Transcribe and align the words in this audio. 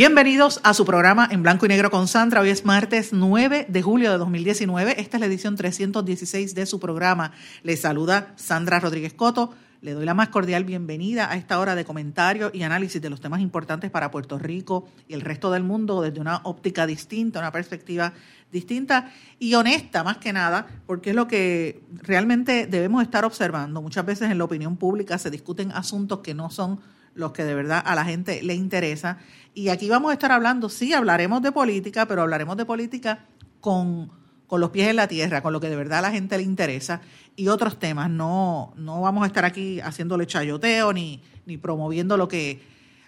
Bienvenidos 0.00 0.60
a 0.62 0.72
su 0.72 0.86
programa 0.86 1.28
en 1.30 1.42
blanco 1.42 1.66
y 1.66 1.68
negro 1.68 1.90
con 1.90 2.08
Sandra. 2.08 2.40
Hoy 2.40 2.48
es 2.48 2.64
martes 2.64 3.12
9 3.12 3.66
de 3.68 3.82
julio 3.82 4.10
de 4.10 4.16
2019. 4.16 4.98
Esta 4.98 5.18
es 5.18 5.20
la 5.20 5.26
edición 5.26 5.56
316 5.56 6.54
de 6.54 6.64
su 6.64 6.80
programa. 6.80 7.32
Les 7.62 7.82
saluda 7.82 8.32
Sandra 8.36 8.80
Rodríguez 8.80 9.12
Coto. 9.12 9.52
Le 9.82 9.92
doy 9.92 10.06
la 10.06 10.14
más 10.14 10.30
cordial 10.30 10.64
bienvenida 10.64 11.30
a 11.30 11.36
esta 11.36 11.60
hora 11.60 11.74
de 11.74 11.84
comentario 11.84 12.50
y 12.54 12.62
análisis 12.62 13.02
de 13.02 13.10
los 13.10 13.20
temas 13.20 13.42
importantes 13.42 13.90
para 13.90 14.10
Puerto 14.10 14.38
Rico 14.38 14.88
y 15.06 15.12
el 15.12 15.20
resto 15.20 15.50
del 15.50 15.64
mundo 15.64 16.00
desde 16.00 16.18
una 16.18 16.40
óptica 16.44 16.86
distinta, 16.86 17.38
una 17.38 17.52
perspectiva 17.52 18.14
distinta 18.50 19.12
y 19.38 19.52
honesta 19.52 20.02
más 20.02 20.16
que 20.16 20.32
nada, 20.32 20.66
porque 20.86 21.10
es 21.10 21.16
lo 21.16 21.28
que 21.28 21.82
realmente 21.92 22.66
debemos 22.66 23.02
estar 23.02 23.26
observando. 23.26 23.82
Muchas 23.82 24.06
veces 24.06 24.30
en 24.30 24.38
la 24.38 24.44
opinión 24.44 24.78
pública 24.78 25.18
se 25.18 25.30
discuten 25.30 25.72
asuntos 25.72 26.20
que 26.20 26.32
no 26.32 26.48
son 26.48 26.80
los 27.14 27.32
que 27.32 27.44
de 27.44 27.54
verdad 27.54 27.82
a 27.84 27.94
la 27.94 28.04
gente 28.04 28.42
le 28.42 28.54
interesa. 28.54 29.18
Y 29.54 29.68
aquí 29.68 29.88
vamos 29.88 30.10
a 30.10 30.14
estar 30.14 30.32
hablando, 30.32 30.68
sí, 30.68 30.92
hablaremos 30.92 31.42
de 31.42 31.52
política, 31.52 32.06
pero 32.06 32.22
hablaremos 32.22 32.56
de 32.56 32.64
política 32.64 33.26
con, 33.60 34.10
con 34.46 34.60
los 34.60 34.70
pies 34.70 34.88
en 34.88 34.96
la 34.96 35.08
tierra, 35.08 35.42
con 35.42 35.52
lo 35.52 35.60
que 35.60 35.68
de 35.68 35.76
verdad 35.76 36.00
a 36.00 36.02
la 36.02 36.10
gente 36.10 36.36
le 36.36 36.44
interesa 36.44 37.00
y 37.36 37.48
otros 37.48 37.78
temas. 37.78 38.10
No, 38.10 38.72
no 38.76 39.00
vamos 39.00 39.24
a 39.24 39.26
estar 39.26 39.44
aquí 39.44 39.80
haciéndole 39.80 40.26
chayoteo 40.26 40.92
ni, 40.92 41.22
ni 41.46 41.56
promoviendo 41.56 42.16
lo 42.16 42.28
que 42.28 42.60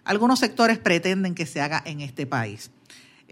algunos 0.04 0.38
sectores 0.40 0.78
pretenden 0.78 1.34
que 1.34 1.46
se 1.46 1.60
haga 1.60 1.82
en 1.84 2.00
este 2.00 2.26
país. 2.26 2.70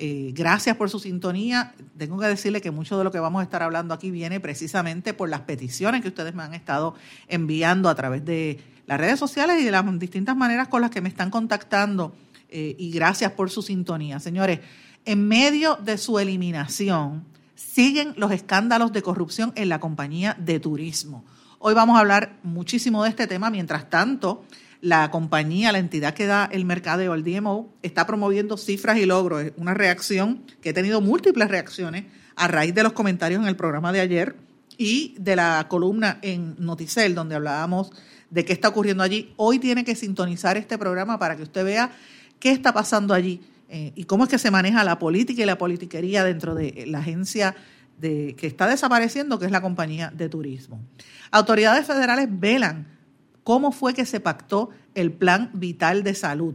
Eh, 0.02 0.32
gracias 0.34 0.76
por 0.76 0.88
su 0.88 0.98
sintonía. 0.98 1.74
Tengo 1.98 2.18
que 2.18 2.26
decirle 2.26 2.62
que 2.62 2.70
mucho 2.70 2.96
de 2.96 3.04
lo 3.04 3.10
que 3.10 3.20
vamos 3.20 3.40
a 3.40 3.42
estar 3.42 3.62
hablando 3.62 3.92
aquí 3.92 4.10
viene 4.10 4.40
precisamente 4.40 5.12
por 5.12 5.28
las 5.28 5.42
peticiones 5.42 6.00
que 6.00 6.08
ustedes 6.08 6.34
me 6.34 6.42
han 6.42 6.54
estado 6.54 6.94
enviando 7.28 7.88
a 7.90 7.94
través 7.94 8.24
de 8.24 8.58
las 8.90 8.98
redes 8.98 9.20
sociales 9.20 9.60
y 9.60 9.64
de 9.64 9.70
las 9.70 9.84
distintas 10.00 10.36
maneras 10.36 10.66
con 10.66 10.80
las 10.82 10.90
que 10.90 11.00
me 11.00 11.08
están 11.08 11.30
contactando. 11.30 12.12
Eh, 12.48 12.74
y 12.76 12.90
gracias 12.90 13.30
por 13.30 13.48
su 13.48 13.62
sintonía. 13.62 14.18
Señores, 14.18 14.58
en 15.04 15.28
medio 15.28 15.76
de 15.76 15.96
su 15.96 16.18
eliminación, 16.18 17.24
siguen 17.54 18.14
los 18.16 18.32
escándalos 18.32 18.92
de 18.92 19.00
corrupción 19.00 19.52
en 19.54 19.68
la 19.68 19.78
compañía 19.78 20.36
de 20.40 20.58
turismo. 20.58 21.24
Hoy 21.60 21.72
vamos 21.72 21.96
a 21.96 22.00
hablar 22.00 22.40
muchísimo 22.42 23.04
de 23.04 23.10
este 23.10 23.28
tema. 23.28 23.48
Mientras 23.48 23.88
tanto, 23.88 24.44
la 24.80 25.08
compañía, 25.12 25.70
la 25.70 25.78
entidad 25.78 26.12
que 26.12 26.26
da 26.26 26.48
el 26.50 26.64
mercado, 26.64 27.14
el 27.14 27.22
DMO, 27.22 27.72
está 27.82 28.08
promoviendo 28.08 28.56
cifras 28.56 28.98
y 28.98 29.06
logros. 29.06 29.52
Una 29.56 29.72
reacción 29.72 30.42
que 30.60 30.70
ha 30.70 30.74
tenido 30.74 31.00
múltiples 31.00 31.48
reacciones 31.48 32.06
a 32.34 32.48
raíz 32.48 32.74
de 32.74 32.82
los 32.82 32.92
comentarios 32.92 33.40
en 33.40 33.46
el 33.46 33.54
programa 33.54 33.92
de 33.92 34.00
ayer 34.00 34.34
y 34.76 35.14
de 35.20 35.36
la 35.36 35.66
columna 35.68 36.18
en 36.22 36.56
Noticel, 36.58 37.14
donde 37.14 37.36
hablábamos 37.36 37.92
de 38.30 38.44
qué 38.44 38.52
está 38.52 38.68
ocurriendo 38.68 39.02
allí. 39.02 39.32
Hoy 39.36 39.58
tiene 39.58 39.84
que 39.84 39.94
sintonizar 39.94 40.56
este 40.56 40.78
programa 40.78 41.18
para 41.18 41.36
que 41.36 41.42
usted 41.42 41.64
vea 41.64 41.90
qué 42.38 42.52
está 42.52 42.72
pasando 42.72 43.12
allí 43.12 43.40
eh, 43.68 43.92
y 43.94 44.04
cómo 44.04 44.24
es 44.24 44.30
que 44.30 44.38
se 44.38 44.50
maneja 44.50 44.82
la 44.84 44.98
política 44.98 45.42
y 45.42 45.46
la 45.46 45.58
politiquería 45.58 46.24
dentro 46.24 46.54
de 46.54 46.84
la 46.86 47.00
agencia 47.00 47.54
que 48.00 48.46
está 48.46 48.66
desapareciendo, 48.66 49.38
que 49.38 49.44
es 49.44 49.52
la 49.52 49.60
compañía 49.60 50.10
de 50.10 50.28
turismo. 50.28 50.80
Autoridades 51.30 51.86
federales 51.86 52.28
velan 52.30 52.86
cómo 53.44 53.72
fue 53.72 53.94
que 53.94 54.06
se 54.06 54.20
pactó 54.20 54.70
el 54.94 55.12
plan 55.12 55.50
vital 55.52 56.02
de 56.02 56.14
salud. 56.14 56.54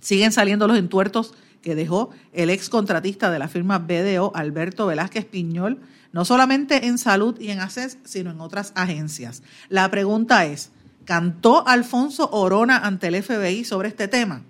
Siguen 0.00 0.32
saliendo 0.32 0.66
los 0.66 0.78
entuertos 0.78 1.34
que 1.62 1.74
dejó 1.74 2.10
el 2.32 2.50
ex 2.50 2.68
contratista 2.68 3.30
de 3.30 3.38
la 3.38 3.48
firma 3.48 3.78
BDO, 3.78 4.32
Alberto 4.34 4.86
Velázquez 4.86 5.24
Piñol, 5.26 5.80
no 6.12 6.24
solamente 6.24 6.86
en 6.86 6.98
salud 6.98 7.38
y 7.38 7.50
en 7.50 7.60
ACES, 7.60 7.98
sino 8.04 8.30
en 8.30 8.40
otras 8.40 8.72
agencias. 8.74 9.42
La 9.68 9.90
pregunta 9.90 10.44
es, 10.46 10.72
¿cantó 11.04 11.66
Alfonso 11.66 12.30
Orona 12.30 12.78
ante 12.78 13.08
el 13.08 13.22
FBI 13.22 13.64
sobre 13.64 13.88
este 13.88 14.08
tema? 14.08 14.42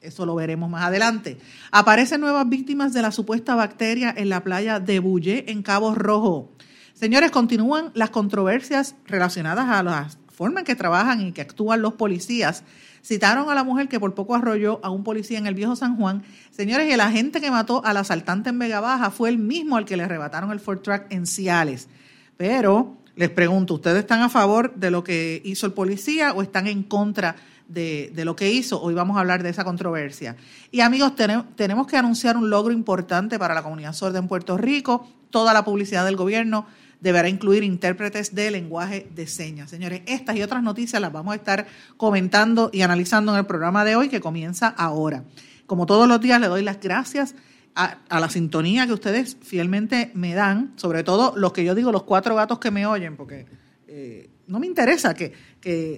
Eso 0.00 0.24
lo 0.24 0.34
veremos 0.34 0.70
más 0.70 0.84
adelante. 0.84 1.38
Aparecen 1.72 2.20
nuevas 2.20 2.48
víctimas 2.48 2.92
de 2.92 3.02
la 3.02 3.10
supuesta 3.10 3.54
bacteria 3.54 4.14
en 4.16 4.28
la 4.28 4.44
playa 4.44 4.78
de 4.78 5.00
Bulle, 5.00 5.50
en 5.50 5.62
Cabo 5.62 5.94
Rojo. 5.94 6.52
Señores, 6.94 7.30
continúan 7.30 7.90
las 7.94 8.10
controversias 8.10 8.94
relacionadas 9.06 9.68
a 9.68 9.82
las 9.82 10.18
forma 10.36 10.60
en 10.60 10.66
que 10.66 10.76
trabajan 10.76 11.22
y 11.22 11.32
que 11.32 11.40
actúan 11.40 11.80
los 11.80 11.94
policías. 11.94 12.62
Citaron 13.02 13.48
a 13.48 13.54
la 13.54 13.64
mujer 13.64 13.88
que 13.88 13.98
por 13.98 14.14
poco 14.14 14.34
arrolló 14.34 14.80
a 14.84 14.90
un 14.90 15.02
policía 15.02 15.38
en 15.38 15.46
el 15.46 15.54
viejo 15.54 15.76
San 15.76 15.96
Juan. 15.96 16.24
Señores, 16.50 16.92
el 16.92 17.00
agente 17.00 17.40
que 17.40 17.50
mató 17.50 17.82
al 17.84 17.96
asaltante 17.96 18.50
en 18.50 18.58
Vega 18.58 18.80
Baja 18.80 19.10
fue 19.10 19.30
el 19.30 19.38
mismo 19.38 19.78
al 19.78 19.86
que 19.86 19.96
le 19.96 20.02
arrebataron 20.02 20.52
el 20.52 20.60
Ford 20.60 20.80
Track 20.80 21.06
en 21.10 21.26
Ciales. 21.26 21.88
Pero 22.36 22.98
les 23.16 23.30
pregunto, 23.30 23.74
¿ustedes 23.74 24.00
están 24.00 24.20
a 24.20 24.28
favor 24.28 24.74
de 24.74 24.90
lo 24.90 25.02
que 25.02 25.40
hizo 25.44 25.66
el 25.66 25.72
policía 25.72 26.32
o 26.34 26.42
están 26.42 26.66
en 26.66 26.82
contra 26.82 27.36
de, 27.66 28.12
lo 28.14 28.36
que 28.36 28.52
hizo? 28.52 28.80
Hoy 28.80 28.92
vamos 28.92 29.16
a 29.16 29.20
hablar 29.20 29.42
de 29.42 29.48
esa 29.48 29.64
controversia. 29.64 30.36
Y 30.70 30.80
amigos, 30.80 31.14
tenemos 31.16 31.86
que 31.86 31.96
anunciar 31.96 32.36
un 32.36 32.50
logro 32.50 32.74
importante 32.74 33.38
para 33.38 33.54
la 33.54 33.62
comunidad 33.62 33.94
sorda 33.94 34.18
en 34.18 34.28
Puerto 34.28 34.58
Rico. 34.58 35.08
Toda 35.30 35.54
la 35.54 35.64
publicidad 35.64 36.04
del 36.04 36.16
gobierno 36.16 36.66
deberá 37.00 37.30
incluir 37.30 37.64
intérpretes 37.64 38.34
de 38.34 38.50
lenguaje 38.50 39.06
de 39.14 39.26
señas. 39.26 39.70
Señores, 39.70 40.02
estas 40.06 40.36
y 40.36 40.42
otras 40.42 40.62
noticias 40.62 41.00
las 41.00 41.12
vamos 41.12 41.32
a 41.32 41.36
estar 41.36 41.66
comentando 41.96 42.68
y 42.70 42.82
analizando 42.82 43.32
en 43.32 43.38
el 43.38 43.46
programa 43.46 43.86
de 43.86 43.96
hoy 43.96 44.10
que 44.10 44.20
comienza 44.20 44.68
ahora. 44.68 45.24
Como 45.66 45.86
todos 45.86 46.06
los 46.06 46.20
días, 46.20 46.38
le 46.38 46.48
doy 46.48 46.62
las 46.62 46.80
gracias 46.80 47.34
a, 47.76 48.20
la 48.20 48.30
sintonía 48.30 48.86
que 48.86 48.94
ustedes 48.94 49.36
fielmente 49.40 50.10
me 50.14 50.34
dan, 50.34 50.72
sobre 50.76 51.04
todo 51.04 51.34
los 51.36 51.52
que 51.52 51.64
yo 51.64 51.74
digo, 51.74 51.92
los 51.92 52.04
cuatro 52.04 52.34
gatos 52.34 52.58
que 52.58 52.70
me 52.70 52.86
oyen, 52.86 53.16
porque 53.16 53.46
eh, 53.86 54.30
no 54.46 54.58
me 54.58 54.66
interesa 54.66 55.14
que, 55.14 55.32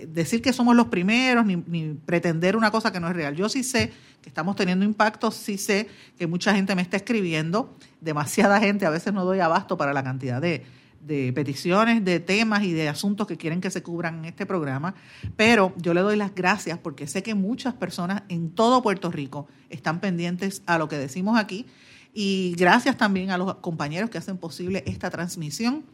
decir 0.08 0.42
que 0.42 0.52
somos 0.52 0.74
los 0.74 0.88
primeros 0.88 1.46
ni, 1.46 1.56
ni, 1.56 1.94
pretender 1.94 2.56
una 2.56 2.70
cosa 2.70 2.90
que 2.90 2.98
no 2.98 3.08
es 3.08 3.14
real. 3.14 3.36
Yo 3.36 3.48
sí 3.48 3.62
sé 3.62 3.92
que 4.20 4.28
estamos 4.28 4.56
teniendo 4.56 4.84
impacto, 4.84 5.30
sí 5.30 5.56
sé 5.56 5.88
que 6.18 6.26
mucha 6.26 6.54
gente 6.54 6.74
me 6.74 6.82
está 6.82 6.96
escribiendo, 6.96 7.76
demasiada 8.00 8.58
gente, 8.58 8.84
a 8.84 8.90
veces 8.90 9.12
no 9.12 9.24
doy 9.24 9.40
abasto 9.40 9.76
para 9.76 9.92
la 9.92 10.02
cantidad 10.02 10.40
de, 10.40 10.64
de 11.00 11.32
peticiones, 11.32 12.04
de 12.04 12.20
temas 12.20 12.62
y 12.64 12.72
de 12.72 12.88
asuntos 12.88 13.26
que 13.26 13.36
quieren 13.36 13.60
que 13.60 13.70
se 13.70 13.82
cubran 13.82 14.18
en 14.18 14.24
este 14.26 14.46
programa, 14.46 14.94
pero 15.36 15.72
yo 15.76 15.94
le 15.94 16.00
doy 16.00 16.16
las 16.16 16.34
gracias 16.34 16.78
porque 16.78 17.06
sé 17.06 17.22
que 17.22 17.34
muchas 17.34 17.74
personas 17.74 18.22
en 18.28 18.50
todo 18.50 18.82
Puerto 18.82 19.10
Rico 19.10 19.46
están 19.70 20.00
pendientes 20.00 20.62
a 20.66 20.78
lo 20.78 20.88
que 20.88 20.98
decimos 20.98 21.38
aquí 21.38 21.66
y 22.12 22.54
gracias 22.58 22.96
también 22.96 23.30
a 23.30 23.38
los 23.38 23.56
compañeros 23.56 24.10
que 24.10 24.18
hacen 24.18 24.38
posible 24.38 24.82
esta 24.86 25.10
transmisión 25.10 25.84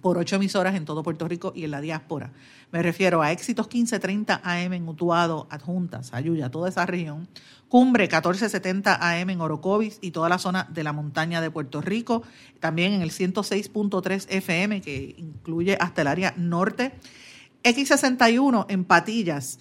por 0.00 0.18
ocho 0.18 0.36
emisoras 0.36 0.74
en 0.74 0.84
todo 0.84 1.02
Puerto 1.02 1.26
Rico 1.28 1.52
y 1.54 1.64
en 1.64 1.70
la 1.70 1.80
diáspora. 1.80 2.32
Me 2.70 2.82
refiero 2.82 3.22
a 3.22 3.32
Éxitos 3.32 3.66
1530 3.66 4.40
AM 4.44 4.72
en 4.72 4.88
Utuado, 4.88 5.46
Adjuntas, 5.50 6.12
Ayuya, 6.12 6.50
toda 6.50 6.68
esa 6.68 6.86
región, 6.86 7.28
Cumbre 7.68 8.04
1470 8.04 8.96
AM 9.00 9.30
en 9.30 9.40
Orocovis 9.40 9.98
y 10.00 10.10
toda 10.10 10.30
la 10.30 10.38
zona 10.38 10.66
de 10.70 10.82
la 10.82 10.92
montaña 10.92 11.40
de 11.40 11.50
Puerto 11.50 11.82
Rico, 11.82 12.22
también 12.60 12.94
en 12.94 13.02
el 13.02 13.10
106.3 13.10 14.26
FM 14.28 14.80
que 14.80 15.14
incluye 15.18 15.76
hasta 15.78 16.00
el 16.00 16.06
área 16.06 16.32
norte, 16.36 16.92
X61 17.64 18.66
en 18.70 18.84
Patillas, 18.84 19.58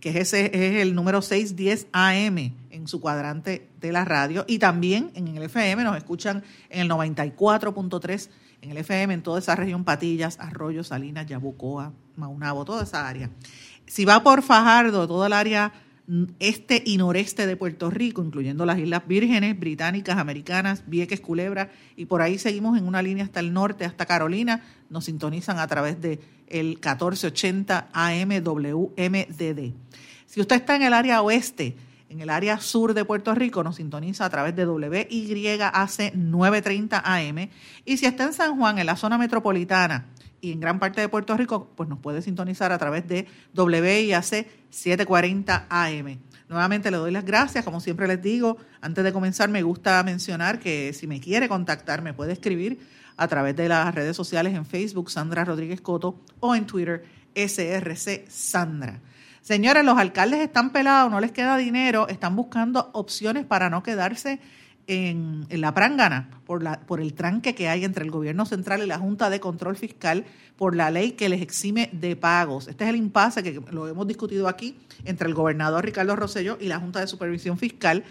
que 0.00 0.18
ese 0.20 0.46
es 0.46 0.80
el 0.80 0.94
número 0.94 1.20
610 1.20 1.88
AM 1.92 2.54
en 2.70 2.88
su 2.88 3.00
cuadrante 3.00 3.68
de 3.80 3.92
la 3.92 4.06
radio, 4.06 4.46
y 4.48 4.58
también 4.58 5.10
en 5.14 5.28
el 5.36 5.42
FM 5.42 5.84
nos 5.84 5.96
escuchan 5.98 6.42
en 6.70 6.80
el 6.80 6.88
94.3 6.88 8.30
en 8.62 8.70
el 8.70 8.78
FM, 8.78 9.14
en 9.14 9.22
toda 9.22 9.38
esa 9.38 9.56
región, 9.56 9.84
Patillas, 9.84 10.38
Arroyo, 10.38 10.84
Salinas, 10.84 11.26
Yabucoa, 11.26 11.92
Maunabo, 12.16 12.64
toda 12.64 12.84
esa 12.84 13.08
área. 13.08 13.30
Si 13.86 14.04
va 14.04 14.22
por 14.22 14.42
Fajardo, 14.42 15.08
toda 15.08 15.26
el 15.26 15.32
área 15.32 15.72
este 16.40 16.82
y 16.84 16.96
noreste 16.96 17.46
de 17.46 17.56
Puerto 17.56 17.88
Rico, 17.88 18.22
incluyendo 18.22 18.66
las 18.66 18.78
Islas 18.78 19.06
Vírgenes, 19.06 19.58
Británicas, 19.58 20.18
Americanas, 20.18 20.82
Vieques, 20.86 21.20
Culebra, 21.20 21.70
y 21.96 22.06
por 22.06 22.20
ahí 22.20 22.38
seguimos 22.38 22.76
en 22.76 22.86
una 22.86 23.00
línea 23.00 23.24
hasta 23.24 23.40
el 23.40 23.52
norte, 23.52 23.84
hasta 23.84 24.06
Carolina, 24.06 24.62
nos 24.88 25.04
sintonizan 25.04 25.58
a 25.58 25.66
través 25.68 26.00
de 26.00 26.20
el 26.48 26.80
1480 26.82 27.90
AM 27.92 28.42
WMDD. 28.42 29.72
Si 30.26 30.40
usted 30.40 30.56
está 30.56 30.74
en 30.74 30.82
el 30.82 30.94
área 30.94 31.22
oeste, 31.22 31.76
en 32.10 32.20
el 32.20 32.28
área 32.28 32.58
sur 32.58 32.92
de 32.92 33.04
Puerto 33.04 33.34
Rico, 33.34 33.62
nos 33.62 33.76
sintoniza 33.76 34.24
a 34.24 34.30
través 34.30 34.54
de 34.56 34.66
WYAC 34.66 36.14
930 36.14 37.02
AM. 37.04 37.48
Y 37.84 37.96
si 37.96 38.06
está 38.06 38.24
en 38.24 38.32
San 38.32 38.58
Juan, 38.58 38.78
en 38.78 38.86
la 38.86 38.96
zona 38.96 39.16
metropolitana, 39.16 40.08
y 40.40 40.52
en 40.52 40.60
gran 40.60 40.80
parte 40.80 41.00
de 41.00 41.08
Puerto 41.08 41.36
Rico, 41.36 41.70
pues 41.76 41.88
nos 41.88 42.00
puede 42.00 42.20
sintonizar 42.20 42.72
a 42.72 42.78
través 42.78 43.06
de 43.06 43.26
WIAC 43.54 44.46
740 44.70 45.66
AM. 45.68 46.18
Nuevamente 46.48 46.90
le 46.90 46.96
doy 46.96 47.12
las 47.12 47.24
gracias, 47.24 47.64
como 47.64 47.80
siempre 47.80 48.08
les 48.08 48.20
digo, 48.20 48.56
antes 48.80 49.04
de 49.04 49.12
comenzar 49.12 49.48
me 49.48 49.62
gusta 49.62 50.02
mencionar 50.02 50.58
que 50.58 50.92
si 50.92 51.06
me 51.06 51.20
quiere 51.20 51.48
contactar 51.48 52.02
me 52.02 52.12
puede 52.12 52.32
escribir 52.32 52.80
a 53.16 53.28
través 53.28 53.54
de 53.54 53.68
las 53.68 53.94
redes 53.94 54.16
sociales 54.16 54.54
en 54.54 54.66
Facebook 54.66 55.10
Sandra 55.10 55.44
Rodríguez 55.44 55.80
Coto 55.80 56.18
o 56.40 56.56
en 56.56 56.66
Twitter 56.66 57.04
SRC 57.36 58.28
Sandra. 58.28 59.00
Señores, 59.42 59.84
los 59.84 59.98
alcaldes 59.98 60.40
están 60.40 60.70
pelados, 60.70 61.10
no 61.10 61.20
les 61.20 61.32
queda 61.32 61.56
dinero, 61.56 62.08
están 62.08 62.36
buscando 62.36 62.90
opciones 62.92 63.46
para 63.46 63.70
no 63.70 63.82
quedarse 63.82 64.38
en, 64.86 65.46
la 65.50 65.72
prángana 65.72 66.28
por, 66.44 67.00
el 67.00 67.14
tranque 67.14 67.54
que 67.54 67.68
hay 67.68 67.84
entre 67.84 68.04
el 68.04 68.10
gobierno 68.10 68.44
central 68.44 68.82
y 68.82 68.86
la 68.86 68.98
Junta 68.98 69.30
de 69.30 69.40
Control 69.40 69.76
Fiscal 69.76 70.24
por 70.56 70.74
la 70.74 70.90
ley 70.90 71.12
que 71.12 71.28
les 71.28 71.40
exime 71.40 71.88
de 71.92 72.16
pagos. 72.16 72.68
Este 72.68 72.84
es 72.84 72.90
el 72.90 72.96
impasse 72.96 73.42
que 73.42 73.60
lo 73.70 73.86
hemos 73.88 74.06
discutido 74.06 74.48
aquí 74.48 74.76
entre 75.04 75.28
el 75.28 75.34
gobernador 75.34 75.84
Ricardo 75.84 76.16
Rosselló 76.16 76.58
y 76.60 76.66
la 76.66 76.80
Junta 76.80 77.00
de 77.00 77.06
Supervisión 77.06 77.56
Fiscal. 77.56 78.04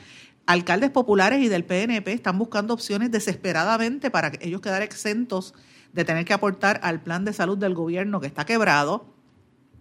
Alcaldes 0.46 0.90
populares 0.90 1.44
y 1.44 1.48
del 1.48 1.66
PNP 1.66 2.12
están 2.12 2.40
buscando 2.40 2.74
opciones 2.74 3.12
desesperadamente 3.12 4.10
para 4.10 4.31
ellos 4.40 4.62
quedar 4.62 4.81
exentos 4.81 5.54
de 5.94 6.06
tener 6.06 6.26
que 6.26 6.34
aportar 6.34 6.80
al 6.81 7.02
plan 7.02 7.26
de 7.26 7.34
salud 7.34 7.58
del 7.58 7.74
gobierno 7.76 8.20
que 8.20 8.28
está 8.28 8.46
quebrado 8.46 9.19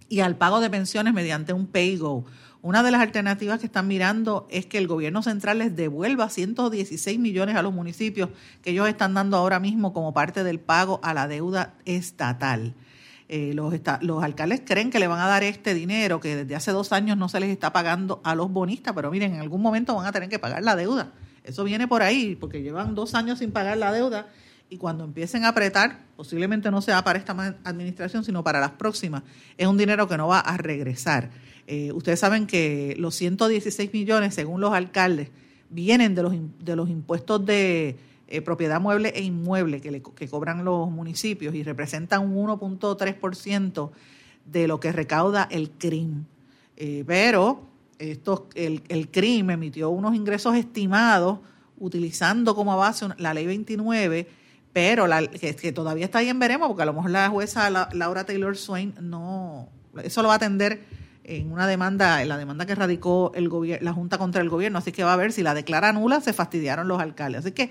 y 0.09 0.21
al 0.21 0.37
pago 0.37 0.61
de 0.61 0.71
pensiones 0.71 1.13
mediante 1.13 1.53
un 1.53 1.67
pay-go 1.67 2.25
una 2.61 2.83
de 2.83 2.91
las 2.91 3.01
alternativas 3.01 3.61
que 3.61 3.67
están 3.67 3.87
mirando 3.87 4.49
es 4.51 4.67
que 4.67 4.79
el 4.79 4.89
gobierno 4.89 5.23
central 5.23 5.59
les 5.59 5.77
devuelva 5.77 6.29
116 6.29 7.19
millones 7.19 7.55
a 7.55 7.63
los 7.63 7.73
municipios 7.73 8.31
que 8.63 8.71
ellos 8.71 8.89
están 8.89 9.15
dando 9.15 9.37
ahora 9.37 9.61
mismo 9.61 9.93
como 9.93 10.13
parte 10.13 10.43
del 10.43 10.59
pago 10.59 10.99
a 11.05 11.15
la 11.15 11.29
deuda 11.29 11.75
estatal. 11.85 12.75
Eh, 13.29 13.53
los, 13.55 13.73
los 14.01 14.25
alcaldes 14.25 14.63
creen 14.65 14.91
que 14.91 14.99
le 14.99 15.07
van 15.07 15.21
a 15.21 15.29
dar 15.29 15.45
este 15.45 15.73
dinero 15.73 16.19
que 16.19 16.35
desde 16.35 16.57
hace 16.57 16.73
dos 16.73 16.93
años 16.93 17.17
no 17.17 17.29
se 17.29 17.39
les 17.39 17.51
está 17.51 17.73
pagando 17.73 18.21
a 18.25 18.35
los 18.35 18.51
bonistas, 18.51 18.93
pero 18.93 19.11
miren, 19.11 19.35
en 19.35 19.41
algún 19.41 19.63
momento 19.63 19.95
van 19.95 20.07
a 20.07 20.13
tener 20.13 20.29
que 20.29 20.41
pagar 20.41 20.65
la 20.65 20.75
deuda. 20.75 21.13
Eso 21.45 21.63
viene 21.63 21.87
por 21.87 22.03
ahí, 22.03 22.35
porque 22.35 22.63
llevan 22.63 22.95
dos 22.95 23.15
años 23.15 23.39
sin 23.39 23.53
pagar 23.53 23.77
la 23.77 23.93
deuda 23.93 24.27
y 24.71 24.77
cuando 24.77 25.05
empiecen 25.05 25.45
a 25.45 25.49
apretar, 25.49 26.01
posiblemente 26.17 26.71
no 26.71 26.83
sea 26.83 27.03
para 27.03 27.19
esta 27.19 27.33
administración, 27.65 28.25
sino 28.25 28.45
para 28.45 28.61
las 28.61 28.73
próximas, 28.73 29.23
es 29.57 29.67
un 29.67 29.79
dinero 29.79 30.09
que 30.09 30.17
no 30.17 30.29
va 30.29 30.41
a 30.41 30.57
regresar. 30.57 31.31
Eh, 31.67 31.93
ustedes 31.93 32.21
saben 32.21 32.47
que 32.47 32.95
los 32.99 33.15
116 33.15 33.93
millones, 33.93 34.35
según 34.35 34.61
los 34.61 34.73
alcaldes, 34.73 35.31
vienen 35.71 36.15
de 36.15 36.23
los, 36.23 36.35
de 36.65 36.77
los 36.77 36.89
impuestos 36.89 37.45
de 37.45 37.97
eh, 38.27 38.41
propiedad 38.43 38.81
mueble 38.81 39.11
e 39.11 39.23
inmueble 39.23 39.81
que, 39.81 40.29
cobran 40.29 40.65
los 40.65 40.91
municipios 40.91 41.55
y 41.55 41.63
representan 41.63 42.23
un 42.23 42.47
1.3% 42.47 43.91
de 44.45 44.69
lo 44.69 44.81
que 44.81 44.93
recauda 44.93 45.49
el 45.51 45.71
CRIM. 45.71 46.25
Eh, 46.77 47.05
pero 47.07 47.69
estos, 47.99 48.43
el, 48.55 48.83
el 48.89 49.09
CRIM 49.09 49.51
emitió 49.51 49.91
unos 49.91 50.15
ingresos 50.15 50.57
estimados 50.57 51.41
utilizando 51.79 52.55
como 52.55 52.77
base 52.77 53.09
la 53.19 53.35
ley 53.35 53.47
29, 53.47 54.29
pero 54.73 55.07
la, 55.07 55.27
que, 55.27 55.73
todavía 55.73 56.05
está 56.05 56.19
ahí 56.19 56.29
en 56.29 56.39
veremos, 56.39 56.69
porque 56.69 56.83
a 56.83 56.87
lo 56.87 56.93
mejor 56.93 57.11
la 57.11 57.29
jueza 57.29 57.71
Laura 57.93 58.25
Taylor 58.25 58.57
Swain 58.57 58.95
no, 59.01 59.69
eso 60.03 60.23
lo 60.23 60.29
va 60.29 60.35
a 60.35 60.37
atender 60.37 60.85
en 61.25 61.53
una 61.53 61.67
demanda, 61.67 62.23
en 62.23 62.29
la 62.29 62.39
demanda 62.39 62.65
que 62.65 62.75
radicó 62.75 63.33
el 63.35 63.51
la 63.83 63.93
Junta 63.93 64.19
contra 64.19 64.41
el 64.41 64.49
gobierno, 64.49 64.79
así 64.79 64.93
que 64.93 65.05
va 65.05 65.13
a 65.13 65.17
ver 65.17 65.33
si 65.33 65.43
la 65.43 65.55
declara 65.55 65.93
nula, 65.93 66.21
se 66.21 66.33
fastidiaron 66.33 66.89
los 66.89 67.01
alcaldes. 67.01 67.41
Así 67.41 67.53
que 67.53 67.71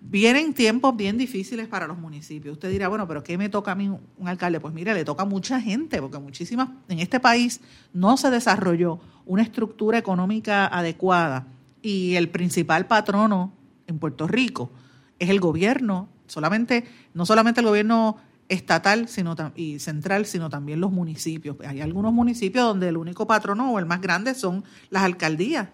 vienen 0.00 0.54
tiempos 0.54 0.96
bien 0.96 1.16
difíciles 1.18 1.68
para 1.68 1.86
los 1.86 1.98
municipios. 1.98 2.54
Usted 2.54 2.70
dirá, 2.70 2.88
bueno, 2.88 3.06
pero 3.06 3.22
¿qué 3.22 3.38
me 3.38 3.48
toca 3.48 3.72
a 3.72 3.74
mí 3.74 3.88
un 3.88 4.28
alcalde? 4.28 4.60
Pues 4.60 4.74
mire, 4.74 4.94
le 4.94 5.04
toca 5.04 5.22
a 5.22 5.26
mucha 5.26 5.60
gente, 5.60 6.00
porque 6.00 6.18
muchísimas, 6.18 6.70
en 6.88 6.98
este 6.98 7.20
país 7.20 7.60
no 7.92 8.16
se 8.16 8.30
desarrolló 8.30 9.00
una 9.26 9.42
estructura 9.42 9.98
económica 9.98 10.66
adecuada 10.66 11.46
y 11.82 12.16
el 12.16 12.28
principal 12.28 12.86
patrono 12.86 13.52
en 13.86 13.98
Puerto 13.98 14.26
Rico 14.26 14.70
es 15.18 15.28
el 15.28 15.38
gobierno, 15.38 16.08
solamente, 16.30 16.84
no 17.12 17.26
solamente 17.26 17.60
el 17.60 17.66
gobierno 17.66 18.16
estatal 18.50 19.06
sino 19.08 19.36
y 19.54 19.78
central, 19.78 20.26
sino 20.26 20.50
también 20.50 20.80
los 20.80 20.90
municipios. 20.90 21.56
Hay 21.64 21.80
algunos 21.80 22.12
municipios 22.12 22.64
donde 22.64 22.88
el 22.88 22.96
único 22.96 23.26
patrono 23.26 23.72
o 23.72 23.78
el 23.78 23.86
más 23.86 24.00
grande 24.00 24.34
son 24.34 24.64
las 24.90 25.04
alcaldías. 25.04 25.68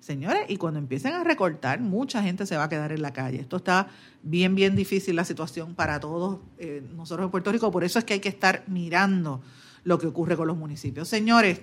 Señores, 0.00 0.40
y 0.48 0.56
cuando 0.56 0.80
empiecen 0.80 1.12
a 1.12 1.22
recortar, 1.22 1.78
mucha 1.80 2.22
gente 2.22 2.44
se 2.44 2.56
va 2.56 2.64
a 2.64 2.68
quedar 2.68 2.90
en 2.90 3.02
la 3.02 3.12
calle. 3.12 3.38
Esto 3.38 3.58
está 3.58 3.88
bien, 4.22 4.56
bien 4.56 4.74
difícil 4.74 5.14
la 5.14 5.24
situación 5.24 5.76
para 5.76 6.00
todos 6.00 6.40
eh, 6.58 6.82
nosotros 6.96 7.26
en 7.26 7.30
Puerto 7.30 7.52
Rico. 7.52 7.70
Por 7.70 7.84
eso 7.84 8.00
es 8.00 8.04
que 8.04 8.14
hay 8.14 8.20
que 8.20 8.30
estar 8.30 8.64
mirando 8.66 9.42
lo 9.84 9.98
que 9.98 10.08
ocurre 10.08 10.36
con 10.36 10.48
los 10.48 10.56
municipios. 10.56 11.06
Señores, 11.06 11.60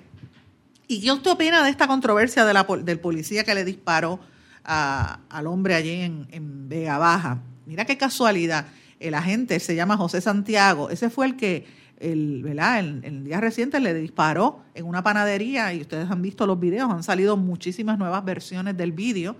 ¿y 0.87 1.01
qué 1.01 1.11
usted 1.11 1.31
opina 1.31 1.63
de 1.63 1.69
esta 1.69 1.87
controversia 1.87 2.45
de 2.45 2.53
la, 2.53 2.63
del 2.63 2.99
policía 2.99 3.43
que 3.43 3.55
le 3.55 3.65
disparó 3.65 4.19
al 4.63 5.47
hombre 5.47 5.73
allí 5.73 5.99
en 5.99 6.69
Vega 6.69 6.97
Baja? 6.97 7.41
Mira 7.69 7.85
qué 7.85 7.99
casualidad 7.99 8.65
el 8.99 9.13
agente 9.13 9.59
se 9.59 9.75
llama 9.75 9.95
José 9.95 10.21
Santiago, 10.21 10.89
ese 10.89 11.11
fue 11.11 11.27
el 11.27 11.35
que 11.35 11.67
el, 11.99 12.41
¿verdad? 12.41 12.79
En, 12.79 13.03
el 13.03 13.23
día 13.25 13.39
reciente 13.39 13.79
le 13.79 13.93
disparó 13.93 14.61
en 14.73 14.85
una 14.85 15.03
panadería 15.03 15.71
y 15.71 15.81
ustedes 15.81 16.09
han 16.09 16.23
visto 16.23 16.47
los 16.47 16.59
videos, 16.59 16.89
han 16.89 17.03
salido 17.03 17.37
muchísimas 17.37 17.99
nuevas 17.99 18.25
versiones 18.25 18.75
del 18.75 18.91
vídeo. 18.91 19.35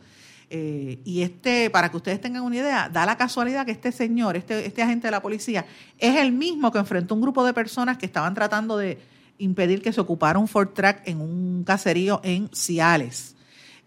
Eh, 0.52 1.00
y 1.04 1.24
este, 1.24 1.72
para 1.72 1.90
que 1.90 1.98
ustedes 1.98 2.22
tengan 2.22 2.44
una 2.44 2.58
idea, 2.58 2.88
da 2.88 3.04
la 3.08 3.18
casualidad 3.18 3.66
que 3.66 3.72
este 3.72 3.92
señor, 3.92 4.38
este, 4.38 4.64
este 4.64 4.84
agente 4.84 5.08
de 5.08 5.12
la 5.12 5.24
policía, 5.24 5.66
es 5.98 6.16
el 6.16 6.32
mismo 6.32 6.72
que 6.72 6.78
enfrentó 6.78 7.16
un 7.16 7.22
grupo 7.22 7.44
de 7.44 7.54
personas 7.54 7.98
que 7.98 8.06
estaban 8.06 8.36
tratando 8.36 8.78
de 8.78 9.00
impedir 9.40 9.82
que 9.82 9.92
se 9.92 10.02
ocupara 10.02 10.38
un 10.38 10.48
Ford 10.48 10.70
Track 10.76 11.02
en 11.08 11.20
un 11.20 11.64
caserío 11.64 12.22
en 12.24 12.48
Ciales. 12.54 13.36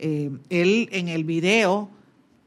Eh, 0.00 0.32
él 0.50 0.88
en 0.90 1.06
el 1.06 1.22
video 1.22 1.90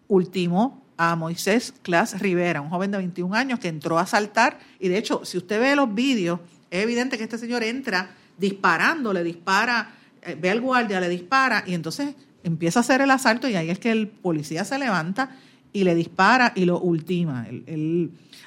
último 0.09 0.84
a 0.97 1.15
Moisés 1.15 1.73
Clas 1.81 2.19
Rivera, 2.19 2.61
un 2.61 2.69
joven 2.69 2.91
de 2.91 2.97
21 2.97 3.35
años 3.35 3.59
que 3.59 3.67
entró 3.67 3.99
a 3.99 4.05
saltar 4.05 4.59
y 4.79 4.87
de 4.87 4.97
hecho, 4.97 5.25
si 5.25 5.37
usted 5.37 5.59
ve 5.59 5.75
los 5.75 5.93
vídeos, 5.93 6.39
es 6.71 6.83
evidente 6.83 7.17
que 7.17 7.23
este 7.23 7.37
señor 7.37 7.63
entra 7.63 8.15
disparando, 8.37 9.13
le 9.13 9.23
dispara, 9.23 9.93
eh, 10.21 10.37
ve 10.39 10.49
al 10.49 10.61
guardia, 10.61 10.99
le 10.99 11.09
dispara 11.09 11.63
y 11.65 11.73
entonces 11.73 12.15
empieza 12.43 12.79
a 12.79 12.81
hacer 12.81 13.01
el 13.01 13.11
asalto 13.11 13.47
y 13.47 13.55
ahí 13.55 13.69
es 13.69 13.79
que 13.79 13.91
el 13.91 14.07
policía 14.07 14.63
se 14.63 14.77
levanta 14.77 15.35
y 15.73 15.83
le 15.83 15.95
dispara 15.95 16.53
y 16.55 16.65
lo 16.65 16.79
ultima. 16.79 17.47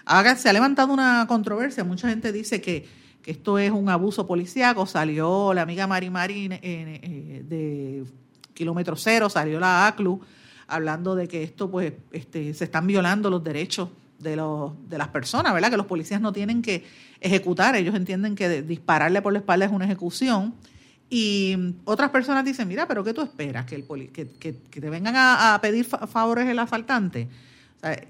ahora 0.07 0.37
se 0.37 0.49
ha 0.49 0.53
levantado 0.53 0.93
una 0.93 1.27
controversia, 1.29 1.85
mucha 1.85 2.09
gente 2.09 2.33
dice 2.33 2.61
que, 2.61 2.99
esto 3.27 3.59
es 3.59 3.71
un 3.71 3.91
abuso 3.91 4.27
policíaco, 4.27 4.87
salió 4.87 5.53
la 5.53 5.61
amiga 5.61 5.87
Mari 5.87 6.09
Mari 6.09 6.49
eh, 6.51 7.45
de 7.47 8.07
kilómetro 8.55 8.97
cero, 8.97 9.29
salió 9.29 9.61
la 9.61 9.87
ACLU 9.87 10.19
hablando 10.69 11.17
de 11.17 11.27
que 11.27 11.43
esto, 11.43 11.71
pues, 11.71 11.95
este, 12.13 12.55
se 12.55 12.65
están 12.65 12.87
violando 12.87 13.31
los 13.31 13.43
derechos 13.43 13.89
de, 14.19 14.37
los, 14.37 14.73
de 14.89 14.99
las 14.99 15.09
personas, 15.09 15.53
¿verdad? 15.55 15.71
Que 15.71 15.77
los 15.77 15.87
policías 15.87 16.21
no 16.21 16.33
tienen 16.33 16.63
que 16.63 16.85
ejecutar, 17.21 17.75
ellos 17.75 17.95
entienden 17.95 18.37
que 18.37 18.63
dispararle 18.63 19.23
por 19.23 19.33
la 19.33 19.41
espalda 19.41 19.67
es 19.67 19.73
una 19.73 19.87
ejecución. 19.87 20.55
Y 21.11 21.57
otras 21.85 22.11
personas 22.11 22.45
dicen, 22.45 22.69
mira, 22.69 22.87
pero 22.87 23.03
¿qué 23.03 23.15
tú 23.15 23.23
esperas? 23.23 23.65
¿Que, 23.65 23.77
el 23.77 24.11
que, 24.13 24.29
que, 24.39 24.53
te 24.53 24.91
vengan 24.91 25.15
a, 25.17 25.59
pedir 25.63 25.87
favores 25.87 26.47
el 26.47 26.59
asaltante? 26.59 27.29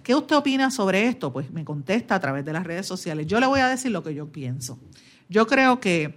¿Qué 0.02 0.14
usted 0.14 0.34
opina 0.34 0.70
sobre 0.70 1.06
esto? 1.06 1.32
Pues 1.32 1.50
me 1.52 1.64
contesta 1.64 2.16
a 2.16 2.20
través 2.20 2.44
de 2.44 2.52
las 2.52 2.64
redes 2.64 2.86
sociales. 2.86 3.26
Yo 3.28 3.38
le 3.38 3.46
voy 3.46 3.60
a 3.60 3.68
decir 3.68 3.92
lo 3.92 4.02
que 4.02 4.14
yo 4.14 4.26
pienso. 4.26 4.78
Yo 5.28 5.46
creo 5.46 5.78
que 5.78 6.14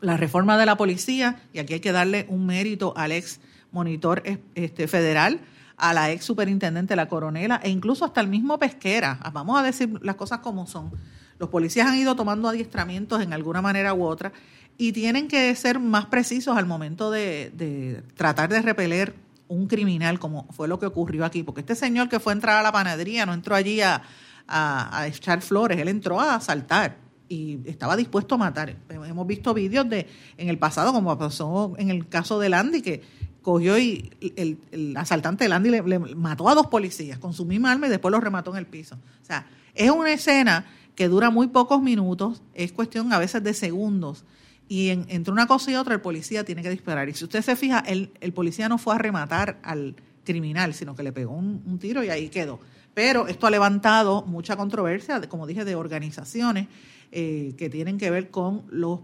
la 0.00 0.16
reforma 0.16 0.58
de 0.58 0.66
la 0.66 0.76
policía, 0.76 1.40
y 1.52 1.60
aquí 1.60 1.74
hay 1.74 1.80
que 1.80 1.92
darle 1.92 2.26
un 2.28 2.46
mérito 2.46 2.94
al 2.96 3.12
ex 3.12 3.40
monitor 3.70 4.22
este, 4.54 4.88
federal, 4.88 5.40
a 5.82 5.92
la 5.92 6.12
ex 6.12 6.24
superintendente, 6.24 6.94
la 6.94 7.08
coronela, 7.08 7.60
e 7.60 7.68
incluso 7.68 8.04
hasta 8.04 8.20
el 8.20 8.28
mismo 8.28 8.56
pesquera. 8.56 9.18
Vamos 9.32 9.58
a 9.58 9.64
decir 9.64 9.98
las 10.00 10.14
cosas 10.14 10.38
como 10.38 10.64
son. 10.68 10.92
Los 11.40 11.48
policías 11.48 11.88
han 11.88 11.96
ido 11.96 12.14
tomando 12.14 12.48
adiestramientos 12.48 13.20
en 13.20 13.32
alguna 13.32 13.60
manera 13.60 13.92
u 13.92 14.04
otra 14.04 14.32
y 14.78 14.92
tienen 14.92 15.26
que 15.26 15.52
ser 15.56 15.80
más 15.80 16.06
precisos 16.06 16.56
al 16.56 16.66
momento 16.66 17.10
de, 17.10 18.00
tratar 18.14 18.48
de 18.48 18.62
repeler 18.62 19.16
un 19.48 19.66
criminal, 19.66 20.20
como 20.20 20.46
fue 20.52 20.68
lo 20.68 20.78
que 20.78 20.86
ocurrió 20.86 21.24
aquí. 21.24 21.42
Porque 21.42 21.62
este 21.62 21.74
señor 21.74 22.08
que 22.08 22.20
fue 22.20 22.32
a 22.32 22.36
entrar 22.36 22.58
a 22.58 22.62
la 22.62 22.70
panadería 22.70 23.26
no 23.26 23.34
entró 23.34 23.56
allí 23.56 23.80
a, 23.80 24.02
a 24.46 25.06
echar 25.08 25.42
flores, 25.42 25.80
él 25.80 25.88
entró 25.88 26.20
a 26.20 26.36
asaltar 26.36 26.96
y 27.28 27.58
estaba 27.64 27.96
dispuesto 27.96 28.36
a 28.36 28.38
matar. 28.38 28.76
Hemos 28.88 29.26
visto 29.26 29.52
vídeos 29.52 29.88
de 29.88 30.06
en 30.36 30.48
el 30.48 30.58
pasado, 30.58 30.92
como 30.92 31.18
pasó 31.18 31.74
en 31.76 31.90
el 31.90 32.06
caso 32.06 32.38
de 32.38 32.50
Landy, 32.50 32.82
que 32.82 33.02
cogió 33.42 33.78
y 33.78 34.10
el, 34.36 34.96
asaltante 34.96 35.44
de 35.44 35.48
Landy 35.48 35.70
le, 35.70 35.98
mató 35.98 36.48
a 36.48 36.54
dos 36.54 36.68
policías 36.68 37.18
con 37.18 37.32
su 37.32 37.44
misma 37.44 37.72
arma 37.72 37.88
y 37.88 37.90
después 37.90 38.12
los 38.12 38.22
remató 38.22 38.52
en 38.52 38.58
el 38.58 38.66
piso. 38.66 38.94
O 38.94 39.24
sea, 39.24 39.46
es 39.74 39.90
una 39.90 40.12
escena 40.12 40.66
que 40.94 41.08
dura 41.08 41.30
muy 41.30 41.48
pocos 41.48 41.82
minutos, 41.82 42.42
es 42.54 42.72
cuestión 42.72 43.12
a 43.12 43.18
veces 43.18 43.42
de 43.42 43.54
segundos. 43.54 44.24
Y 44.68 44.88
entre 44.90 45.32
una 45.32 45.46
cosa 45.46 45.70
y 45.70 45.74
otra 45.74 45.94
el 45.94 46.00
policía 46.00 46.44
tiene 46.44 46.62
que 46.62 46.70
disparar. 46.70 47.08
Y 47.08 47.14
si 47.14 47.24
usted 47.24 47.42
se 47.42 47.56
fija, 47.56 47.80
el, 47.80 48.08
policía 48.32 48.68
no 48.68 48.78
fue 48.78 48.94
a 48.94 48.98
rematar 48.98 49.58
al 49.62 49.96
criminal, 50.24 50.72
sino 50.72 50.94
que 50.94 51.02
le 51.02 51.12
pegó 51.12 51.34
un, 51.34 51.78
tiro 51.78 52.02
y 52.02 52.08
ahí 52.08 52.28
quedó. 52.28 52.60
Pero 52.94 53.26
esto 53.26 53.46
ha 53.46 53.50
levantado 53.50 54.22
mucha 54.22 54.56
controversia, 54.56 55.20
como 55.28 55.46
dije, 55.46 55.64
de 55.64 55.74
organizaciones 55.74 56.68
eh, 57.10 57.54
que 57.58 57.68
tienen 57.68 57.98
que 57.98 58.10
ver 58.10 58.30
con 58.30 58.62
los 58.70 59.00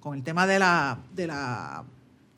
con, 0.00 0.14
el 0.14 0.22
tema 0.22 0.46
de 0.46 0.58
la, 0.58 0.98
de 1.14 1.26
la 1.26 1.84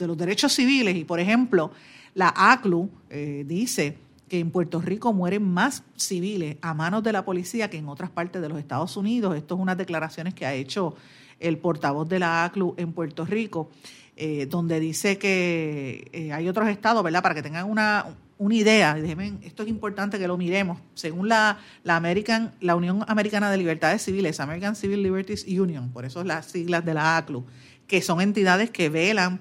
de 0.01 0.09
los 0.09 0.19
derechos 0.19 0.53
civiles 0.53 0.97
y 0.97 1.05
por 1.05 1.21
ejemplo 1.21 1.71
la 2.15 2.33
ACLU 2.35 2.91
eh, 3.09 3.45
dice 3.47 3.97
que 4.29 4.39
en 4.39 4.51
Puerto 4.51 4.81
Rico 4.81 5.13
mueren 5.13 5.43
más 5.43 5.83
civiles 5.97 6.57
a 6.63 6.75
manos 6.75 7.03
de 7.03 7.13
la 7.13 7.25
policía 7.25 7.71
que 7.71 7.79
en 7.79 7.89
otras 7.89 8.11
partes 8.11 8.41
de 8.41 8.49
los 8.49 8.59
Estados 8.59 8.97
Unidos. 8.97 9.37
Esto 9.37 9.55
es 9.57 9.61
unas 9.61 9.77
declaraciones 9.77 10.35
que 10.35 10.47
ha 10.47 10.55
hecho 10.55 10.95
el 11.41 11.59
portavoz 11.59 12.09
de 12.09 12.19
la 12.19 12.45
ACLU 12.45 12.75
en 12.77 12.93
Puerto 12.93 13.25
Rico, 13.25 13.71
eh, 14.17 14.47
donde 14.47 14.79
dice 14.79 15.19
que 15.19 16.09
eh, 16.13 16.33
hay 16.33 16.49
otros 16.49 16.69
estados, 16.69 17.03
¿verdad? 17.03 17.23
Para 17.23 17.35
que 17.35 17.43
tengan 17.43 17.69
una, 17.69 18.07
una 18.39 18.55
idea, 18.55 18.97
esto 19.43 19.63
es 19.65 19.69
importante 19.69 20.19
que 20.19 20.29
lo 20.29 20.37
miremos, 20.37 20.79
según 20.95 21.29
la, 21.29 21.59
la, 21.83 21.97
American, 21.97 22.53
la 22.61 22.77
Unión 22.77 23.05
Americana 23.09 23.51
de 23.51 23.57
Libertades 23.57 24.03
Civiles, 24.03 24.39
American 24.39 24.77
Civil 24.77 25.03
Liberties 25.03 25.45
Union, 25.47 25.91
por 25.91 26.05
eso 26.05 26.21
es 26.21 26.27
las 26.27 26.47
siglas 26.47 26.85
de 26.85 26.95
la 26.95 27.17
ACLU, 27.17 27.45
que 27.91 28.01
son 28.03 28.21
entidades 28.21 28.71
que 28.71 28.89
velan 28.89 29.41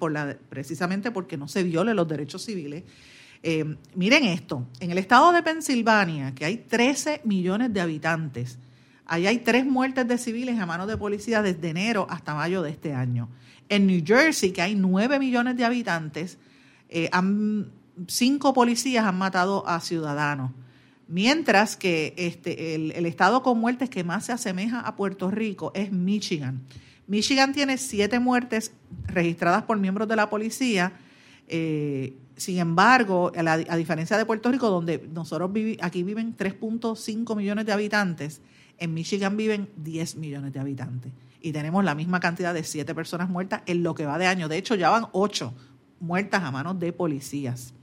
precisamente 0.49 1.11
porque 1.11 1.37
no 1.37 1.47
se 1.47 1.61
violen 1.61 1.95
los 1.95 2.07
derechos 2.07 2.43
civiles 2.43 2.83
eh, 3.41 3.75
miren 3.95 4.25
esto, 4.25 4.67
en 4.79 4.91
el 4.91 4.97
estado 4.97 5.31
de 5.31 5.41
Pensilvania, 5.41 6.33
que 6.35 6.45
hay 6.45 6.57
13 6.57 7.21
millones 7.23 7.73
de 7.73 7.79
habitantes, 7.79 8.57
ahí 9.05 9.27
hay 9.27 9.39
tres 9.39 9.65
muertes 9.65 10.07
de 10.07 10.17
civiles 10.17 10.59
a 10.59 10.65
manos 10.65 10.87
de 10.87 10.97
policía 10.97 11.41
desde 11.41 11.69
enero 11.69 12.05
hasta 12.09 12.35
mayo 12.35 12.61
de 12.61 12.71
este 12.71 12.93
año. 12.93 13.29
En 13.69 13.87
New 13.87 14.03
Jersey, 14.05 14.51
que 14.51 14.61
hay 14.61 14.75
9 14.75 15.19
millones 15.19 15.55
de 15.55 15.63
habitantes, 15.63 16.37
eh, 16.89 17.09
cinco 18.07 18.53
policías 18.53 19.05
han 19.05 19.17
matado 19.17 19.65
a 19.67 19.79
ciudadanos. 19.79 20.51
Mientras 21.07 21.75
que 21.75 22.13
este, 22.17 22.75
el, 22.75 23.05
estado 23.05 23.41
con 23.41 23.59
muertes 23.59 23.89
que 23.89 24.03
más 24.03 24.25
se 24.25 24.31
asemeja 24.31 24.81
a 24.81 24.95
Puerto 24.95 25.31
Rico 25.31 25.71
es 25.73 25.91
Michigan. 25.91 26.61
Michigan 27.09 27.53
tiene 27.53 27.79
siete 27.79 28.19
muertes 28.19 28.71
registradas 29.07 29.63
por 29.63 29.77
miembros 29.79 30.07
de 30.07 30.15
la 30.15 30.29
policía. 30.29 30.93
Eh, 31.47 32.13
sin 32.37 32.59
embargo, 32.59 33.31
a, 33.35 33.75
diferencia 33.75 34.15
de 34.15 34.25
Puerto 34.25 34.51
Rico, 34.51 34.69
donde 34.69 35.09
nosotros 35.11 35.49
aquí 35.81 36.03
viven 36.03 36.37
3.5 36.37 37.35
millones 37.35 37.65
de 37.65 37.73
habitantes, 37.73 38.41
en 38.77 38.93
Michigan 38.93 39.35
viven 39.35 39.69
10 39.77 40.17
millones 40.17 40.53
de 40.53 40.59
habitantes. 40.59 41.11
Y 41.41 41.51
tenemos 41.51 41.83
la 41.83 41.95
misma 41.95 42.19
cantidad 42.19 42.53
de 42.53 42.63
7 42.63 42.93
personas 42.93 43.27
muertas 43.27 43.63
en 43.65 43.81
lo 43.81 43.95
que 43.95 44.05
va 44.05 44.19
de 44.19 44.27
año. 44.27 44.47
De 44.47 44.57
hecho, 44.57 44.75
ya 44.75 44.91
van 44.91 45.07
8 45.11 45.51
muertas 45.99 46.43
a 46.43 46.51
manos 46.51 46.79
de 46.79 46.93
policías. 46.93 47.73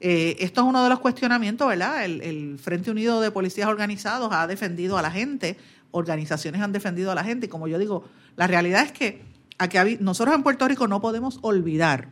Eh, 0.00 0.36
esto 0.40 0.60
es 0.60 0.66
uno 0.66 0.82
de 0.82 0.90
los 0.90 1.00
cuestionamientos, 1.00 1.66
¿verdad? 1.66 2.04
El, 2.04 2.58
Frente 2.58 2.90
Unido 2.90 3.22
de 3.22 3.30
Policías 3.30 3.68
Organizados 3.68 4.28
ha 4.30 4.46
defendido 4.46 4.98
a 4.98 5.02
la 5.02 5.10
gente, 5.10 5.56
organizaciones 5.90 6.60
han 6.60 6.72
defendido 6.72 7.10
a 7.10 7.14
la 7.14 7.24
gente. 7.24 7.46
Y 7.46 7.48
como 7.48 7.66
yo 7.66 7.78
digo, 7.78 8.04
la 8.38 8.46
realidad 8.46 8.84
es 8.84 8.92
que 8.92 9.20
aquí, 9.58 9.98
nosotros 9.98 10.36
en 10.36 10.44
Puerto 10.44 10.68
Rico 10.68 10.86
no 10.86 11.00
podemos 11.00 11.40
olvidar 11.42 12.08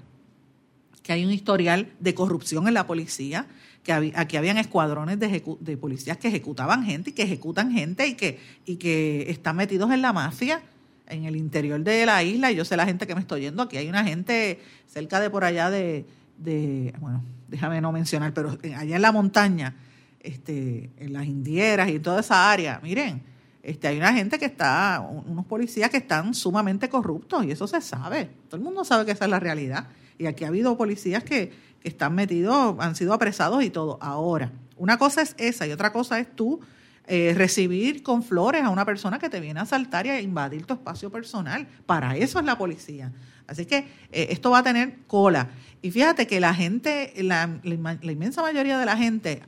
que 1.04 1.12
hay 1.12 1.24
un 1.24 1.30
historial 1.30 1.92
de 2.00 2.14
corrupción 2.16 2.66
en 2.66 2.74
la 2.74 2.84
policía, 2.88 3.46
que 3.84 3.92
aquí 3.92 4.36
habían 4.36 4.58
escuadrones 4.58 5.20
de, 5.20 5.76
policías 5.76 6.16
que 6.16 6.26
ejecutaban 6.26 6.84
gente 6.84 7.10
y 7.10 7.12
que 7.12 7.22
ejecutan 7.22 7.70
gente 7.70 8.08
y 8.08 8.14
que, 8.76 9.30
están 9.30 9.54
metidos 9.54 9.92
en 9.92 10.02
la 10.02 10.12
mafia 10.12 10.62
en 11.06 11.26
el 11.26 11.36
interior 11.36 11.80
de 11.84 12.04
la 12.04 12.24
isla. 12.24 12.50
Y 12.50 12.56
yo 12.56 12.64
sé 12.64 12.76
la 12.76 12.86
gente 12.86 13.06
que 13.06 13.14
me 13.14 13.20
estoy 13.20 13.42
yendo, 13.42 13.62
aquí 13.62 13.76
hay 13.76 13.88
una 13.88 14.02
gente 14.02 14.60
cerca 14.88 15.20
de 15.20 15.30
por 15.30 15.44
allá 15.44 15.70
de, 15.70 16.04
bueno, 16.98 17.22
déjame 17.46 17.80
no 17.80 17.92
mencionar, 17.92 18.34
pero 18.34 18.58
allá 18.76 18.96
en 18.96 19.02
la 19.02 19.12
montaña, 19.12 19.76
este, 20.18 20.90
en 20.96 21.12
las 21.12 21.26
indieras 21.26 21.88
y 21.88 22.00
toda 22.00 22.18
esa 22.18 22.50
área, 22.50 22.80
miren, 22.82 23.35
este, 23.66 23.88
hay 23.88 23.96
una 23.96 24.12
gente 24.12 24.38
que 24.38 24.44
está, 24.44 25.04
unos 25.26 25.44
policías 25.44 25.90
que 25.90 25.96
están 25.96 26.34
sumamente 26.34 26.88
corruptos 26.88 27.44
y 27.44 27.50
eso 27.50 27.66
se 27.66 27.80
sabe. 27.80 28.30
Todo 28.48 28.58
el 28.58 28.62
mundo 28.62 28.84
sabe 28.84 29.04
que 29.04 29.10
esa 29.10 29.24
es 29.24 29.30
la 29.30 29.40
realidad. 29.40 29.88
Y 30.18 30.26
aquí 30.26 30.44
ha 30.44 30.48
habido 30.48 30.76
policías 30.76 31.24
que, 31.24 31.52
están 31.82 32.14
metidos, 32.16 32.76
han 32.80 32.96
sido 32.96 33.12
apresados 33.12 33.62
y 33.62 33.70
todo. 33.70 33.98
Ahora, 34.00 34.50
una 34.76 34.98
cosa 34.98 35.22
es 35.22 35.36
esa 35.38 35.68
y 35.68 35.72
otra 35.72 35.92
cosa 35.92 36.18
es 36.18 36.34
tú 36.34 36.60
eh, 37.06 37.32
recibir 37.36 38.02
con 38.02 38.24
flores 38.24 38.64
a 38.64 38.70
una 38.70 38.84
persona 38.84 39.20
que 39.20 39.30
te 39.30 39.38
viene 39.38 39.60
a 39.60 39.62
asaltar 39.62 40.04
y 40.06 40.10
a 40.10 40.20
invadir 40.20 40.66
tu 40.66 40.74
espacio 40.74 41.10
personal. 41.10 41.68
Para 41.86 42.16
eso 42.16 42.40
es 42.40 42.44
la 42.44 42.58
policía. 42.58 43.12
Así 43.46 43.66
que 43.66 43.78
eh, 44.10 44.28
esto 44.30 44.50
va 44.50 44.58
a 44.58 44.62
tener 44.64 44.98
cola. 45.06 45.50
Y 45.82 45.92
fíjate 45.92 46.26
que 46.26 46.40
la 46.40 46.54
gente, 46.54 47.12
la, 47.18 47.60
la, 47.62 48.12
inmensa 48.12 48.42
mayoría 48.42 48.78
de 48.78 48.86
la 48.86 48.96
gente, 48.96 49.42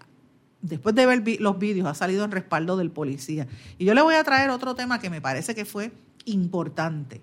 después 0.61 0.95
de 0.95 1.07
ver 1.07 1.23
los 1.41 1.59
vídeos, 1.59 1.87
ha 1.87 1.95
salido 1.95 2.25
en 2.25 2.31
respaldo 2.31 2.77
del 2.77 2.91
policía. 2.91 3.47
Y 3.79 3.85
yo 3.85 3.95
le 3.95 4.03
voy 4.03 4.15
a 4.15 4.25
traer 4.25 4.51
otro 4.51 4.75
tema 4.75 4.99
que 5.01 5.11
me 5.11 5.21
parece 5.21 5.55
que 5.55 5.65
fue 5.65 5.93
importante. 6.25 7.21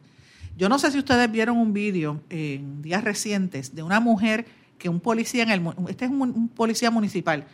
Yo 0.58 0.70
no 0.70 0.80
sé 0.80 0.92
si 0.92 1.00
ustedes 1.00 1.30
vieron 1.32 1.58
un 1.58 1.74
vídeo 1.74 2.22
en 2.30 2.82
días 2.82 3.04
recientes 3.04 3.76
de 3.76 3.84
una 3.84 4.00
mujer 4.00 4.46
que 4.78 4.90
un 4.90 5.00
policía 5.00 5.44
en 5.44 5.52
el 5.52 5.62
este 5.90 6.06
es 6.06 6.12
un, 6.12 6.50
policía 6.50 6.92
municipal, 6.92 7.46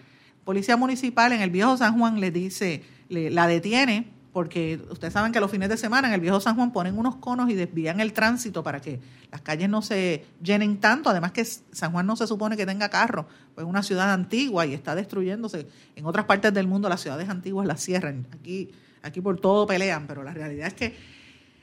policía 0.44 0.78
municipal 0.78 1.32
en 1.34 1.42
el 1.42 1.50
viejo 1.50 1.78
San 1.78 1.98
Juan 1.98 2.20
le 2.20 2.32
dice, 2.32 2.84
la 3.10 3.48
detiene 3.48 4.11
porque 4.34 4.80
ustedes 4.90 5.14
saben 5.14 5.32
que 5.32 5.40
los 5.40 5.52
fines 5.52 5.70
de 5.70 5.78
semana 5.78 6.08
en 6.08 6.14
el 6.14 6.22
viejo 6.22 6.40
San 6.40 6.56
Juan 6.56 6.72
ponen 6.72 6.98
unos 6.98 7.16
conos 7.18 7.50
y 7.50 7.54
desvían 7.54 8.00
el 8.00 8.14
tránsito 8.14 8.64
para 8.64 8.82
que 8.82 9.00
las 9.32 9.42
calles 9.42 9.70
no 9.70 9.82
se 9.82 10.26
llenen 10.42 10.80
tanto, 10.80 11.10
además 11.10 11.32
que 11.32 11.44
San 11.46 11.92
Juan 11.92 12.06
no 12.06 12.16
se 12.16 12.28
supone 12.28 12.56
que 12.56 12.66
tenga 12.66 12.90
carro, 12.90 13.28
pues 13.54 13.66
es 13.66 13.70
una 13.70 13.84
ciudad 13.84 14.12
antigua 14.14 14.66
y 14.66 14.74
está 14.74 14.96
destruyéndose. 14.96 15.68
En 15.96 16.06
otras 16.06 16.26
partes 16.26 16.54
del 16.54 16.68
mundo 16.68 16.90
las 16.90 17.02
ciudades 17.02 17.30
antiguas 17.30 17.68
las 17.68 17.82
cierran, 17.82 18.28
aquí 18.34 18.72
aquí 19.04 19.22
por 19.22 19.40
todo 19.40 19.66
pelean, 19.68 20.08
pero 20.08 20.24
la 20.24 20.34
realidad 20.34 20.68
es 20.68 20.74
que 20.74 20.96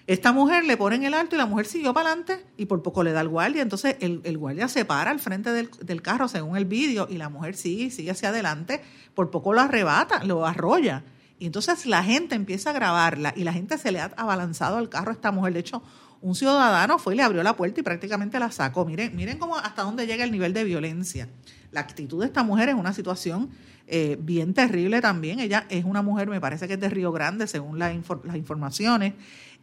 esta 0.07 0.33
mujer 0.33 0.65
le 0.65 0.79
ponen 0.79 1.05
el 1.05 1.13
alto 1.13 1.37
y 1.37 1.39
la 1.39 1.45
mujer 1.45 1.67
siguió 1.67 1.93
para 1.93 2.09
adelante 2.09 2.47
y 2.57 2.65
por 2.65 2.83
poco 2.83 3.03
le 3.03 3.13
da 3.13 3.21
el 3.21 3.29
guardia. 3.29 3.61
Entonces 3.61 3.97
el, 4.01 4.39
guardia 4.39 4.67
se 4.67 4.87
para 4.87 5.11
al 5.11 5.21
frente 5.21 5.51
del, 5.53 6.03
carro 6.03 6.29
según 6.29 6.57
el 6.57 6.65
vídeo 6.65 7.07
y 7.11 7.19
la 7.19 7.29
mujer 7.29 7.57
sigue 7.57 7.91
sigue 7.91 8.11
hacia 8.13 8.31
adelante. 8.31 8.81
Por 9.15 9.31
poco 9.31 9.53
lo 9.53 9.61
arrebata, 9.61 10.25
lo 10.25 10.47
arrolla. 10.47 11.05
Y 11.38 11.47
entonces 11.47 11.87
la 11.87 12.02
gente 12.02 12.35
empieza 12.35 12.71
a 12.71 12.73
grabarla 12.73 13.33
y 13.37 13.45
la 13.45 13.52
gente 13.52 13.78
se 13.78 13.92
le 13.92 14.00
ha 14.00 14.12
abalanzado 14.16 14.76
al 14.76 14.88
carro 14.88 15.11
a 15.11 15.14
esta 15.14 15.30
mujer. 15.30 15.52
De 15.52 15.61
hecho, 15.61 15.83
un 16.21 16.35
ciudadano 16.35 16.99
fue 16.99 17.14
y 17.14 17.16
le 17.16 17.23
abrió 17.23 17.42
la 17.42 17.57
puerta 17.57 17.80
y 17.80 17.83
prácticamente 17.83 18.38
la 18.38 18.50
sacó. 18.50 18.85
Miren, 18.85 19.14
miren 19.14 19.38
cómo 19.38 19.57
hasta 19.57 19.83
dónde 19.83 20.07
llega 20.07 20.25
el 20.25 20.33
nivel 20.33 20.52
de 20.52 20.64
violencia. 20.64 21.28
La 21.71 21.80
actitud 21.80 22.21
de 22.21 22.26
esta 22.26 22.42
mujer 22.42 22.71
es 22.71 22.75
una 22.75 22.92
situación 22.92 23.50
eh, 23.87 24.16
bien 24.21 24.52
terrible 24.52 25.00
también. 25.00 25.38
Ella 25.38 25.66
es 25.68 25.85
una 25.85 26.02
mujer, 26.02 26.28
me 26.28 26.40
parece 26.40 26.66
que 26.66 26.75
es 26.75 26.80
de 26.80 26.88
Río 26.88 27.12
Grande, 27.12 27.47
según 27.47 27.78
las 27.78 27.95
informaciones 27.95 29.14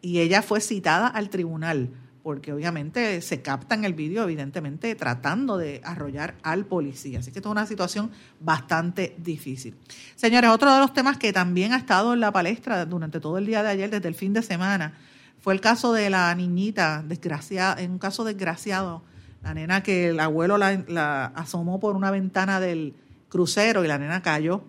y 0.02 0.20
ella 0.20 0.42
fue 0.44 0.62
citada 0.62 1.08
al 1.08 1.30
tribunal 1.30 1.90
porque 2.26 2.52
obviamente 2.52 3.22
se 3.22 3.44
capta 3.44 3.76
en 3.76 3.86
el 3.86 3.94
vídeo, 3.94 4.24
evidentemente, 4.24 4.96
tratando 4.96 5.60
de 5.60 5.80
arrollar 5.84 6.34
al 6.42 6.66
policía. 6.66 7.20
Así 7.20 7.32
que 7.32 7.38
esto 7.38 7.50
es 7.50 7.52
una 7.52 7.68
situación 7.68 8.10
bastante 8.40 9.16
difícil. 9.20 9.76
Señores, 10.16 10.50
otro 10.50 10.74
de 10.74 10.80
los 10.80 10.92
temas 10.92 11.20
que 11.20 11.32
también 11.32 11.72
ha 11.72 11.78
estado 11.78 12.16
en 12.16 12.22
la 12.22 12.32
palestra 12.32 12.84
durante 12.88 13.20
todo 13.20 13.38
el 13.38 13.46
día 13.46 13.62
de 13.62 13.70
ayer, 13.70 13.92
desde 13.92 14.08
el 14.08 14.16
fin 14.16 14.34
de 14.34 14.42
semana, 14.42 14.96
fue 15.40 15.54
el 15.54 15.62
caso 15.62 15.94
de 15.94 16.10
la 16.10 16.34
niñita 16.34 17.04
desgraciada, 17.08 17.80
en 17.80 17.92
un 17.92 18.00
caso 18.00 18.24
desgraciado, 18.24 19.04
la 19.44 19.54
nena 19.54 19.84
que 19.84 20.08
el 20.08 20.20
abuelo 20.20 20.58
la, 20.58 20.84
la 20.88 21.26
asomó 21.26 21.80
por 21.80 21.96
una 21.96 22.10
ventana 22.10 22.60
del 22.60 22.96
crucero 23.30 23.86
y 23.86 23.88
la 23.88 24.00
nena 24.00 24.24
cayó, 24.24 24.64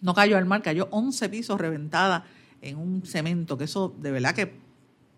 no 0.00 0.14
cayó 0.14 0.38
al 0.38 0.46
mar, 0.46 0.62
cayó 0.62 0.88
11 0.92 1.28
pisos 1.28 1.60
reventada 1.60 2.24
en 2.62 2.78
un 2.78 3.02
cemento, 3.04 3.58
que 3.58 3.64
eso 3.64 3.94
de 3.98 4.12
verdad 4.12 4.34
que 4.34 4.50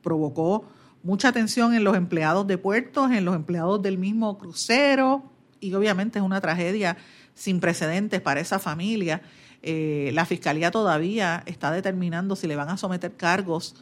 provocó 0.03 0.67
mucha 1.03 1.33
tensión 1.33 1.75
en 1.75 1.85
los 1.85 1.97
empleados 1.97 2.47
de 2.47 2.59
puertos, 2.59 3.11
en 3.11 3.25
los 3.25 3.35
empleados 3.35 3.83
del 3.83 3.99
mismo 3.99 4.39
crucero, 4.39 5.25
y 5.61 5.75
obviamente 5.75 6.19
es 6.19 6.25
una 6.25 6.41
tragedia 6.41 6.97
sin 7.35 7.61
precedentes 7.61 8.21
para 8.21 8.41
esa 8.41 8.59
familia. 8.59 9.23
Eh, 9.63 10.11
la 10.13 10.27
fiscalía 10.27 10.71
todavía 10.71 11.43
está 11.47 11.71
determinando 11.71 12.37
si 12.37 12.47
le 12.47 12.57
van 12.57 12.69
a 12.69 12.77
someter 12.77 13.17
cargos 13.17 13.77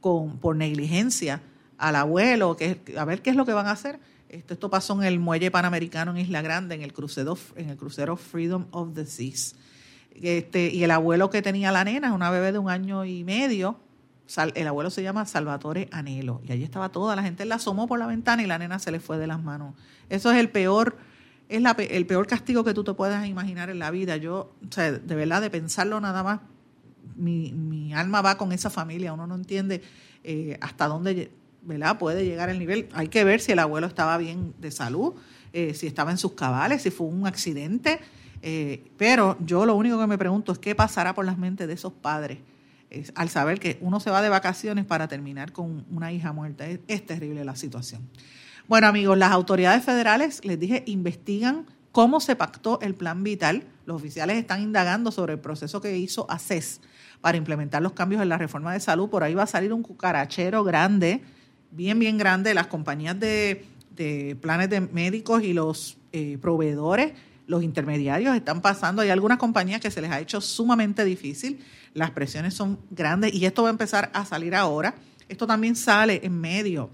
con, 0.00 0.38
por 0.38 0.56
negligencia 0.56 1.42
al 1.78 1.96
abuelo, 1.96 2.56
que, 2.56 2.80
a 2.96 3.04
ver 3.04 3.22
qué 3.22 3.30
es 3.30 3.36
lo 3.36 3.44
que 3.44 3.52
van 3.52 3.66
a 3.66 3.72
hacer. 3.72 3.98
Esto, 4.28 4.54
esto 4.54 4.70
pasó 4.70 4.94
en 4.94 5.04
el 5.04 5.18
muelle 5.18 5.50
panamericano 5.50 6.12
en 6.12 6.18
Isla 6.18 6.42
Grande, 6.42 6.74
en 6.74 6.82
el 6.82 6.92
crucero, 6.92 7.36
en 7.56 7.70
el 7.70 7.76
crucero 7.76 8.16
Freedom 8.16 8.66
of 8.70 8.94
the 8.94 9.06
Seas. 9.06 9.54
Este, 10.22 10.72
y 10.72 10.82
el 10.82 10.90
abuelo 10.90 11.28
que 11.30 11.42
tenía 11.42 11.72
la 11.72 11.84
nena, 11.84 12.12
una 12.14 12.30
bebé 12.30 12.52
de 12.52 12.58
un 12.58 12.70
año 12.70 13.04
y 13.04 13.22
medio, 13.24 13.78
el 14.54 14.66
abuelo 14.66 14.90
se 14.90 15.02
llama 15.02 15.24
Salvatore 15.24 15.88
Anelo. 15.92 16.40
Y 16.46 16.52
allí 16.52 16.64
estaba 16.64 16.90
toda 16.90 17.16
la 17.16 17.22
gente, 17.22 17.44
la 17.44 17.56
asomó 17.56 17.86
por 17.86 17.98
la 17.98 18.06
ventana 18.06 18.42
y 18.42 18.46
la 18.46 18.58
nena 18.58 18.78
se 18.78 18.90
le 18.90 19.00
fue 19.00 19.18
de 19.18 19.26
las 19.26 19.42
manos. 19.42 19.74
Eso 20.08 20.30
es 20.30 20.38
el 20.38 20.50
peor, 20.50 20.96
es 21.48 21.62
el 21.90 22.06
peor 22.06 22.26
castigo 22.26 22.64
que 22.64 22.74
tú 22.74 22.84
te 22.84 22.94
puedas 22.94 23.26
imaginar 23.26 23.70
en 23.70 23.78
la 23.78 23.90
vida. 23.90 24.16
Yo, 24.16 24.52
o 24.66 24.72
sea, 24.72 24.92
de 24.92 25.14
verdad, 25.14 25.40
de 25.40 25.50
pensarlo 25.50 26.00
nada 26.00 26.22
más, 26.22 26.40
mi, 27.14 27.94
alma 27.94 28.20
va 28.20 28.36
con 28.36 28.52
esa 28.52 28.68
familia. 28.70 29.12
Uno 29.12 29.26
no 29.26 29.36
entiende 29.36 29.82
eh, 30.24 30.58
hasta 30.60 30.88
dónde 30.88 31.30
¿verdad? 31.62 31.98
Puede 31.98 32.24
llegar 32.24 32.48
al 32.48 32.58
nivel. 32.58 32.88
Hay 32.92 33.08
que 33.08 33.24
ver 33.24 33.40
si 33.40 33.52
el 33.52 33.58
abuelo 33.58 33.86
estaba 33.86 34.16
bien 34.18 34.54
de 34.58 34.70
salud, 34.70 35.14
eh, 35.52 35.74
si 35.74 35.86
estaba 35.86 36.10
en 36.12 36.18
sus 36.18 36.32
cabales, 36.32 36.82
si 36.82 36.90
fue 36.90 37.06
un 37.06 37.26
accidente. 37.26 38.00
Eh, 38.42 38.84
pero 38.96 39.36
yo 39.40 39.66
lo 39.66 39.74
único 39.74 39.98
que 39.98 40.06
me 40.06 40.18
pregunto 40.18 40.52
es 40.52 40.58
qué 40.58 40.74
pasará 40.74 41.14
por 41.14 41.24
las 41.24 41.38
mentes 41.38 41.66
de 41.66 41.74
esos 41.74 41.92
padres 41.92 42.38
al 43.14 43.28
saber 43.28 43.58
que 43.60 43.78
uno 43.80 44.00
se 44.00 44.10
va 44.10 44.22
de 44.22 44.28
vacaciones 44.28 44.84
para 44.84 45.08
terminar 45.08 45.52
con 45.52 45.84
una 45.90 46.12
hija 46.12 46.32
muerta. 46.32 46.66
Es, 46.66 47.06
terrible 47.06 47.44
la 47.44 47.56
situación. 47.56 48.08
Bueno, 48.68 48.86
amigos, 48.86 49.16
las 49.18 49.32
autoridades 49.32 49.84
federales, 49.84 50.44
les 50.44 50.58
dije, 50.58 50.82
investigan 50.86 51.66
cómo 51.92 52.20
se 52.20 52.36
pactó 52.36 52.80
el 52.80 52.94
plan 52.94 53.22
vital. 53.22 53.64
Los 53.84 53.96
oficiales 53.96 54.36
están 54.36 54.62
indagando 54.62 55.10
sobre 55.10 55.34
el 55.34 55.40
proceso 55.40 55.80
que 55.80 55.96
hizo 55.96 56.30
ACES 56.30 56.80
para 57.20 57.38
implementar 57.38 57.82
los 57.82 57.92
cambios 57.92 58.22
en 58.22 58.28
la 58.28 58.38
reforma 58.38 58.72
de 58.72 58.80
salud. 58.80 59.08
Por 59.08 59.22
ahí 59.22 59.34
va 59.34 59.44
a 59.44 59.48
salir 59.48 59.72
un 59.72 59.82
cucarachero 59.82 60.64
grande, 60.64 61.22
bien, 61.70 61.98
bien 61.98 62.18
grande. 62.18 62.54
Las 62.54 62.66
compañías 62.66 63.18
de, 63.18 63.64
planes 64.40 64.68
de 64.70 64.80
médicos 64.80 65.42
y 65.42 65.52
los 65.52 65.98
eh, 66.12 66.38
proveedores, 66.40 67.12
los 67.46 67.62
intermediarios 67.62 68.34
están 68.36 68.60
pasando. 68.60 69.02
Hay 69.02 69.10
algunas 69.10 69.38
compañías 69.38 69.80
que 69.80 69.90
se 69.90 70.00
les 70.00 70.10
ha 70.10 70.20
hecho 70.20 70.40
sumamente 70.40 71.04
difícil. 71.04 71.60
Las 71.94 72.10
presiones 72.10 72.54
son 72.54 72.78
grandes 72.90 73.34
y 73.34 73.46
esto 73.46 73.62
va 73.62 73.68
a 73.68 73.70
empezar 73.70 74.10
a 74.12 74.24
salir 74.24 74.54
ahora. 74.54 74.94
Esto 75.28 75.46
también 75.46 75.76
sale 75.76 76.20
en 76.22 76.40
medio 76.40 76.90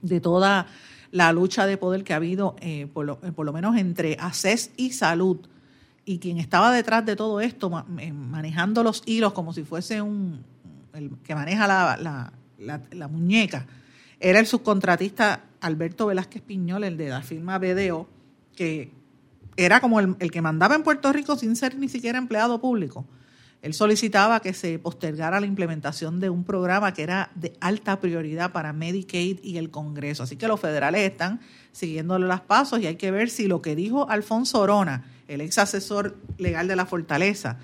de 0.00 0.20
toda 0.20 0.66
la 1.10 1.32
lucha 1.32 1.66
de 1.66 1.76
poder 1.76 2.04
que 2.04 2.12
ha 2.12 2.16
habido, 2.16 2.56
eh, 2.60 2.88
por, 2.92 3.04
lo, 3.04 3.20
por, 3.20 3.44
lo, 3.46 3.52
menos 3.52 3.76
entre 3.76 4.16
ACES 4.18 4.70
y 4.76 4.92
Salud, 4.92 5.38
y 6.04 6.18
quien 6.18 6.38
estaba 6.38 6.72
detrás 6.72 7.04
de 7.04 7.16
todo 7.16 7.40
esto, 7.40 7.84
eh, 7.98 8.12
manejando 8.12 8.82
los 8.82 9.02
hilos 9.06 9.34
como 9.34 9.52
si 9.52 9.62
fuese 9.62 10.00
un 10.00 10.42
el 10.94 11.10
que 11.24 11.34
maneja 11.34 11.66
la, 11.66 12.32
la, 12.58 13.08
muñeca, 13.08 13.66
era 14.20 14.38
el 14.38 14.46
subcontratista 14.46 15.44
Alberto 15.60 16.06
Velázquez 16.06 16.42
Piñol, 16.42 16.84
el 16.84 16.96
de 16.96 17.08
la 17.08 17.22
firma 17.22 17.58
BDO, 17.58 18.08
que 18.54 18.92
era 19.56 19.80
como 19.80 20.00
el, 20.00 20.16
el, 20.18 20.30
que 20.30 20.42
mandaba 20.42 20.74
en 20.74 20.82
Puerto 20.82 21.12
Rico 21.12 21.36
sin 21.36 21.56
ser 21.56 21.76
ni 21.76 21.88
siquiera 21.88 22.18
empleado 22.18 22.60
público. 22.60 23.06
Él 23.62 23.74
solicitaba 23.74 24.40
que 24.40 24.54
se 24.54 24.80
postergara 24.80 25.38
la 25.38 25.46
implementación 25.46 26.18
de 26.18 26.30
un 26.30 26.42
programa 26.42 26.92
que 26.92 27.04
era 27.04 27.30
de 27.36 27.56
alta 27.60 28.00
prioridad 28.00 28.50
para 28.50 28.72
Medicaid 28.72 29.38
y 29.42 29.56
el 29.56 29.70
Congreso. 29.70 30.24
Así 30.24 30.36
que 30.36 30.48
los 30.48 30.58
federales 30.58 31.08
están 31.08 31.40
siguiéndole 31.70 32.26
los 32.26 32.40
pasos 32.40 32.80
y 32.80 32.86
hay 32.86 32.96
que 32.96 33.12
ver 33.12 33.30
si 33.30 33.46
lo 33.46 33.62
que 33.62 33.76
dijo 33.76 34.10
Alfonso 34.10 34.60
Orona, 34.60 35.04
el 35.28 35.40
ex 35.40 35.58
asesor 35.58 36.16
legal 36.38 36.66
de 36.66 36.74
la 36.74 36.86
Fortaleza, 36.86 37.58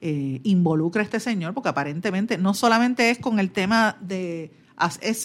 eh, 0.00 0.40
involucra 0.42 1.02
a 1.02 1.04
este 1.04 1.20
señor, 1.20 1.54
porque 1.54 1.68
aparentemente 1.68 2.36
no 2.36 2.52
solamente 2.52 3.10
es 3.10 3.18
con 3.18 3.38
el 3.38 3.52
tema 3.52 3.96
de 4.00 4.50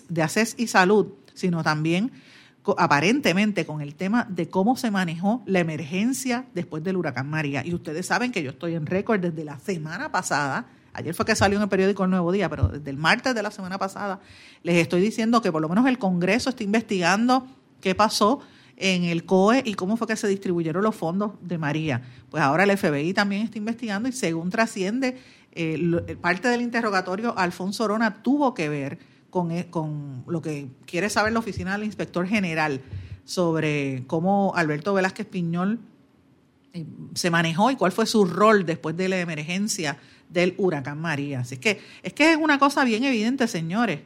de 0.09 0.21
ACES 0.21 0.55
y 0.57 0.67
salud, 0.67 1.07
sino 1.33 1.63
también 1.63 2.11
aparentemente 2.77 3.65
con 3.65 3.81
el 3.81 3.95
tema 3.95 4.27
de 4.29 4.49
cómo 4.49 4.75
se 4.75 4.91
manejó 4.91 5.41
la 5.45 5.59
emergencia 5.59 6.45
después 6.53 6.83
del 6.83 6.97
huracán 6.97 7.29
María. 7.29 7.65
Y 7.65 7.73
ustedes 7.73 8.05
saben 8.05 8.31
que 8.31 8.43
yo 8.43 8.51
estoy 8.51 8.75
en 8.75 8.85
récord 8.85 9.19
desde 9.19 9.43
la 9.43 9.59
semana 9.59 10.11
pasada. 10.11 10.67
Ayer 10.93 11.13
fue 11.13 11.25
que 11.25 11.35
salió 11.35 11.57
en 11.57 11.63
el 11.63 11.69
periódico 11.69 12.03
El 12.03 12.09
Nuevo 12.09 12.31
Día, 12.31 12.49
pero 12.49 12.67
desde 12.67 12.89
el 12.89 12.97
martes 12.97 13.33
de 13.33 13.43
la 13.43 13.51
semana 13.51 13.77
pasada 13.77 14.19
les 14.63 14.75
estoy 14.75 15.01
diciendo 15.01 15.41
que 15.41 15.51
por 15.51 15.61
lo 15.61 15.69
menos 15.69 15.87
el 15.87 15.97
Congreso 15.97 16.49
está 16.49 16.63
investigando 16.63 17.47
qué 17.81 17.95
pasó 17.95 18.41
en 18.75 19.03
el 19.03 19.25
COE 19.25 19.61
y 19.65 19.73
cómo 19.73 19.97
fue 19.97 20.07
que 20.07 20.15
se 20.15 20.27
distribuyeron 20.27 20.83
los 20.83 20.95
fondos 20.95 21.33
de 21.41 21.57
María. 21.57 22.01
Pues 22.29 22.41
ahora 22.41 22.63
el 22.63 22.75
FBI 22.77 23.13
también 23.13 23.43
está 23.43 23.57
investigando 23.57 24.09
y 24.09 24.13
según 24.13 24.49
trasciende, 24.49 25.17
eh, 25.51 26.17
parte 26.21 26.47
del 26.47 26.61
interrogatorio, 26.61 27.37
Alfonso 27.37 27.83
Orona 27.83 28.21
tuvo 28.23 28.53
que 28.53 28.69
ver 28.69 28.99
con, 29.29 29.51
e, 29.51 29.69
con 29.69 30.23
lo 30.27 30.41
que 30.41 30.67
quiere 30.85 31.09
saber 31.09 31.33
la 31.33 31.39
oficina 31.39 31.73
del 31.73 31.83
inspector 31.83 32.27
general 32.27 32.81
sobre 33.25 34.03
cómo 34.07 34.53
Alberto 34.55 34.93
Velázquez 34.93 35.27
Piñol 35.27 35.79
eh, 36.73 36.85
se 37.13 37.29
manejó 37.29 37.71
y 37.71 37.75
cuál 37.75 37.91
fue 37.91 38.05
su 38.05 38.25
rol 38.25 38.65
después 38.65 38.95
de 38.97 39.09
la 39.09 39.19
emergencia 39.19 39.97
del 40.29 40.53
huracán 40.57 40.99
María. 40.99 41.41
Así 41.41 41.57
que 41.57 41.79
es 42.03 42.13
que 42.13 42.31
es 42.31 42.37
una 42.37 42.59
cosa 42.59 42.83
bien 42.83 43.03
evidente, 43.03 43.47
señores. 43.47 44.01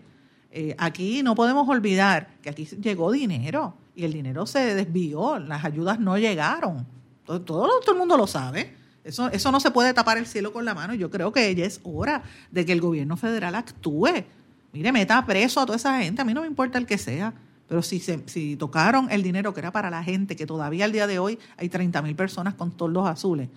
Eh, 0.51 0.75
aquí 0.77 1.23
no 1.23 1.35
podemos 1.35 1.67
olvidar 1.67 2.35
que 2.41 2.49
aquí 2.49 2.65
llegó 2.65 3.11
dinero 3.11 3.75
y 3.95 4.05
el 4.05 4.13
dinero 4.13 4.45
se 4.45 4.75
desvió, 4.75 5.39
las 5.39 5.65
ayudas 5.65 5.99
no 5.99 6.17
llegaron. 6.17 6.85
Todo, 7.25 7.41
todo, 7.41 7.91
el 7.91 7.97
mundo 7.97 8.17
lo 8.17 8.27
sabe. 8.27 8.75
Eso, 9.03 9.29
eso 9.29 9.51
no 9.51 9.59
se 9.59 9.71
puede 9.71 9.93
tapar 9.93 10.17
el 10.17 10.25
cielo 10.25 10.53
con 10.53 10.63
la 10.63 10.73
mano. 10.73 10.93
Yo 10.93 11.09
creo 11.09 11.31
que 11.31 11.53
ya 11.55 11.65
es 11.65 11.81
hora 11.83 12.23
de 12.51 12.65
que 12.65 12.71
el 12.71 12.81
gobierno 12.81 13.17
federal 13.17 13.55
actúe. 13.55 14.25
Mire, 14.73 14.91
meta 14.91 15.23
preso 15.25 15.61
a 15.61 15.65
toda 15.65 15.77
esa 15.77 16.01
gente. 16.01 16.21
A 16.21 16.25
mí 16.25 16.33
no 16.33 16.41
me 16.41 16.47
importa 16.47 16.77
el 16.77 16.85
que 16.85 16.97
sea. 16.97 17.33
Pero 17.67 17.81
si, 17.81 17.99
se, 17.99 18.21
si 18.27 18.55
tocaron 18.55 19.09
el 19.09 19.23
dinero 19.23 19.53
que 19.53 19.61
era 19.61 19.71
para 19.71 19.89
la 19.89 20.03
gente, 20.03 20.35
que 20.35 20.45
todavía 20.45 20.85
al 20.85 20.91
día 20.91 21.07
de 21.07 21.19
hoy 21.19 21.39
hay 21.57 21.69
30 21.69 22.01
mil 22.01 22.15
personas 22.15 22.55
con 22.55 22.71
toldos 22.71 23.07
azules, 23.07 23.49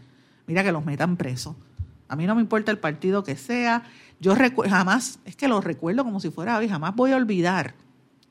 mira 0.46 0.62
que 0.62 0.72
los 0.72 0.85
metan 0.85 1.16
presos. 1.16 1.57
A 2.09 2.16
mí 2.16 2.26
no 2.26 2.35
me 2.35 2.40
importa 2.40 2.70
el 2.70 2.79
partido 2.79 3.24
que 3.24 3.37
sea. 3.37 3.83
Yo 4.20 4.35
jamás, 4.68 5.18
es 5.24 5.37
que 5.37 5.48
lo 5.48 5.61
recuerdo 5.61 6.05
como 6.05 6.20
si 6.20 6.31
fuera 6.31 6.57
hoy, 6.57 6.68
jamás 6.68 6.94
voy 6.94 7.12
a 7.12 7.16
olvidar 7.16 7.74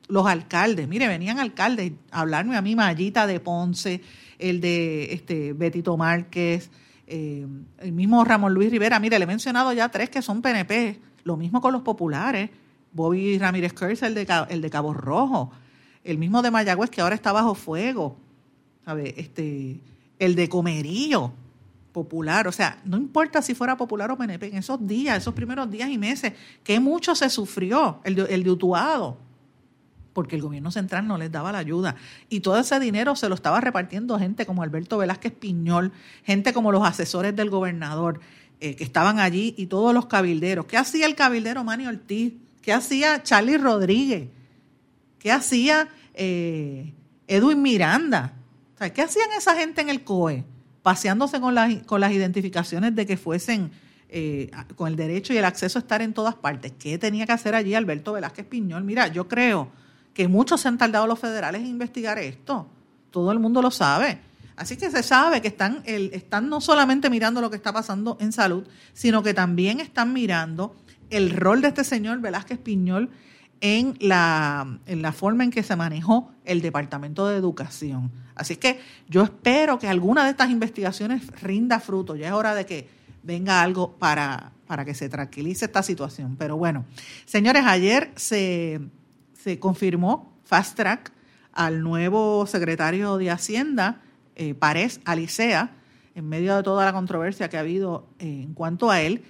los 0.08 0.26
alcaldes, 0.28 0.88
mire, 0.88 1.08
venían 1.08 1.40
alcaldes 1.40 1.92
a 2.12 2.22
hablarme 2.22 2.56
a 2.56 2.62
mí, 2.62 2.76
Mayita 2.76 3.26
de 3.28 3.40
Ponce, 3.40 4.02
el 4.38 4.62
de 4.62 5.14
este 5.14 5.54
Betito 5.54 5.98
Márquez, 5.98 6.70
eh, 7.08 7.46
el 7.80 7.92
mismo 7.92 8.24
Ramón 8.24 8.54
Luis 8.54 8.70
Rivera, 8.70 9.00
mire, 9.00 9.18
le 9.18 9.24
he 9.24 9.28
mencionado 9.28 9.74
ya 9.74 9.90
tres 9.90 10.10
que 10.10 10.22
son 10.22 10.42
PNP, 10.42 11.00
lo 11.24 11.38
mismo 11.38 11.60
con 11.60 11.74
los 11.74 11.82
populares, 11.82 12.52
Bobby 12.96 13.38
Ramírez 13.38 13.74
Kurz, 13.74 14.02
el 14.04 14.16
de, 14.16 14.26
el 14.50 14.62
de 14.62 14.70
Cabo 14.70 14.94
Rojo, 14.94 15.52
el 16.04 16.18
mismo 16.18 16.42
de 16.42 16.50
Mayagüez 16.50 16.90
que 16.90 17.02
ahora 17.02 17.14
está 17.14 17.34
bajo 17.34 17.54
fuego, 17.54 18.16
¿sabe? 18.86 19.14
Este, 19.18 19.82
el 20.18 20.36
de 20.36 20.48
Comerío, 20.48 21.34
popular, 21.92 22.48
o 22.48 22.54
sea, 22.54 22.82
no 22.86 22.96
importa 22.96 23.42
si 23.42 23.54
fuera 23.54 23.76
popular 23.76 24.12
o 24.12 24.18
PNP, 24.18 24.48
en 24.48 24.58
esos 24.58 24.86
días, 24.88 25.18
esos 25.18 25.34
primeros 25.34 25.70
días 25.70 25.90
y 25.90 25.98
meses, 25.98 26.34
que 26.64 26.80
mucho 26.80 27.16
se 27.16 27.30
sufrió, 27.30 28.00
el 28.06 28.16
de, 28.16 28.24
el 28.34 28.44
de 28.44 28.52
Utuado, 28.52 29.18
porque 30.14 30.38
el 30.38 30.42
gobierno 30.42 30.72
central 30.72 31.06
no 31.06 31.18
les 31.18 31.30
daba 31.30 31.52
la 31.52 31.58
ayuda. 31.58 31.98
Y 32.30 32.40
todo 32.40 32.58
ese 32.58 32.80
dinero 32.80 33.18
se 33.18 33.28
lo 33.28 33.36
estaba 33.36 33.60
repartiendo 33.60 34.18
gente 34.18 34.46
como 34.46 34.64
Alberto 34.64 34.98
Velázquez 34.98 35.34
Piñol, 35.34 35.92
gente 36.24 36.54
como 36.54 36.72
los 36.72 36.88
asesores 36.88 37.36
del 37.36 37.50
gobernador 37.50 38.22
eh, 38.62 38.78
que 38.78 38.86
estaban 38.86 39.20
allí 39.20 39.54
y 39.58 39.66
todos 39.66 39.94
los 39.94 40.06
cabilderos. 40.06 40.66
¿Qué 40.66 40.78
hacía 40.78 41.06
el 41.08 41.16
cabildero 41.16 41.66
Manny 41.66 41.88
Ortiz? 41.88 42.34
¿Qué 42.66 42.74
hacía 42.74 43.22
Charlie 43.22 43.60
Rodríguez? 43.60 44.28
¿Qué 45.20 45.32
hacía 45.32 45.88
eh, 46.16 46.96
Edwin 47.28 47.62
Miranda? 47.62 48.34
¿Qué 48.92 49.04
hacían 49.04 49.32
esa 49.38 49.56
gente 49.56 49.82
en 49.82 49.90
el 49.90 50.04
COE? 50.04 50.44
Paseándose 50.82 51.40
con, 51.40 51.54
las, 51.54 51.72
con 51.84 52.02
las 52.02 52.12
identificaciones 52.12 52.96
de 52.96 53.06
que 53.06 53.18
fuesen 53.18 53.70
eh, 54.10 54.50
con 54.76 54.88
el 54.88 54.96
derecho 54.96 55.32
y 55.32 55.38
el 55.38 55.46
acceso 55.46 55.78
a 55.78 55.82
estar 55.84 56.02
en 56.02 56.14
todas 56.14 56.34
partes. 56.34 56.74
¿Qué 56.80 56.98
tenía 56.98 57.28
que 57.28 57.34
hacer 57.34 57.54
allí 57.54 57.76
Alberto 57.76 58.14
Velázquez 58.14 58.48
Piñol? 58.48 58.84
Mira, 58.84 59.10
yo 59.10 59.28
creo 59.28 59.70
que 60.16 60.28
muchos 60.28 60.62
se 60.62 60.68
han 60.68 60.80
tardado 60.80 61.06
los 61.06 61.20
federales 61.20 61.62
en 61.62 61.68
investigar 61.68 62.18
esto. 62.18 62.68
Todo 63.12 63.32
el 63.32 63.38
mundo 63.38 63.62
lo 63.62 63.70
sabe. 63.70 64.18
Así 64.56 64.76
que 64.76 64.90
se 64.90 65.04
sabe 65.04 65.40
que 65.40 65.50
están, 65.50 65.84
el, 65.86 66.10
están 66.14 66.50
no 66.50 66.60
solamente 66.62 67.12
mirando 67.12 67.42
lo 67.42 67.52
que 67.52 67.58
está 67.58 67.72
pasando 67.72 68.18
en 68.20 68.32
salud, 68.32 68.66
sino 68.94 69.22
que 69.22 69.36
también 69.36 69.82
están 69.82 70.14
mirando 70.14 70.76
el 71.10 71.32
rol 71.32 71.62
de 71.62 71.70
este 71.70 71.84
señor 71.84 72.20
Velázquez 72.20 72.60
Piñol 72.60 73.10
en 73.62 73.96
la, 74.00 74.80
en 74.86 75.02
la 75.02 75.12
forma 75.12 75.44
en 75.44 75.52
que 75.52 75.64
se 75.64 75.76
manejó 75.76 76.32
el 76.44 76.62
Departamento 76.62 77.28
de 77.28 77.38
Educación. 77.38 78.12
Así 78.36 78.58
que 78.58 78.80
yo 79.08 79.24
espero 79.24 79.80
que 79.80 79.88
alguna 79.88 80.26
de 80.26 80.32
estas 80.32 80.50
investigaciones 80.50 81.28
rinda 81.42 81.80
fruto. 81.80 82.16
Ya 82.16 82.28
es 82.28 82.34
hora 82.34 82.54
de 82.54 82.66
que 82.66 82.88
venga 83.24 83.62
algo 83.62 83.94
para, 83.98 84.52
para 84.68 84.84
que 84.84 84.94
se 84.94 85.10
tranquilice 85.10 85.66
esta 85.66 85.84
situación. 85.84 86.36
Pero 86.38 86.58
bueno, 86.58 86.86
señores, 87.26 87.64
ayer 87.66 88.12
se 88.16 88.82
se 89.46 89.60
confirmó 89.60 90.34
fast 90.44 90.76
track 90.76 91.12
al 91.54 91.84
nuevo 91.84 92.48
secretario 92.48 93.18
de 93.18 93.30
Hacienda, 93.30 94.02
eh, 94.36 94.56
Párez 94.56 95.02
Alicea, 95.06 95.70
en 96.16 96.28
medio 96.28 96.56
de 96.56 96.64
toda 96.64 96.84
la 96.84 96.94
controversia 96.94 97.48
que 97.48 97.58
ha 97.58 97.60
habido 97.60 98.08
en 98.18 98.56
cuanto 98.56 98.90
a 98.90 99.02
él, 99.02 99.24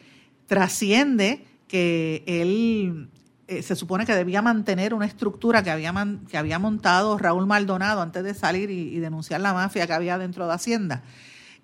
trasciende 0.48 1.46
que 1.67 2.23
él 2.28 3.10
eh, 3.47 3.62
se 3.62 3.75
supone 3.75 4.06
que 4.06 4.15
debía 4.15 4.41
mantener 4.41 4.93
una 4.93 5.06
estructura 5.06 5.63
que 5.63 5.69
había, 5.69 5.93
que 6.30 6.38
había 6.38 6.58
montado 6.58 7.17
Raúl 7.17 7.45
Maldonado 7.45 8.01
antes 8.01 8.23
de 8.23 8.34
salir 8.34 8.71
y, 8.71 8.97
denunciar 8.99 9.41
la 9.41 9.54
mafia 9.54 9.86
que 9.86 9.93
había 9.93 10.17
dentro 10.17 10.47
de 10.47 10.54
Hacienda. 10.54 11.04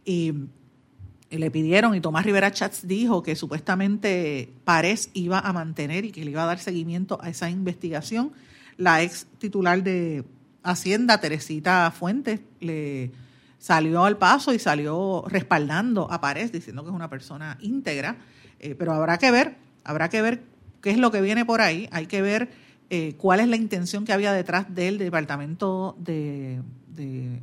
Y, 0.05 0.33
le 1.29 1.49
pidieron, 1.49 1.95
y 1.95 2.01
Tomás 2.01 2.25
Rivera 2.25 2.51
Chats 2.51 2.85
dijo 2.85 3.23
que 3.23 3.37
supuestamente 3.37 4.53
Párez 4.65 5.09
iba 5.13 5.39
a 5.39 5.53
mantener 5.53 6.03
y 6.03 6.11
que 6.11 6.25
le 6.25 6.31
iba 6.31 6.43
a 6.43 6.45
dar 6.45 6.59
seguimiento 6.59 7.19
a 7.21 7.29
esa 7.29 7.49
investigación 7.49 8.33
la 8.75 9.01
ex 9.01 9.27
titular 9.37 9.81
de 9.81 10.25
Hacienda, 10.63 11.19
Teresita 11.19 11.89
Fuentes, 11.91 12.41
le 12.59 13.11
salió 13.59 14.03
al 14.03 14.17
paso 14.17 14.53
y 14.53 14.59
salió 14.59 15.23
respaldando 15.27 16.11
a 16.11 16.19
Párez, 16.19 16.51
diciendo 16.51 16.83
que 16.83 16.89
es 16.89 16.95
una 16.95 17.09
persona 17.09 17.57
íntegra, 17.61 18.17
eh, 18.59 18.75
pero 18.75 18.91
habrá 18.91 19.17
que 19.17 19.31
ver, 19.31 19.55
habrá 19.83 20.09
que 20.09 20.21
ver 20.21 20.43
qué 20.81 20.91
es 20.91 20.97
lo 20.97 21.11
que 21.11 21.21
viene 21.21 21.45
por 21.45 21.61
ahí, 21.61 21.87
hay 21.91 22.07
que 22.07 22.21
ver 22.21 22.49
eh, 22.89 23.15
cuál 23.17 23.39
es 23.39 23.47
la 23.47 23.55
intención 23.55 24.03
que 24.03 24.11
había 24.11 24.33
detrás 24.33 24.73
del 24.75 24.97
Departamento 24.97 25.95
de, 25.97 26.61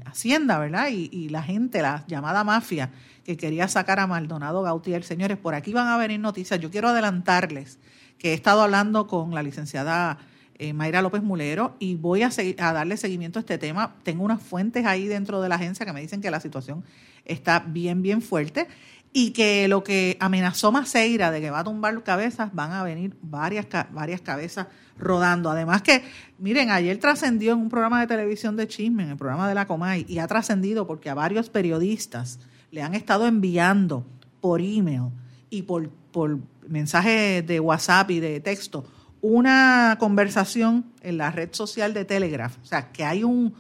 Hacienda, 0.05 0.59
¿verdad? 0.59 0.89
Y, 0.91 1.31
la 1.31 1.43
gente, 1.43 1.83
la 1.83 2.05
llamada 2.07 2.45
mafia, 2.45 2.93
que 3.25 3.37
quería 3.37 3.67
sacar 3.67 3.99
a 3.99 4.07
Maldonado 4.07 4.63
Gautier. 4.63 5.03
Señores, 5.03 5.37
por 5.37 5.55
aquí 5.57 5.73
van 5.73 5.89
a 5.89 5.97
venir 5.97 6.21
noticias. 6.21 6.61
Yo 6.61 6.71
quiero 6.71 6.89
adelantarles 6.89 7.79
que 8.19 8.31
he 8.31 8.35
estado 8.35 8.63
hablando 8.63 9.09
con 9.09 9.35
la 9.35 9.43
licenciada 9.43 10.19
eh, 10.61 10.73
Mayra 10.75 11.03
López 11.03 11.23
Mulero 11.23 11.75
y 11.81 11.97
voy 11.97 12.23
a, 12.23 12.31
a 12.59 12.73
darle 12.73 12.97
seguimiento 12.97 13.39
a 13.39 13.41
este 13.41 13.59
tema. 13.59 13.97
Tengo 14.05 14.23
unas 14.23 14.43
fuentes 14.43 14.87
ahí 14.87 15.09
dentro 15.09 15.41
de 15.41 15.49
la 15.49 15.57
agencia 15.57 15.85
que 15.85 15.93
me 15.93 16.03
dicen 16.03 16.21
que 16.21 16.31
la 16.31 16.41
situación 16.41 16.85
está 17.25 17.61
bien, 17.61 18.03
bien 18.03 18.23
fuerte 18.23 18.69
y 19.13 19.31
que 19.31 19.69
lo 19.69 19.83
que 19.83 20.17
amenazó 20.21 20.71
Maceira 20.71 21.31
de 21.31 21.41
que 21.41 21.51
va 21.51 21.61
a 21.61 21.65
tumbar 21.65 22.03
cabezas, 22.03 22.55
van 22.55 22.73
a 22.73 22.83
venir 22.83 23.17
varias, 23.23 23.67
varias 23.91 24.21
cabezas 24.21 24.67
rodando. 24.99 25.51
Además 25.51 25.83
que, 25.83 26.05
miren, 26.39 26.71
ayer 26.71 26.99
trascendió 26.99 27.53
en 27.53 27.59
un 27.59 27.69
programa 27.69 28.01
de 28.01 28.07
televisión 28.07 28.57
de 28.57 28.69
chisme, 28.69 29.05
en 29.05 29.11
el 29.11 29.17
programa 29.17 29.49
de 29.49 29.55
la 29.55 29.67
Comay, 29.67 30.05
y 30.09 30.19
ha 30.19 30.27
trascendido 30.27 30.87
porque 30.87 31.11
a 31.11 31.15
varios 31.15 31.51
periodistas 31.51 32.39
le 32.71 32.83
han 32.83 32.95
estado 32.95 33.27
enviando 33.27 34.07
por 34.41 34.61
email 34.61 35.11
y 35.51 35.63
por, 35.63 35.89
por 36.13 36.39
mensaje 36.69 37.43
de 37.43 37.61
WhatsApp 37.61 38.11
y 38.11 38.21
de 38.21 38.41
texto 38.41 38.85
una 39.21 39.97
conversación 39.99 40.85
en 41.01 41.19
la 41.19 41.31
red 41.31 41.49
social 41.53 41.93
de 41.93 42.05
Telegraph. 42.05 42.57
O 42.63 42.67
sea, 42.67 42.93
que 42.93 43.05
hay 43.05 43.25
un 43.25 43.53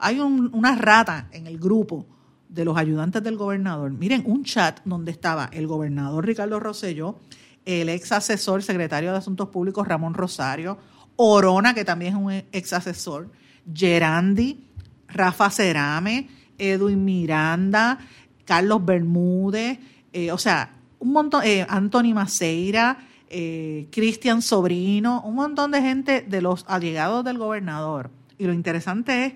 hay 0.00 0.18
una 0.18 0.74
rata 0.76 1.28
en 1.30 1.46
el 1.46 1.58
grupo 1.58 2.06
de 2.50 2.64
los 2.64 2.76
ayudantes 2.76 3.22
del 3.22 3.36
gobernador. 3.36 3.92
Miren, 3.92 4.22
un 4.26 4.44
chat 4.44 4.80
donde 4.84 5.12
estaba 5.12 5.48
el 5.52 5.66
gobernador 5.66 6.26
Ricardo 6.26 6.58
Rosselló, 6.58 7.18
el 7.64 7.88
ex 7.88 8.12
asesor 8.12 8.62
secretario 8.62 9.12
de 9.12 9.18
Asuntos 9.18 9.48
Públicos 9.48 9.86
Ramón 9.86 10.14
Rosario, 10.14 10.78
Orona, 11.16 11.74
que 11.74 11.84
también 11.84 12.14
es 12.14 12.20
un 12.20 12.32
ex 12.52 12.72
asesor, 12.72 13.30
Gerandi, 13.72 14.66
Rafa 15.08 15.50
Cerame, 15.50 16.28
Edwin 16.58 17.04
Miranda, 17.04 17.98
Carlos 18.44 18.84
Bermúdez, 18.84 19.78
eh, 20.12 20.32
o 20.32 20.38
sea, 20.38 20.72
un 20.98 21.12
montón, 21.12 21.42
eh, 21.44 21.64
Anthony 21.68 22.12
Maceira, 22.14 22.98
eh, 23.28 23.86
Cristian 23.92 24.42
Sobrino, 24.42 25.22
un 25.22 25.36
montón 25.36 25.70
de 25.70 25.80
gente 25.80 26.22
de 26.22 26.42
los 26.42 26.64
allegados 26.68 27.24
del 27.24 27.38
gobernador. 27.38 28.10
Y 28.38 28.46
lo 28.46 28.52
interesante 28.52 29.26
es 29.26 29.34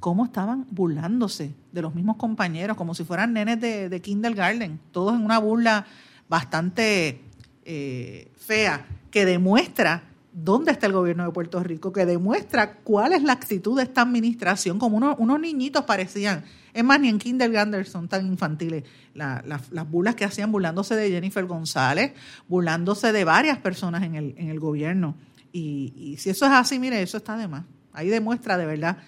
cómo 0.00 0.24
estaban 0.24 0.66
burlándose 0.70 1.54
de 1.72 1.82
los 1.82 1.94
mismos 1.94 2.16
compañeros, 2.16 2.76
como 2.76 2.94
si 2.94 3.04
fueran 3.04 3.34
nenes 3.34 3.60
de, 3.60 3.88
de 3.88 4.00
kindergarten, 4.00 4.80
todos 4.90 5.14
en 5.14 5.24
una 5.24 5.38
burla 5.38 5.86
bastante 6.28 7.20
eh, 7.64 8.30
fea, 8.36 8.86
que 9.10 9.26
demuestra 9.26 10.04
dónde 10.32 10.72
está 10.72 10.86
el 10.86 10.92
gobierno 10.92 11.24
de 11.24 11.32
Puerto 11.32 11.62
Rico, 11.62 11.92
que 11.92 12.06
demuestra 12.06 12.74
cuál 12.76 13.12
es 13.12 13.22
la 13.22 13.32
actitud 13.32 13.76
de 13.76 13.82
esta 13.82 14.02
administración, 14.02 14.78
como 14.78 14.96
unos 14.96 15.40
niñitos 15.40 15.84
parecían. 15.84 16.44
Es 16.72 16.84
más, 16.84 17.00
ni 17.00 17.08
en 17.08 17.18
kindergarten 17.18 17.84
son 17.84 18.08
tan 18.08 18.26
infantiles. 18.26 18.84
las 19.12 19.90
burlas 19.90 20.14
que 20.14 20.24
hacían 20.24 20.52
burlándose 20.52 20.94
de 20.94 21.10
Jennifer 21.10 21.44
González, 21.44 22.12
burlándose 22.48 23.12
de 23.12 23.24
varias 23.24 23.58
personas 23.58 24.02
en 24.04 24.14
el, 24.14 24.60
gobierno. 24.60 25.16
Y 25.52 26.14
si 26.18 26.30
eso 26.30 26.46
es 26.46 26.52
así, 26.52 26.78
mire, 26.78 27.02
eso 27.02 27.16
está 27.16 27.36
de 27.36 27.48
más. 27.48 27.64
Ahí 27.92 28.08
demuestra 28.08 28.56
de 28.56 28.66
verdad 28.66 28.98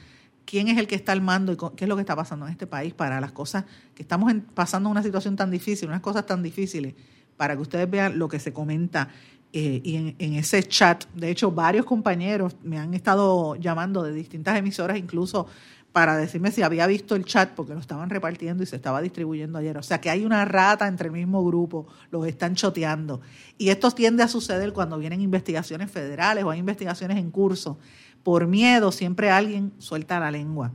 quién 0.44 0.68
es 0.68 0.78
el 0.78 0.86
que 0.86 0.94
está 0.94 1.12
al 1.12 1.20
mando 1.20 1.52
y 1.52 1.56
qué 1.76 1.84
es 1.84 1.88
lo 1.88 1.96
que 1.96 2.02
está 2.02 2.16
pasando 2.16 2.46
en 2.46 2.52
este 2.52 2.66
país 2.66 2.94
para 2.94 3.20
las 3.20 3.32
cosas 3.32 3.64
que 3.94 4.02
estamos 4.02 4.32
pasando 4.54 4.88
una 4.88 5.02
situación 5.02 5.36
tan 5.36 5.50
difícil, 5.50 5.88
unas 5.88 6.00
cosas 6.00 6.26
tan 6.26 6.42
difíciles, 6.42 6.94
para 7.36 7.56
que 7.56 7.62
ustedes 7.62 7.90
vean 7.90 8.18
lo 8.18 8.28
que 8.28 8.38
se 8.38 8.52
comenta 8.52 9.08
eh, 9.52 9.80
y 9.84 10.14
en, 10.18 10.34
ese 10.34 10.62
chat. 10.62 11.04
De 11.14 11.30
hecho, 11.30 11.50
varios 11.50 11.84
compañeros 11.84 12.56
me 12.62 12.78
han 12.78 12.94
estado 12.94 13.54
llamando 13.56 14.02
de 14.02 14.12
distintas 14.12 14.56
emisoras, 14.56 14.96
incluso 14.96 15.46
para 15.92 16.16
decirme 16.16 16.50
si 16.50 16.62
había 16.62 16.86
visto 16.86 17.14
el 17.14 17.26
chat, 17.26 17.50
porque 17.50 17.74
lo 17.74 17.80
estaban 17.80 18.08
repartiendo 18.08 18.62
y 18.62 18.66
se 18.66 18.76
estaba 18.76 19.02
distribuyendo 19.02 19.58
ayer. 19.58 19.76
O 19.76 19.82
sea 19.82 20.00
que 20.00 20.08
hay 20.08 20.24
una 20.24 20.46
rata 20.46 20.86
entre 20.88 21.08
el 21.08 21.12
mismo 21.12 21.44
grupo, 21.44 21.86
los 22.10 22.26
están 22.26 22.54
choteando. 22.54 23.20
Y 23.58 23.68
esto 23.68 23.90
tiende 23.90 24.22
a 24.22 24.28
suceder 24.28 24.72
cuando 24.72 24.98
vienen 24.98 25.20
investigaciones 25.20 25.90
federales 25.90 26.44
o 26.44 26.50
hay 26.50 26.58
investigaciones 26.58 27.18
en 27.18 27.30
curso 27.30 27.78
por 28.22 28.46
miedo 28.46 28.92
siempre 28.92 29.30
alguien 29.30 29.72
suelta 29.78 30.20
la 30.20 30.30
lengua. 30.30 30.72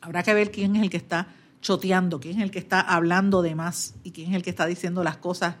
Habrá 0.00 0.22
que 0.22 0.34
ver 0.34 0.50
quién 0.50 0.76
es 0.76 0.82
el 0.82 0.90
que 0.90 0.96
está 0.96 1.28
choteando, 1.60 2.20
quién 2.20 2.36
es 2.36 2.42
el 2.42 2.50
que 2.50 2.58
está 2.58 2.80
hablando 2.80 3.42
de 3.42 3.54
más 3.54 3.94
y 4.04 4.12
quién 4.12 4.30
es 4.30 4.36
el 4.36 4.42
que 4.42 4.50
está 4.50 4.66
diciendo 4.66 5.02
las 5.02 5.16
cosas 5.16 5.56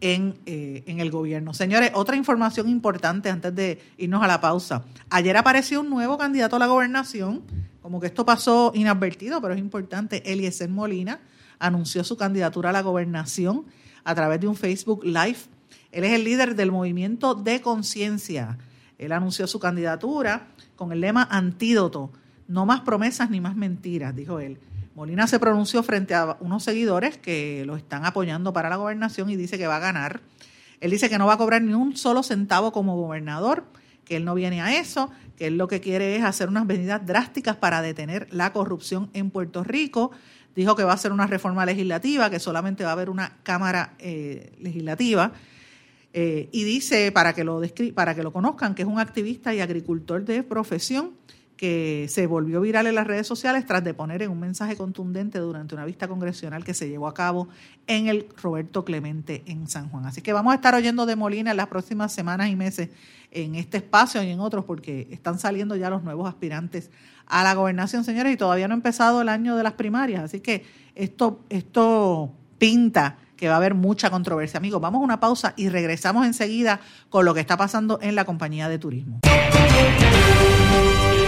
en, 0.00 0.38
eh, 0.46 0.84
en, 0.86 1.00
el 1.00 1.10
gobierno. 1.10 1.54
Señores, 1.54 1.90
otra 1.94 2.14
información 2.14 2.68
importante 2.68 3.30
antes 3.30 3.54
de 3.54 3.80
irnos 3.96 4.22
a 4.22 4.28
la 4.28 4.40
pausa. 4.40 4.84
Ayer 5.10 5.36
apareció 5.36 5.80
un 5.80 5.90
nuevo 5.90 6.16
candidato 6.16 6.56
a 6.56 6.58
la 6.60 6.66
gobernación, 6.66 7.42
como 7.82 7.98
que 7.98 8.06
esto 8.06 8.24
pasó 8.24 8.70
inadvertido, 8.74 9.40
pero 9.40 9.54
es 9.54 9.60
importante. 9.60 10.30
Eliezer 10.30 10.68
Molina 10.68 11.20
anunció 11.58 12.04
su 12.04 12.16
candidatura 12.16 12.70
a 12.70 12.72
la 12.72 12.82
gobernación 12.82 13.64
a 14.04 14.14
través 14.14 14.40
de 14.40 14.46
un 14.46 14.54
Facebook 14.54 15.04
Live. 15.04 15.38
Él 15.90 16.04
es 16.04 16.12
el 16.12 16.22
líder 16.22 16.54
del 16.54 16.70
movimiento 16.70 17.34
de 17.34 17.60
conciencia 17.60 18.58
él 18.98 19.12
anunció 19.12 19.46
su 19.46 19.60
candidatura 19.60 20.48
con 20.76 20.92
el 20.92 21.00
lema 21.00 21.26
antídoto, 21.30 22.10
no 22.48 22.66
más 22.66 22.80
promesas 22.80 23.30
ni 23.30 23.40
más 23.40 23.56
mentiras, 23.56 24.14
dijo 24.14 24.40
él. 24.40 24.58
Molina 24.94 25.28
se 25.28 25.38
pronunció 25.38 25.84
frente 25.84 26.14
a 26.14 26.36
unos 26.40 26.64
seguidores 26.64 27.16
que 27.16 27.62
lo 27.64 27.76
están 27.76 28.04
apoyando 28.04 28.52
para 28.52 28.68
la 28.68 28.76
gobernación 28.76 29.30
y 29.30 29.36
dice 29.36 29.56
que 29.56 29.68
va 29.68 29.76
a 29.76 29.80
ganar. 29.80 30.20
Él 30.80 30.90
dice 30.90 31.08
que 31.08 31.18
no 31.18 31.26
va 31.26 31.34
a 31.34 31.38
cobrar 31.38 31.62
ni 31.62 31.72
un 31.74 31.96
solo 31.96 32.24
centavo 32.24 32.72
como 32.72 32.96
gobernador, 32.96 33.64
que 34.04 34.16
él 34.16 34.24
no 34.24 34.34
viene 34.34 34.60
a 34.60 34.76
eso, 34.76 35.10
que 35.36 35.46
él 35.46 35.56
lo 35.56 35.68
que 35.68 35.80
quiere 35.80 36.16
es 36.16 36.24
hacer 36.24 36.48
unas 36.48 36.66
medidas 36.66 37.06
drásticas 37.06 37.56
para 37.56 37.80
detener 37.80 38.26
la 38.32 38.52
corrupción 38.52 39.10
en 39.12 39.30
Puerto 39.30 39.62
Rico. 39.62 40.10
Dijo 40.56 40.74
que 40.74 40.82
va 40.82 40.92
a 40.92 40.94
hacer 40.94 41.12
una 41.12 41.28
reforma 41.28 41.64
legislativa, 41.64 42.28
que 42.28 42.40
solamente 42.40 42.82
va 42.82 42.90
a 42.90 42.94
haber 42.94 43.10
una 43.10 43.36
Cámara 43.44 43.94
eh, 44.00 44.52
Legislativa 44.58 45.32
eh, 46.12 46.48
y 46.52 46.64
dice, 46.64 47.12
para 47.12 47.34
que, 47.34 47.44
lo 47.44 47.60
para 47.94 48.14
que 48.14 48.22
lo 48.22 48.32
conozcan, 48.32 48.74
que 48.74 48.82
es 48.82 48.88
un 48.88 48.98
activista 48.98 49.54
y 49.54 49.60
agricultor 49.60 50.24
de 50.24 50.42
profesión 50.42 51.12
que 51.58 52.06
se 52.08 52.28
volvió 52.28 52.60
viral 52.60 52.86
en 52.86 52.94
las 52.94 53.06
redes 53.06 53.26
sociales 53.26 53.66
tras 53.66 53.82
de 53.82 53.92
poner 53.92 54.22
en 54.22 54.30
un 54.30 54.38
mensaje 54.38 54.76
contundente 54.76 55.40
durante 55.40 55.74
una 55.74 55.84
vista 55.84 56.06
congresional 56.06 56.64
que 56.64 56.72
se 56.72 56.88
llevó 56.88 57.08
a 57.08 57.14
cabo 57.14 57.48
en 57.88 58.06
el 58.06 58.28
Roberto 58.40 58.84
Clemente 58.84 59.42
en 59.46 59.68
San 59.68 59.88
Juan. 59.90 60.06
Así 60.06 60.22
que 60.22 60.32
vamos 60.32 60.52
a 60.52 60.54
estar 60.54 60.76
oyendo 60.76 61.04
de 61.04 61.16
Molina 61.16 61.50
en 61.50 61.56
las 61.56 61.66
próximas 61.66 62.12
semanas 62.12 62.48
y 62.48 62.54
meses 62.54 62.90
en 63.32 63.56
este 63.56 63.78
espacio 63.78 64.22
y 64.22 64.30
en 64.30 64.38
otros 64.38 64.64
porque 64.64 65.08
están 65.10 65.40
saliendo 65.40 65.74
ya 65.74 65.90
los 65.90 66.04
nuevos 66.04 66.28
aspirantes 66.28 66.90
a 67.26 67.42
la 67.42 67.54
gobernación, 67.54 68.04
señores, 68.04 68.32
y 68.32 68.36
todavía 68.36 68.68
no 68.68 68.74
ha 68.74 68.76
empezado 68.76 69.20
el 69.20 69.28
año 69.28 69.56
de 69.56 69.64
las 69.64 69.72
primarias. 69.72 70.22
Así 70.22 70.40
que 70.40 70.64
esto, 70.94 71.40
esto 71.50 72.32
pinta 72.58 73.18
que 73.38 73.48
va 73.48 73.54
a 73.54 73.56
haber 73.56 73.74
mucha 73.74 74.10
controversia. 74.10 74.58
Amigos, 74.58 74.82
vamos 74.82 75.00
a 75.00 75.04
una 75.04 75.20
pausa 75.20 75.54
y 75.56 75.70
regresamos 75.70 76.26
enseguida 76.26 76.80
con 77.08 77.24
lo 77.24 77.32
que 77.32 77.40
está 77.40 77.56
pasando 77.56 77.98
en 78.02 78.14
la 78.14 78.26
compañía 78.26 78.68
de 78.68 78.78
turismo. 78.78 79.20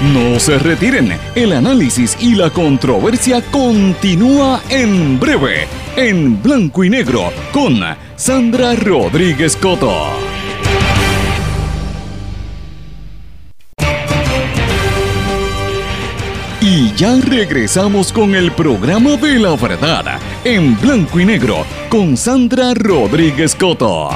No 0.03 0.40
se 0.40 0.59
retiren, 0.59 1.12
el 1.35 1.53
análisis 1.53 2.16
y 2.20 2.35
la 2.35 2.51
controversia 2.51 3.42
continúa 3.51 4.62
en 4.70 5.20
breve, 5.20 5.68
en 5.94 6.42
blanco 6.42 6.85
y 6.85 6.90
negro, 6.90 7.31
con 7.53 7.81
Sandra 8.16 8.75
Rodríguez 8.75 9.57
Coto. 9.57 10.39
Y 16.72 16.94
ya 16.94 17.16
regresamos 17.16 18.12
con 18.12 18.33
el 18.33 18.52
programa 18.52 19.16
de 19.16 19.40
la 19.40 19.56
verdad, 19.56 20.20
en 20.44 20.80
blanco 20.80 21.18
y 21.18 21.24
negro, 21.24 21.66
con 21.88 22.16
Sandra 22.16 22.74
Rodríguez 22.74 23.56
Coto. 23.56 24.09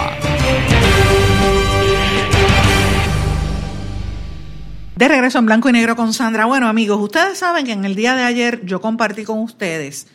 De 4.95 5.09
regreso 5.09 5.41
en 5.41 5.47
blanco 5.47 5.69
y 5.69 5.73
negro 5.73 5.97
con 5.97 6.13
Sandra. 6.13 6.47
Bueno 6.47 6.69
amigos, 6.69 7.01
ustedes 7.01 7.39
saben 7.39 7.67
que 7.67 7.73
en 7.73 7.85
el 7.85 7.97
día 7.97 8.15
de 8.15 8.23
ayer 8.23 8.65
yo 8.65 8.81
compartí 8.81 9.25
con 9.25 9.41
ustedes 9.41 10.07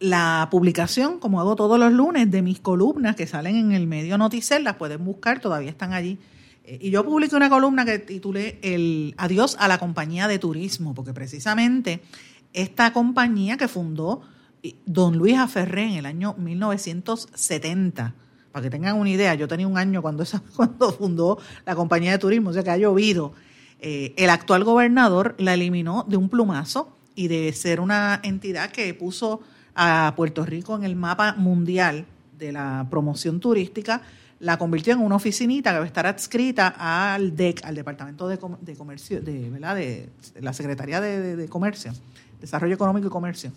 la 0.00 0.48
publicación, 0.50 1.20
como 1.20 1.40
hago 1.40 1.54
todos 1.54 1.78
los 1.78 1.92
lunes, 1.92 2.28
de 2.28 2.42
mis 2.42 2.58
columnas 2.58 3.14
que 3.14 3.28
salen 3.28 3.54
en 3.54 3.70
el 3.70 3.86
medio 3.86 4.18
Noticel, 4.18 4.64
las 4.64 4.74
pueden 4.74 5.04
buscar, 5.04 5.38
todavía 5.38 5.70
están 5.70 5.92
allí 5.92 6.18
y 6.66 6.90
yo 6.90 7.04
publiqué 7.04 7.36
una 7.36 7.50
columna 7.50 7.84
que 7.84 7.98
titulé 7.98 8.58
El 8.62 9.14
adiós 9.18 9.56
a 9.58 9.68
la 9.68 9.78
compañía 9.78 10.28
de 10.28 10.38
turismo, 10.38 10.94
porque 10.94 11.12
precisamente 11.12 12.00
esta 12.54 12.92
compañía 12.92 13.56
que 13.56 13.68
fundó 13.68 14.22
eh, 14.62 14.76
don 14.86 15.18
Luis 15.18 15.36
Aferré 15.36 15.84
en 15.84 15.92
el 15.94 16.06
año 16.06 16.34
1970, 16.38 18.14
para 18.50 18.62
que 18.62 18.70
tengan 18.70 18.96
una 18.96 19.10
idea, 19.10 19.34
yo 19.34 19.46
tenía 19.46 19.66
un 19.66 19.76
año 19.76 20.00
cuando, 20.00 20.24
cuando 20.56 20.92
fundó 20.92 21.38
la 21.66 21.74
compañía 21.74 22.12
de 22.12 22.18
turismo, 22.18 22.50
o 22.50 22.52
sea 22.52 22.62
que 22.62 22.70
ha 22.70 22.78
llovido. 22.78 23.34
Eh, 23.80 24.14
el 24.16 24.30
actual 24.30 24.64
gobernador 24.64 25.34
la 25.38 25.52
eliminó 25.52 26.06
de 26.08 26.16
un 26.16 26.30
plumazo 26.30 26.96
y 27.14 27.28
de 27.28 27.52
ser 27.52 27.80
una 27.80 28.20
entidad 28.22 28.70
que 28.70 28.94
puso 28.94 29.40
a 29.74 30.14
Puerto 30.16 30.46
Rico 30.46 30.76
en 30.76 30.84
el 30.84 30.96
mapa 30.96 31.34
mundial 31.34 32.06
de 32.38 32.52
la 32.52 32.86
promoción 32.90 33.40
turística, 33.40 34.02
la 34.44 34.58
convirtió 34.58 34.92
en 34.92 35.00
una 35.00 35.16
oficinita 35.16 35.72
que 35.72 35.78
va 35.78 35.84
a 35.84 35.86
estar 35.86 36.06
adscrita 36.06 36.74
al 36.78 37.34
DEC, 37.34 37.64
al 37.64 37.74
Departamento 37.74 38.28
de, 38.28 38.38
Comercio, 38.76 39.22
de, 39.22 39.48
¿verdad? 39.48 39.74
de, 39.74 40.10
la 40.40 40.52
Secretaría 40.52 41.00
de, 41.00 41.48
Comercio, 41.48 41.92
Desarrollo 42.42 42.74
Económico 42.74 43.06
y 43.06 43.10
Comercio. 43.10 43.52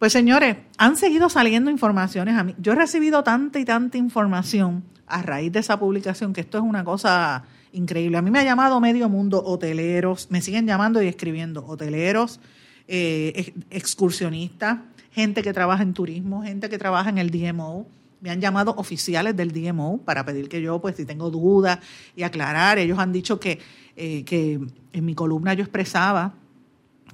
Pues 0.00 0.12
señores, 0.12 0.56
han 0.76 0.96
seguido 0.96 1.28
saliendo 1.28 1.70
informaciones 1.70 2.36
a 2.36 2.42
mí. 2.42 2.56
Yo 2.58 2.72
he 2.72 2.74
recibido 2.74 3.22
tanta 3.22 3.60
y 3.60 3.64
tanta 3.64 3.96
información 3.96 4.82
a 5.06 5.22
raíz 5.22 5.52
de 5.52 5.60
esa 5.60 5.78
publicación 5.78 6.32
que 6.32 6.40
esto 6.40 6.58
es 6.58 6.64
una 6.64 6.82
cosa 6.82 7.44
increíble. 7.72 8.16
A 8.16 8.22
mí 8.22 8.32
me 8.32 8.40
ha 8.40 8.44
llamado 8.44 8.80
medio 8.80 9.08
mundo, 9.08 9.40
hoteleros, 9.44 10.26
me 10.32 10.40
siguen 10.40 10.66
llamando 10.66 11.00
y 11.00 11.06
escribiendo, 11.06 11.64
hoteleros, 11.64 12.40
eh, 12.88 13.54
excursionistas, 13.70 14.80
gente 15.12 15.44
que 15.44 15.52
trabaja 15.52 15.84
en 15.84 15.94
turismo, 15.94 16.42
gente 16.42 16.68
que 16.68 16.78
trabaja 16.78 17.08
en 17.08 17.18
el 17.18 17.30
DMO. 17.30 17.86
Me 18.22 18.30
han 18.30 18.40
llamado 18.40 18.74
oficiales 18.78 19.36
del 19.36 19.52
DMO 19.52 19.98
para 19.98 20.24
pedir 20.24 20.48
que 20.48 20.62
yo, 20.62 20.80
pues 20.80 20.96
si 20.96 21.04
tengo 21.04 21.30
dudas 21.30 21.78
y 22.16 22.22
aclarar. 22.22 22.78
Ellos 22.78 22.98
han 22.98 23.12
dicho 23.12 23.38
que, 23.38 23.58
eh, 23.96 24.24
que 24.24 24.58
en 24.92 25.04
mi 25.04 25.14
columna 25.14 25.52
yo 25.52 25.62
expresaba 25.62 26.34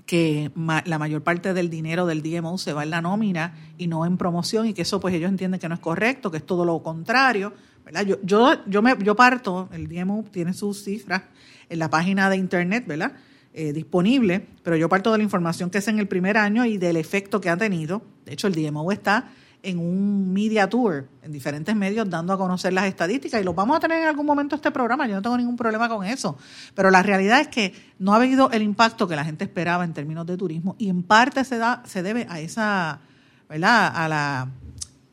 que 0.07 0.51
la 0.87 0.99
mayor 0.99 1.23
parte 1.23 1.53
del 1.53 1.69
dinero 1.69 2.07
del 2.07 2.23
DMO 2.23 2.57
se 2.57 2.73
va 2.73 2.83
en 2.83 2.91
la 2.91 3.03
nómina 3.03 3.55
y 3.77 3.89
no 3.89 4.07
en 4.07 4.17
promoción 4.17 4.67
y 4.67 4.73
que 4.73 4.83
eso 4.83 5.01
pues 5.01 5.13
ellos 5.15 5.29
entienden 5.29 5.61
que 5.61 5.69
no 5.69 5.75
es 5.75 5.81
correcto, 5.81 6.31
que 6.31 6.39
es 6.39 6.47
todo 6.47 6.65
lo 6.65 6.83
contrario. 6.83 7.53
¿verdad? 7.85 8.07
Yo, 8.07 8.17
yo, 8.23 8.65
yo, 8.67 8.81
me, 8.81 8.97
yo 9.03 9.17
parto, 9.17 9.69
el 9.73 9.87
DMO 9.87 10.25
tiene 10.31 10.55
sus 10.55 10.83
cifras 10.83 11.25
en 11.69 11.79
la 11.79 11.91
página 11.91 12.31
de 12.31 12.37
internet, 12.37 12.85
¿verdad? 12.87 13.13
Eh, 13.53 13.73
disponible, 13.73 14.47
pero 14.63 14.77
yo 14.77 14.89
parto 14.89 15.11
de 15.11 15.19
la 15.19 15.25
información 15.25 15.69
que 15.69 15.79
es 15.79 15.89
en 15.89 15.99
el 15.99 16.07
primer 16.07 16.37
año 16.37 16.65
y 16.65 16.79
del 16.79 16.97
efecto 16.97 17.41
que 17.41 17.51
ha 17.51 17.57
tenido. 17.57 18.03
De 18.25 18.33
hecho, 18.33 18.47
el 18.47 18.55
DMO 18.55 18.93
está 18.93 19.31
en 19.63 19.79
un 19.79 20.33
media 20.33 20.69
tour 20.69 21.09
en 21.23 21.33
diferentes 21.33 21.75
medios 21.75 22.09
dando 22.09 22.33
a 22.33 22.39
conocer 22.39 22.73
las 22.73 22.87
estadísticas 22.87 23.41
y 23.41 23.45
los 23.45 23.55
vamos 23.55 23.77
a 23.77 23.81
tener 23.81 24.03
en 24.03 24.09
algún 24.09 24.27
momento 24.27 24.55
este 24.55 24.71
programa, 24.71 25.07
yo 25.07 25.15
no 25.15 25.23
tengo 25.23 25.37
ningún 25.37 25.57
problema 25.57 25.89
con 25.89 26.05
eso, 26.05 26.37
pero 26.75 26.91
la 26.91 27.03
realidad 27.03 27.41
es 27.41 27.49
que 27.49 27.75
no 27.99 28.13
ha 28.13 28.17
habido 28.17 28.51
el 28.51 28.63
impacto 28.63 29.09
que 29.09 29.17
la 29.17 29.25
gente 29.25 29.45
esperaba 29.45 29.85
en 29.85 29.93
términos 29.93 30.27
de 30.27 30.37
turismo 30.37 30.77
y 30.79 30.89
en 30.89 31.03
parte 31.03 31.45
se 31.45 31.59
da 31.59 31.83
se 31.87 32.03
debe 32.03 32.27
a 32.29 32.41
esa, 32.41 33.01
¿verdad? 33.49 33.93
a 33.95 34.09
la 34.09 34.49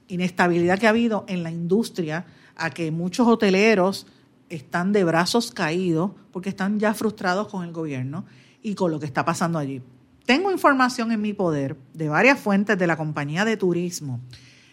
inestabilidad 0.08 0.80
que 0.80 0.88
ha 0.88 0.92
habido 0.92 1.26
en 1.28 1.44
la 1.44 1.52
industria, 1.52 2.26
a 2.56 2.70
que 2.70 2.92
muchos 2.92 3.28
hoteleros 3.28 4.08
están 4.50 4.94
de 4.94 5.04
brazos 5.04 5.52
caídos 5.52 6.12
porque 6.32 6.50
están 6.50 6.80
ya 6.80 6.94
frustrados 6.94 7.48
con 7.48 7.64
el 7.64 7.72
gobierno 7.72 8.26
y 8.62 8.76
con 8.76 8.92
lo 8.92 9.00
que 9.00 9.06
está 9.06 9.26
pasando 9.26 9.60
allí. 9.60 9.82
Tengo 10.26 10.52
información 10.52 11.12
en 11.12 11.22
mi 11.22 11.34
poder 11.34 11.78
de 11.94 12.10
varias 12.10 12.40
fuentes 12.40 12.78
de 12.78 12.88
la 12.88 12.98
compañía 12.98 13.46
de 13.46 13.58
turismo 13.58 14.20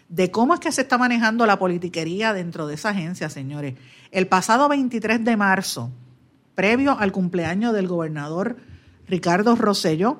de 0.09 0.29
cómo 0.29 0.53
es 0.53 0.59
que 0.59 0.71
se 0.71 0.81
está 0.81 0.97
manejando 0.97 1.45
la 1.47 1.57
politiquería 1.57 2.33
dentro 2.33 2.67
de 2.67 2.75
esa 2.75 2.89
agencia, 2.89 3.29
señores. 3.29 3.75
El 4.11 4.27
pasado 4.27 4.69
23 4.69 5.23
de 5.25 5.37
marzo, 5.37 5.91
previo 6.53 6.97
al 6.99 7.11
cumpleaños 7.11 7.73
del 7.73 7.87
gobernador 7.87 8.57
Ricardo 9.07 9.55
Rosello, 9.55 10.19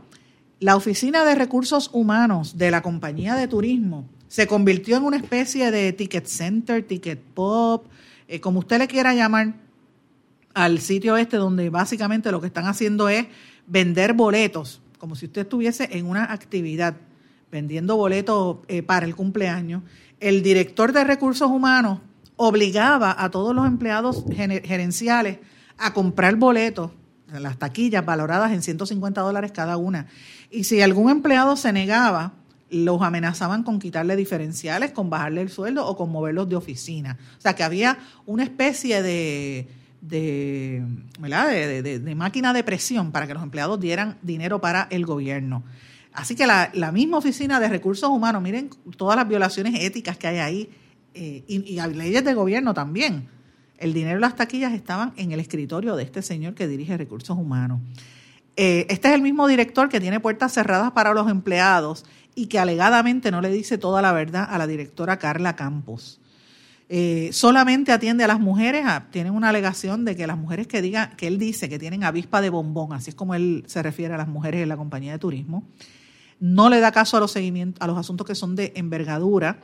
la 0.60 0.76
Oficina 0.76 1.26
de 1.26 1.36
Recursos 1.36 1.90
Humanos 1.94 2.58
de 2.58 2.72
la 2.72 2.82
compañía 2.82 3.36
de 3.36 3.48
turismo 3.48 4.08
se 4.28 4.48
convirtió 4.48 4.98
en 4.98 5.04
una 5.04 5.18
especie 5.18 5.70
de 5.70 5.94
ticket 5.94 6.26
center, 6.26 6.82
ticket 6.82 7.22
pop, 7.22 7.86
eh, 8.28 8.40
como 8.40 8.60
usted 8.60 8.80
le 8.80 8.88
quiera 8.88 9.14
llamar, 9.14 9.54
al 10.56 10.80
sitio 10.80 11.18
este 11.18 11.38
donde 11.38 11.70
básicamente 11.70 12.32
lo 12.32 12.42
que 12.42 12.48
están 12.48 12.66
haciendo 12.66 13.10
es 13.10 13.28
vender 13.68 14.14
boletos, 14.14 14.82
como 15.04 15.18
si 15.18 15.26
usted 15.26 15.42
estuviese 15.42 15.90
en 15.92 16.06
una 16.06 16.32
actividad 16.32 16.96
vendiendo 17.52 17.98
boletos 17.98 18.60
eh, 18.70 18.84
para 18.84 19.06
el 19.06 19.18
cumpleaños. 19.18 19.84
El 20.22 20.42
director 20.42 20.94
de 20.94 21.04
recursos 21.04 21.52
humanos 21.52 22.00
obligaba 22.38 23.14
a 23.22 23.30
todos 23.30 23.54
los 23.54 23.68
empleados 23.68 24.24
gerenciales 24.34 25.40
a 25.78 25.94
comprar 25.94 26.38
boletos, 26.38 26.92
las 27.28 27.60
taquillas 27.60 28.06
valoradas 28.06 28.54
en 28.54 28.62
150 28.62 29.20
dólares 29.20 29.52
cada 29.52 29.76
una. 29.76 30.08
Y 30.50 30.64
si 30.64 30.82
algún 30.82 31.10
empleado 31.10 31.58
se 31.58 31.74
negaba, 31.74 32.32
los 32.70 33.02
amenazaban 33.02 33.64
con 33.64 33.80
quitarle 33.80 34.16
diferenciales, 34.16 34.94
con 34.94 35.10
bajarle 35.10 35.42
el 35.42 35.50
sueldo 35.50 35.86
o 35.86 35.98
con 35.98 36.14
moverlos 36.14 36.48
de 36.48 36.56
oficina. 36.56 37.18
O 37.38 37.42
sea 37.42 37.56
que 37.56 37.64
había 37.64 37.98
una 38.26 38.44
especie 38.44 39.04
de, 39.04 39.68
de, 40.04 40.84
de, 41.82 42.16
máquina 42.16 42.54
de 42.54 42.64
presión 42.64 43.12
para 43.12 43.26
que 43.26 43.34
los 43.34 43.44
empleados 43.44 43.80
dieran 43.80 44.18
dinero 44.22 44.60
para 44.60 44.88
el 44.92 45.06
gobierno. 45.06 45.64
Así 46.12 46.36
que 46.36 46.46
la, 46.46 46.92
misma 46.92 47.18
oficina 47.18 47.60
de 47.60 47.70
recursos 47.70 48.10
humanos, 48.10 48.42
miren 48.42 48.70
todas 48.98 49.16
las 49.16 49.28
violaciones 49.28 49.82
éticas 49.82 50.18
que 50.18 50.28
hay 50.28 50.38
ahí 50.38 50.70
eh, 51.14 51.44
y, 51.48 51.80
y 51.80 51.94
leyes 51.94 52.24
de 52.24 52.34
gobierno 52.34 52.74
también. 52.74 53.30
El 53.78 53.94
dinero 53.94 54.20
y 54.20 54.22
las 54.22 54.36
taquillas 54.36 54.74
estaban 54.74 55.14
en 55.16 55.32
el 55.32 55.40
escritorio 55.40 55.96
de 55.96 56.04
este 56.04 56.22
señor 56.22 56.54
que 56.54 56.68
dirige 56.68 56.96
recursos 56.98 57.38
humanos. 57.38 57.80
Eh, 58.56 58.86
este 58.90 59.08
es 59.08 59.16
el 59.16 59.22
mismo 59.22 59.48
director 59.48 59.90
que 59.90 60.00
tiene 60.00 60.20
puertas 60.20 60.54
cerradas 60.54 60.92
para 60.92 61.14
los 61.14 61.30
empleados 61.30 62.06
y 62.36 62.48
que 62.48 62.60
alegadamente 62.60 63.32
no 63.32 63.42
le 63.42 63.50
dice 63.50 63.78
toda 63.78 64.02
la 64.02 64.12
verdad 64.12 64.48
a 64.50 64.58
la 64.58 64.68
directora 64.68 65.18
Carla 65.18 65.56
Campos. 65.56 66.20
Eh, 66.96 67.32
solamente 67.34 67.92
atiende 67.92 68.24
a 68.24 68.28
las 68.28 68.40
mujeres, 68.40 68.86
tienen 69.10 69.34
una 69.34 69.50
alegación 69.50 70.06
de 70.06 70.16
que 70.16 70.28
las 70.28 70.38
mujeres 70.38 70.68
que 70.68 70.80
diga, 70.80 71.10
que 71.18 71.26
él 71.26 71.40
dice 71.40 71.68
que 71.68 71.80
tienen 71.80 72.04
avispa 72.04 72.40
de 72.40 72.52
bombón, 72.52 72.94
así 72.94 73.10
es 73.10 73.16
como 73.16 73.34
él 73.34 73.64
se 73.66 73.82
refiere 73.82 74.14
a 74.14 74.18
las 74.18 74.28
mujeres 74.28 74.62
en 74.62 74.70
la 74.70 74.78
compañía 74.78 75.12
de 75.12 75.18
turismo, 75.18 75.64
no 76.40 76.70
le 76.70 76.80
da 76.80 76.92
caso 76.92 77.18
a 77.18 77.20
los 77.20 77.32
seguimientos, 77.32 77.82
a 77.82 77.88
los 77.88 77.98
asuntos 77.98 78.28
que 78.28 78.36
son 78.36 78.56
de 78.56 78.74
envergadura, 78.76 79.62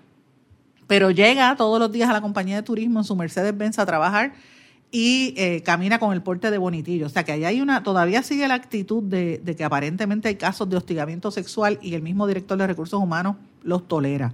pero 0.87 1.11
llega 1.11 1.55
todos 1.55 1.79
los 1.79 1.91
días 1.91 2.09
a 2.09 2.13
la 2.13 2.21
compañía 2.21 2.55
de 2.55 2.63
turismo 2.63 3.01
en 3.01 3.03
su 3.03 3.15
Mercedes 3.15 3.55
Benz 3.55 3.77
a 3.77 3.85
trabajar 3.85 4.33
y 4.89 5.35
eh, 5.37 5.61
camina 5.61 5.99
con 5.99 6.13
el 6.13 6.23
porte 6.23 6.49
de 6.49 6.57
bonitillo. 6.57 7.05
O 7.05 7.09
sea 7.09 7.25
que 7.25 7.31
ahí 7.31 7.45
hay 7.45 7.61
una, 7.61 7.83
todavía 7.83 8.23
sigue 8.23 8.47
la 8.47 8.55
actitud 8.55 9.03
de, 9.03 9.39
que 9.55 9.63
aparentemente 9.63 10.29
hay 10.29 10.35
casos 10.37 10.67
de 10.67 10.77
hostigamiento 10.77 11.29
sexual 11.29 11.77
y 11.83 11.93
el 11.93 12.01
mismo 12.01 12.25
director 12.25 12.57
de 12.57 12.65
recursos 12.65 12.99
humanos 12.99 13.35
los 13.61 13.87
tolera. 13.87 14.33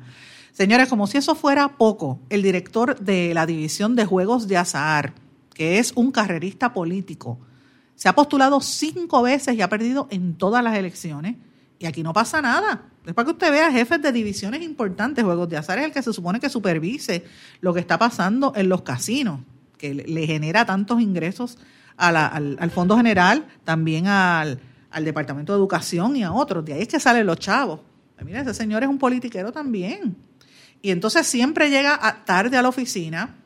Señores, 0.56 0.88
como 0.88 1.06
si 1.06 1.18
eso 1.18 1.36
fuera 1.36 1.78
poco, 1.78 2.22
el 2.30 2.41
director 2.41 2.98
de 2.98 3.34
la 3.34 3.46
división 3.46 3.94
de 3.98 4.06
juegos 4.06 4.48
de 4.48 4.56
azar, 4.56 5.13
que 5.54 5.80
es 5.80 5.91
un 5.98 6.13
carrerista 6.13 6.72
político, 6.72 7.38
se 7.96 8.08
ha 8.08 8.15
postulado 8.15 8.62
cinco 8.62 9.22
veces 9.22 9.54
y 9.56 9.62
ha 9.62 9.68
perdido 9.68 10.08
en 10.12 10.38
todas 10.38 10.63
las 10.63 10.78
elecciones. 10.78 11.36
Y 11.78 11.88
aquí 11.88 12.04
no 12.04 12.13
pasa 12.13 12.41
nada. 12.41 12.86
Es 13.06 13.13
para 13.13 13.26
que 13.26 13.32
usted 13.34 13.52
vea 13.52 13.70
jefes 13.70 14.02
de 14.02 14.13
divisiones 14.13 14.62
importantes. 14.62 15.26
Juegos 15.26 15.50
de 15.50 15.58
azar 15.58 15.78
es 15.80 15.84
el 15.84 15.91
que 15.91 16.02
se 16.02 16.13
supone 16.13 16.39
que 16.39 16.48
supervise 16.48 17.26
lo 17.60 17.74
que 17.74 17.82
está 17.82 18.00
pasando 18.00 18.54
en 18.56 18.70
los 18.70 18.84
casinos 18.84 19.41
que 19.78 19.94
le 19.94 20.26
genera 20.26 20.65
tantos 20.65 21.02
ingresos 21.02 21.58
al, 21.98 22.72
Fondo 22.72 22.96
General, 22.96 23.46
también 23.65 24.08
al, 24.08 24.62
Departamento 25.02 25.52
de 25.52 25.60
Educación 25.60 26.15
y 26.15 26.24
a 26.24 26.32
otros. 26.32 26.63
De 26.63 26.72
ahí 26.72 26.84
es 26.84 26.88
que 26.88 27.02
salen 27.02 27.26
los 27.26 27.39
chavos. 27.39 27.82
Mira, 28.24 28.39
ese 28.39 28.54
señor 28.54 28.84
es 28.84 28.88
un 28.88 28.98
politiquero 28.98 29.52
también. 29.52 30.15
Y 30.86 30.91
entonces 30.91 31.26
siempre 31.26 31.71
llega 31.71 32.00
tarde 32.26 32.58
a 32.58 32.62
la 32.62 32.69
oficina, 32.69 33.38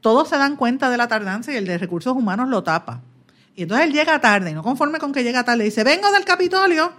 todos 0.00 0.28
se 0.28 0.36
dan 0.36 0.56
cuenta 0.56 0.90
de 0.90 0.96
la 0.96 1.06
tardanza 1.06 1.52
y 1.52 1.56
el 1.56 1.64
de 1.64 1.78
recursos 1.78 2.16
humanos 2.16 2.48
lo 2.48 2.64
tapa. 2.64 3.00
Y 3.54 3.62
entonces 3.62 3.86
él 3.86 3.92
llega 3.92 4.20
tarde, 4.20 4.50
y 4.50 4.54
no 4.54 4.64
conforme 4.64 4.98
con 4.98 5.12
que 5.12 5.22
llega 5.22 5.44
tarde, 5.44 5.62
dice, 5.62 5.84
vengo 5.84 6.10
del 6.10 6.24
Capitolio, 6.24 6.90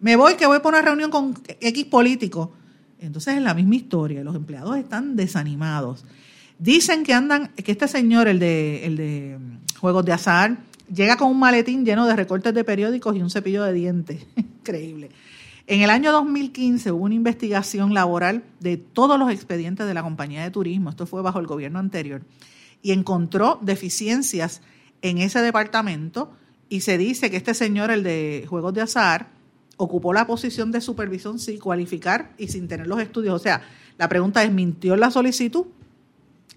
me 0.00 0.14
voy 0.14 0.34
que 0.34 0.44
voy 0.44 0.58
por 0.58 0.74
una 0.74 0.82
reunión 0.82 1.10
con 1.10 1.38
X 1.58 1.86
político. 1.86 2.52
Entonces 2.98 3.36
es 3.36 3.40
la 3.40 3.54
misma 3.54 3.76
historia, 3.76 4.22
los 4.22 4.36
empleados 4.36 4.76
están 4.76 5.16
desanimados. 5.16 6.04
Dicen 6.58 7.02
que 7.02 7.14
andan, 7.14 7.48
que 7.54 7.72
este 7.72 7.88
señor, 7.88 8.28
el 8.28 8.40
de, 8.40 8.84
el 8.84 8.96
de 8.98 9.38
juegos 9.80 10.04
de 10.04 10.12
azar, 10.12 10.58
llega 10.94 11.16
con 11.16 11.30
un 11.30 11.38
maletín 11.38 11.86
lleno 11.86 12.06
de 12.06 12.14
recortes 12.14 12.52
de 12.52 12.62
periódicos 12.62 13.16
y 13.16 13.22
un 13.22 13.30
cepillo 13.30 13.64
de 13.64 13.72
dientes. 13.72 14.26
Increíble. 14.36 15.08
En 15.70 15.82
el 15.82 15.90
año 15.90 16.10
2015 16.10 16.90
hubo 16.90 17.04
una 17.04 17.14
investigación 17.14 17.94
laboral 17.94 18.42
de 18.58 18.76
todos 18.76 19.20
los 19.20 19.30
expedientes 19.30 19.86
de 19.86 19.94
la 19.94 20.02
compañía 20.02 20.42
de 20.42 20.50
turismo, 20.50 20.90
esto 20.90 21.06
fue 21.06 21.22
bajo 21.22 21.38
el 21.38 21.46
gobierno 21.46 21.78
anterior, 21.78 22.22
y 22.82 22.90
encontró 22.90 23.56
deficiencias 23.62 24.62
en 25.00 25.18
ese 25.18 25.40
departamento 25.40 26.32
y 26.68 26.80
se 26.80 26.98
dice 26.98 27.30
que 27.30 27.36
este 27.36 27.54
señor, 27.54 27.92
el 27.92 28.02
de 28.02 28.46
juegos 28.48 28.74
de 28.74 28.80
azar, 28.80 29.28
ocupó 29.76 30.12
la 30.12 30.26
posición 30.26 30.72
de 30.72 30.80
supervisión 30.80 31.38
sin 31.38 31.60
cualificar 31.60 32.32
y 32.36 32.48
sin 32.48 32.66
tener 32.66 32.88
los 32.88 33.00
estudios. 33.00 33.36
O 33.36 33.38
sea, 33.38 33.62
la 33.96 34.08
pregunta 34.08 34.42
es, 34.42 34.50
¿mintió 34.50 34.96
la 34.96 35.12
solicitud? 35.12 35.66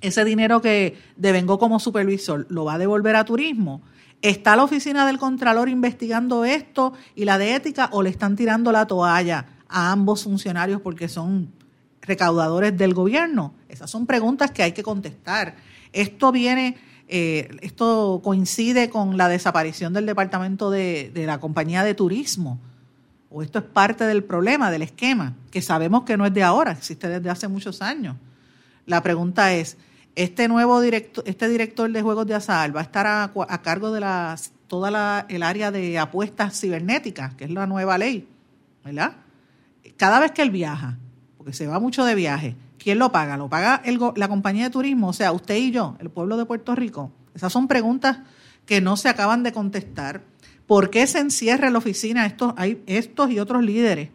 ese 0.03 0.25
dinero 0.25 0.61
que 0.61 0.97
devengó 1.15 1.57
como 1.57 1.79
supervisor 1.79 2.45
lo 2.49 2.65
va 2.65 2.73
a 2.73 2.77
devolver 2.77 3.15
a 3.15 3.23
turismo. 3.23 3.81
¿Está 4.23 4.55
la 4.55 4.63
oficina 4.63 5.05
del 5.05 5.17
Contralor 5.17 5.67
investigando 5.67 6.45
esto 6.45 6.93
y 7.13 7.25
la 7.25 7.37
de 7.37 7.55
ética 7.55 7.89
o 7.91 8.01
le 8.01 8.09
están 8.09 8.37
tirando 8.37 8.71
la 8.71 8.87
toalla 8.87 9.47
a 9.67 9.91
ambos 9.91 10.23
funcionarios 10.23 10.79
porque 10.79 11.09
son 11.09 11.51
recaudadores 12.01 12.77
del 12.77 12.93
gobierno? 12.93 13.53
Esas 13.67 13.91
son 13.91 14.05
preguntas 14.05 14.51
que 14.51 14.63
hay 14.63 14.71
que 14.71 14.81
contestar. 14.81 15.57
Esto 15.91 16.31
viene, 16.31 16.77
eh, 17.09 17.49
esto 17.59 18.21
coincide 18.23 18.89
con 18.89 19.17
la 19.17 19.27
desaparición 19.27 19.91
del 19.91 20.05
departamento 20.05 20.71
de, 20.71 21.11
de 21.13 21.25
la 21.25 21.41
compañía 21.41 21.83
de 21.83 21.93
turismo. 21.93 22.61
O 23.29 23.43
esto 23.43 23.59
es 23.59 23.65
parte 23.65 24.05
del 24.05 24.23
problema, 24.23 24.71
del 24.71 24.83
esquema, 24.83 25.35
que 25.51 25.61
sabemos 25.61 26.03
que 26.03 26.15
no 26.15 26.25
es 26.25 26.33
de 26.33 26.43
ahora, 26.43 26.71
existe 26.71 27.09
desde 27.09 27.29
hace 27.29 27.49
muchos 27.49 27.81
años. 27.81 28.15
La 28.85 29.03
pregunta 29.03 29.53
es, 29.53 29.75
Este 30.15 30.47
nuevo 30.47 30.79
director, 30.79 31.23
este 31.27 31.49
director 31.49 31.91
de 31.91 32.01
juegos 32.01 32.27
de 32.27 32.35
azar 32.35 32.75
va 32.75 32.81
a 32.81 32.83
estar 32.83 33.07
a, 33.07 33.61
cargo 33.63 33.91
de 33.91 34.05
toda 34.67 34.91
la, 34.91 35.25
el 35.27 35.41
área 35.41 35.71
de 35.71 35.97
apuestas 35.97 36.59
cibernéticas, 36.59 37.33
que 37.33 37.45
es 37.45 37.49
la 37.49 37.65
nueva 37.65 37.97
ley, 37.97 38.27
¿verdad? 38.85 39.13
Cada 39.97 40.19
vez 40.19 40.31
que 40.31 40.43
él 40.43 40.51
viaja, 40.51 40.97
porque 41.37 41.53
se 41.53 41.65
va 41.65 41.79
mucho 41.79 42.05
de 42.05 42.13
viaje, 42.13 42.55
¿quién 42.77 42.99
lo 42.99 43.11
paga? 43.11 43.37
¿Lo 43.37 43.49
paga 43.49 43.81
la 44.15 44.27
compañía 44.27 44.65
de 44.65 44.69
turismo? 44.69 45.07
O 45.07 45.13
sea, 45.13 45.31
usted 45.31 45.55
y 45.55 45.71
yo, 45.71 45.95
el 45.99 46.11
pueblo 46.11 46.37
de 46.37 46.45
Puerto 46.45 46.75
Rico. 46.75 47.11
Esas 47.33 47.51
son 47.51 47.67
preguntas 47.67 48.19
que 48.67 48.81
no 48.81 48.97
se 48.97 49.09
acaban 49.09 49.41
de 49.41 49.51
contestar. 49.51 50.21
¿Por 50.67 50.89
qué 50.91 51.07
se 51.07 51.19
encierra 51.19 51.67
en 51.67 51.73
la 51.73 51.79
oficina 51.79 52.25
estos, 52.25 52.53
hay, 52.55 52.83
estos 52.85 53.31
y 53.31 53.39
otros 53.39 53.63
líderes 53.63 54.09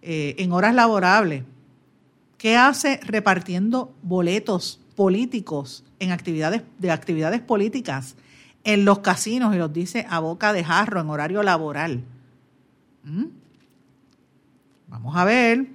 eh, 0.00 0.36
en 0.38 0.52
horas 0.52 0.74
laborables? 0.74 1.44
¿Qué 2.38 2.56
hace 2.56 2.98
repartiendo 3.04 3.94
boletos 4.02 4.80
políticos 4.96 5.84
en 5.98 6.12
actividades 6.12 6.62
de 6.78 6.90
actividades 6.90 7.40
políticas 7.40 8.16
en 8.64 8.84
los 8.84 9.00
casinos 9.00 9.54
y 9.54 9.58
los 9.58 9.72
dice 9.72 10.06
a 10.08 10.18
boca 10.20 10.52
de 10.52 10.64
jarro 10.64 11.00
en 11.00 11.10
horario 11.10 11.42
laboral. 11.42 12.02
¿Mm? 13.04 13.24
Vamos 14.88 15.16
a 15.16 15.24
ver, 15.24 15.66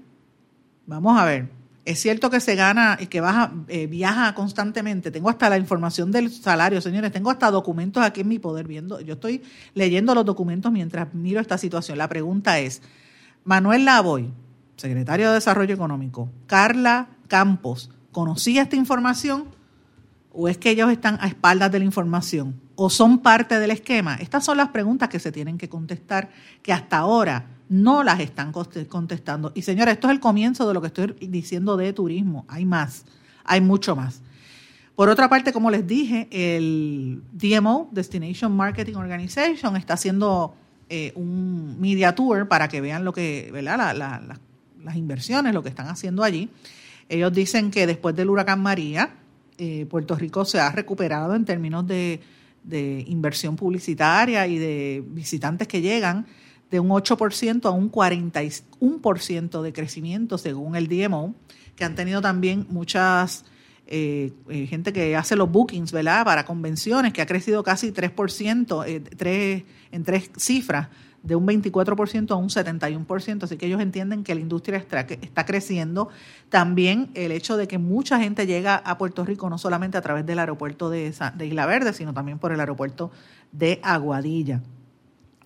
vamos 0.86 1.20
a 1.20 1.26
ver. 1.26 1.50
Es 1.86 2.00
cierto 2.00 2.30
que 2.30 2.40
se 2.40 2.56
gana 2.56 2.98
y 3.00 3.08
que 3.08 3.20
baja, 3.22 3.52
eh, 3.68 3.88
viaja 3.88 4.36
constantemente. 4.36 5.12
Tengo 5.12 5.30
hasta 5.30 5.50
la 5.50 5.58
información 5.58 6.12
del 6.12 6.32
salario, 6.32 6.82
señores. 6.82 7.12
Tengo 7.12 7.32
hasta 7.32 7.50
documentos 7.50 8.04
aquí 8.04 8.22
en 8.22 8.28
mi 8.28 8.38
poder 8.38 8.68
viendo. 8.68 9.02
Yo 9.02 9.16
estoy 9.16 9.42
leyendo 9.74 10.14
los 10.14 10.26
documentos 10.26 10.72
mientras 10.72 11.14
miro 11.14 11.40
esta 11.40 11.58
situación. 11.58 11.98
La 11.98 12.08
pregunta 12.08 12.60
es, 12.60 12.82
Manuel 13.44 13.86
Lavoy, 13.86 14.32
secretario 14.76 15.30
de 15.30 15.36
Desarrollo 15.36 15.74
Económico, 15.74 16.30
Carla 16.46 17.10
Campos, 17.28 17.90
¿Conocía 18.12 18.64
esta 18.64 18.76
información? 18.76 19.46
¿O 20.32 20.48
es 20.48 20.58
que 20.58 20.72
ellos 20.72 20.92
están 20.92 21.18
a 21.22 21.28
espaldas 21.28 21.72
de 21.72 21.80
la 21.80 21.86
información? 21.86 22.60
¿O 22.76 22.90
son 22.90 23.20
parte 23.20 23.60
del 23.60 23.72
esquema? 23.72 24.16
Estas 24.16 24.46
son 24.46 24.58
las 24.58 24.70
preguntas 24.70 25.10
que 25.10 25.20
se 25.20 25.32
tienen 25.32 25.58
que 25.58 25.70
contestar, 25.70 26.30
que 26.62 26.72
hasta 26.72 26.98
ahora 26.98 27.48
no 27.70 28.04
las 28.04 28.20
están 28.20 28.52
contestando. 28.52 29.52
Y 29.56 29.62
señora, 29.62 29.92
esto 29.92 30.08
es 30.08 30.14
el 30.14 30.20
comienzo 30.20 30.68
de 30.68 30.74
lo 30.74 30.82
que 30.82 30.88
estoy 30.88 31.16
diciendo 31.22 31.78
de 31.78 31.94
turismo. 31.94 32.46
Hay 32.48 32.66
más, 32.66 33.06
hay 33.44 33.62
mucho 33.62 33.96
más. 33.96 34.22
Por 34.96 35.08
otra 35.08 35.30
parte, 35.30 35.54
como 35.54 35.72
les 35.72 35.88
dije, 35.88 36.28
el 36.32 37.22
DMO, 37.32 37.88
Destination 37.92 38.52
Marketing 38.56 38.96
Organization, 38.96 39.78
está 39.78 39.94
haciendo 39.94 40.54
eh, 40.90 41.14
un 41.16 41.80
media 41.80 42.16
tour 42.16 42.48
para 42.48 42.68
que 42.68 42.82
vean 42.82 43.06
lo 43.06 43.14
que, 43.14 43.50
¿verdad? 43.54 43.96
las 43.96 44.96
inversiones, 44.96 45.54
lo 45.54 45.64
que 45.64 45.70
están 45.70 45.88
haciendo 45.88 46.24
allí. 46.24 46.50
Ellos 47.10 47.34
dicen 47.34 47.72
que 47.72 47.88
después 47.88 48.16
del 48.16 48.30
huracán 48.30 48.62
María, 48.62 49.16
eh, 49.58 49.88
Puerto 49.90 50.16
Rico 50.16 50.46
se 50.46 50.60
ha 50.60 50.72
recuperado 50.72 51.36
en 51.36 51.44
términos 51.44 51.86
de, 51.86 52.22
inversión 53.08 53.56
publicitaria 53.56 54.46
y 54.46 54.60
de 54.60 55.04
visitantes 55.08 55.68
que 55.68 55.82
llegan 55.82 56.28
de 56.70 56.80
un 56.80 56.90
8% 56.90 57.66
a 57.66 57.72
un 57.72 57.92
41% 57.92 59.62
de 59.64 59.74
crecimiento 59.74 60.38
según 60.38 60.76
el 60.76 60.88
DMO, 60.88 61.34
que 61.76 61.84
han 61.84 61.96
tenido 61.96 62.22
también 62.22 62.68
muchas 62.70 63.44
eh, 63.88 64.32
eh, 64.50 64.68
gente 64.68 64.94
que 64.94 65.16
hace 65.16 65.36
los 65.36 65.52
bookings, 65.52 65.92
¿verdad? 65.92 66.24
Para 66.26 66.46
convenciones, 66.46 67.12
que 67.12 67.24
ha 67.24 67.26
crecido 67.26 67.64
casi 67.64 67.92
3%, 67.92 69.18
tres, 69.18 69.64
en 69.92 70.04
tres 70.04 70.30
cifras 70.38 70.90
de 71.24 71.36
un 71.36 71.46
24% 71.46 72.32
a 72.32 72.36
un 72.36 72.50
71%, 72.50 73.44
así 73.44 73.58
que 73.58 73.66
ellos 73.66 73.82
entienden 73.82 74.24
que 74.24 74.34
la 74.34 74.42
industria 74.42 74.78
está, 74.78 75.46
creciendo. 75.46 76.10
También 76.50 77.12
el 77.14 77.32
hecho 77.32 77.58
de 77.58 77.68
que 77.68 77.78
mucha 77.78 78.20
gente 78.20 78.48
llega 78.48 78.76
a 78.78 78.98
Puerto 78.98 79.26
Rico 79.26 79.50
no 79.50 79.58
solamente 79.58 79.98
a 79.98 80.02
través 80.02 80.26
del 80.26 80.40
aeropuerto 80.40 80.90
de, 80.90 81.14
Isla 81.42 81.66
Verde, 81.66 81.94
sino 81.94 82.14
también 82.14 82.40
por 82.40 82.52
el 82.52 82.60
aeropuerto 82.60 83.12
de 83.52 83.80
Aguadilla. 83.84 84.62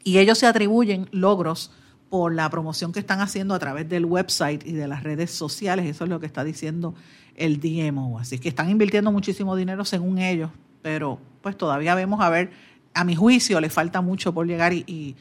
Y 0.03 0.19
ellos 0.19 0.37
se 0.37 0.47
atribuyen 0.47 1.07
logros 1.11 1.71
por 2.09 2.33
la 2.35 2.49
promoción 2.49 2.91
que 2.91 2.99
están 2.99 3.21
haciendo 3.21 3.55
a 3.55 3.59
través 3.59 3.89
del 3.89 4.05
website 4.05 4.65
y 4.67 4.73
de 4.73 4.87
las 4.87 5.01
redes 5.01 5.31
sociales, 5.31 5.87
eso 5.87 6.03
es 6.03 6.09
lo 6.09 6.19
que 6.19 6.27
está 6.27 6.43
diciendo 6.43 6.93
el 7.35 7.59
DMO. 7.59 8.19
Así 8.19 8.37
que 8.37 8.49
están 8.49 8.69
invirtiendo 8.69 9.11
muchísimo 9.11 9.55
dinero 9.55 9.83
según 9.85 10.19
ellos, 10.19 10.51
pero 10.83 11.19
pues 11.41 11.57
todavía 11.57 11.95
vemos 11.95 12.21
a 12.21 12.29
ver, 12.29 12.51
a 12.93 13.03
mi 13.03 13.15
juicio 13.15 13.59
le 13.59 13.71
falta 13.71 14.01
mucho 14.01 14.31
por 14.35 14.45
llegar 14.45 14.73
y 14.73 15.15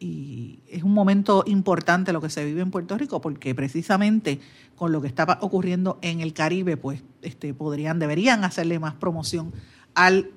es 0.00 0.82
un 0.82 0.94
momento 0.94 1.42
importante 1.46 2.12
lo 2.12 2.20
que 2.20 2.30
se 2.30 2.44
vive 2.44 2.60
en 2.60 2.70
Puerto 2.70 2.96
Rico 2.96 3.20
porque 3.20 3.54
precisamente 3.54 4.40
con 4.76 4.92
lo 4.92 5.00
que 5.00 5.08
está 5.08 5.38
ocurriendo 5.40 5.98
en 6.02 6.20
el 6.20 6.32
Caribe, 6.32 6.76
pues 6.76 7.02
este, 7.22 7.52
podrían, 7.52 7.98
deberían 7.98 8.44
hacerle 8.44 8.78
más 8.78 8.94
promoción 8.94 9.52
al 9.94 10.30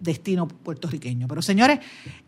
destino 0.00 0.46
puertorriqueño. 0.46 1.26
Pero 1.26 1.42
señores, 1.42 1.80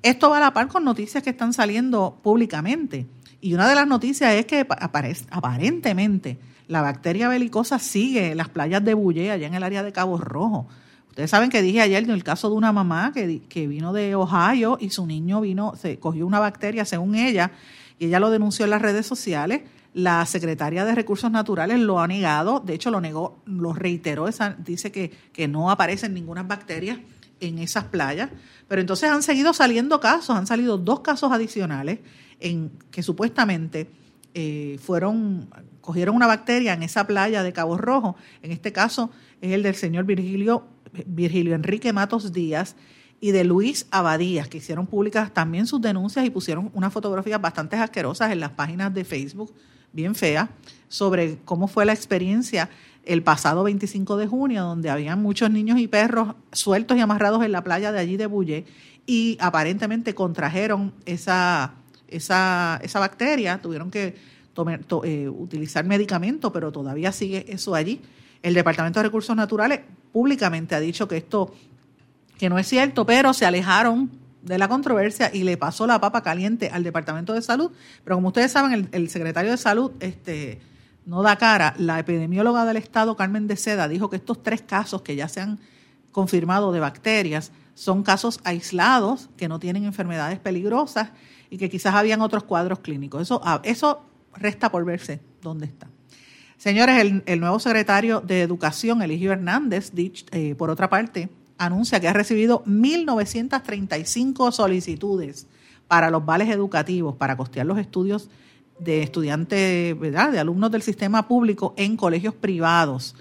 esto 0.03 0.31
va 0.31 0.39
a 0.39 0.41
la 0.41 0.53
par 0.53 0.69
con 0.69 0.85
noticias 0.85 1.23
que 1.23 1.31
están 1.31 1.53
saliendo 1.53 2.19
públicamente. 2.23 3.07
Y 3.41 3.55
una 3.55 3.69
de 3.69 3.75
las 3.77 3.87
noticias 3.87 4.35
es 4.35 4.47
que 4.47 4.67
aparentemente 4.69 6.39
la 6.67 6.83
bacteria 6.83 7.29
belicosa 7.29 7.79
sigue 7.79 8.33
en 8.33 8.37
las 8.37 8.49
playas 8.49 8.85
de 8.85 8.95
Bulle, 8.95 9.31
allá 9.31 9.47
en 9.47 9.55
el 9.55 9.63
área 9.63 9.83
de 9.83 9.93
Cabo 9.93 10.19
Rojo. 10.19 10.67
Ustedes 11.11 11.31
saben 11.31 11.51
que 11.51 11.61
dije 11.61 11.81
ayer 11.81 12.09
el 12.09 12.25
caso 12.25 12.49
de 12.49 12.55
una 12.55 12.73
mamá 12.73 13.11
que, 13.13 13.43
que 13.49 13.67
vino 13.67 13.93
de 13.93 14.15
Ohio 14.15 14.79
y 14.81 14.91
su 14.91 15.07
niño 15.07 15.41
vino, 15.41 15.75
se 15.77 15.99
cogió 15.99 16.27
una 16.27 16.39
bacteria 16.39 16.85
según 16.85 17.17
ella, 17.17 17.51
y 17.99 18.07
ella 18.07 18.21
lo 18.21 18.31
denunció 18.31 18.65
en 18.65 18.71
las 18.71 18.81
redes 18.81 19.07
sociales. 19.07 19.63
La 19.93 20.25
secretaria 20.25 20.85
de 20.85 20.95
Recursos 20.95 21.31
Naturales 21.31 21.81
lo 21.81 21.99
ha 21.99 22.07
negado, 22.07 22.61
de 22.61 22.75
hecho 22.75 22.93
lo 22.93 23.01
negó, 23.01 23.43
lo 23.45 23.73
reiteró, 23.73 24.29
dice 24.59 24.93
que, 24.93 25.11
que 25.33 25.49
no 25.49 25.69
aparecen 25.69 26.15
ninguna 26.15 26.45
bacterias 26.45 26.99
en 27.41 27.59
esas 27.59 27.85
playas, 27.85 28.31
pero 28.69 28.81
entonces 28.81 29.11
han 29.11 29.25
seguido 29.25 29.53
saliendo 29.53 29.99
casos, 29.99 30.37
han 30.37 30.47
salido 30.47 30.79
dos 30.79 31.01
casos 31.01 31.33
adicionales 31.33 31.99
en 32.39 32.71
que 32.93 33.03
supuestamente 33.03 33.91
eh, 34.33 34.79
fueron, 34.81 35.51
cogieron 35.81 36.15
una 36.15 36.29
bacteria 36.29 36.73
en 36.73 36.85
esa 36.85 37.07
playa 37.07 37.43
de 37.43 37.53
Cabo 37.53 37.77
Rojo, 37.77 38.15
en 38.43 38.53
este 38.53 38.73
caso 38.73 39.11
es 39.41 39.53
el 39.53 39.65
del 39.65 39.75
señor 39.75 40.05
Virgilio 40.05 40.69
Virgilio 41.07 41.55
Enrique 41.55 41.93
Matos 41.93 42.33
Díaz 42.33 42.77
y 43.21 43.33
de 43.33 43.45
Luis 43.45 43.87
Abadías, 43.91 44.49
que 44.49 44.59
hicieron 44.59 44.87
públicas 44.87 45.33
también 45.33 45.67
sus 45.67 45.81
denuncias 45.81 46.25
y 46.25 46.31
pusieron 46.31 46.71
unas 46.75 46.93
fotografías 46.93 47.41
bastante 47.41 47.77
asquerosas 47.77 48.33
en 48.33 48.41
las 48.41 48.51
páginas 48.51 48.95
de 48.95 49.05
Facebook, 49.05 49.53
bien 49.93 50.15
feas, 50.15 50.49
sobre 50.89 51.39
cómo 51.45 51.69
fue 51.69 51.85
la 51.85 51.93
experiencia 51.93 52.71
el 53.05 53.23
pasado 53.23 53.65
25 53.65 54.17
de 54.17 54.27
junio, 54.27 54.63
donde 54.65 54.91
habían 54.91 55.23
muchos 55.23 55.51
niños 55.51 55.79
y 55.79 55.89
perros 55.89 56.35
sueltos 56.53 56.97
y 56.97 57.01
amarrados 57.01 57.45
en 57.45 57.53
la 57.53 57.65
playa 57.65 57.93
de 57.93 57.99
allí 57.99 58.17
de 58.17 58.27
Bulle 58.27 58.65
y 59.07 59.37
aparentemente 59.41 60.15
contrajeron 60.15 60.93
esa, 61.07 61.75
esa, 62.09 62.81
bacteria, 62.95 63.61
tuvieron 63.61 63.91
que 63.91 64.15
eh, 65.05 65.29
utilizar 65.29 65.85
medicamentos, 65.85 66.53
pero 66.53 66.71
todavía 66.71 67.11
sigue 67.13 67.47
eso 67.49 67.75
allí. 67.75 68.01
El 68.43 68.55
Departamento 68.55 69.01
de 69.01 69.05
Recursos 69.05 69.35
Naturales 69.35 69.81
públicamente 70.13 70.75
ha 70.75 70.81
dicho 70.81 71.09
que 71.09 71.17
esto 71.17 71.53
que 72.39 72.49
no 72.49 72.59
es 72.59 72.67
cierto, 72.67 73.05
pero 73.05 73.35
se 73.35 73.45
alejaron 73.45 74.11
de 74.43 74.57
la 74.57 74.69
controversia 74.69 75.31
y 75.33 75.45
le 75.45 75.57
pasó 75.57 75.87
la 75.87 76.01
papa 76.01 76.23
caliente 76.23 76.71
al 76.73 76.83
Departamento 76.83 77.35
de 77.35 77.43
Salud. 77.43 77.71
Pero 78.03 78.17
como 78.17 78.29
ustedes 78.29 78.53
saben, 78.53 78.89
el, 78.93 79.11
secretario 79.11 79.51
de 79.51 79.59
Salud 79.59 79.93
este, 80.01 80.61
no 81.05 81.23
da 81.23 81.37
cara. 81.37 81.75
La 81.77 81.99
epidemióloga 81.99 82.65
del 82.65 82.79
Estado, 82.79 83.17
Carmen 83.17 83.47
de 83.47 83.57
Seda, 83.57 83.89
dijo 83.89 84.09
que 84.09 84.17
estos 84.17 84.43
tres 84.43 84.63
casos 84.63 85.03
que 85.03 85.17
ya 85.17 85.29
se 85.29 85.41
han 85.41 85.59
confirmado 86.13 86.73
de 86.73 86.81
bacterias 86.81 87.53
son 87.75 88.03
casos 88.03 88.41
aislados 88.45 89.29
que 89.37 89.49
no 89.49 89.59
tienen 89.59 89.85
enfermedades 89.85 90.39
peligrosas 90.39 91.11
y 91.51 91.59
que 91.59 91.69
quizás 91.69 91.95
habían 91.95 92.23
otros 92.23 92.45
cuadros 92.45 92.79
clínicos. 92.81 93.23
Eso, 93.23 93.41
ah, 93.45 93.61
eso 93.65 94.03
resta 94.35 94.71
por 94.71 94.85
verse 94.85 95.21
dónde 95.43 95.67
está. 95.67 95.89
Señores, 96.61 97.23
el, 97.25 97.41
nuevo 97.41 97.59
secretario 97.59 98.21
de 98.21 98.43
Educación, 98.43 99.01
Eligio 99.01 99.33
Hernández, 99.33 99.93
eh, 99.97 100.55
por 100.59 100.69
otra 100.69 100.91
parte, 100.91 101.31
anuncia 101.57 101.99
que 102.01 102.07
ha 102.07 102.13
recibido 102.13 102.63
1.935 102.67 104.53
solicitudes 104.53 105.47
para 105.89 106.11
los 106.11 106.23
vales 106.27 106.51
educativos, 106.51 107.17
para 107.17 107.35
costear 107.35 107.65
los 107.65 107.79
estudios 107.79 108.29
de 108.79 109.03
estudiantes, 109.03 109.99
¿verdad?, 109.99 110.33
de 110.33 110.39
alumnos 110.39 110.71
del 110.71 110.83
sistema 110.83 111.27
público 111.27 111.73
en 111.79 111.97
colegios 111.97 112.35
privados. 112.35 113.17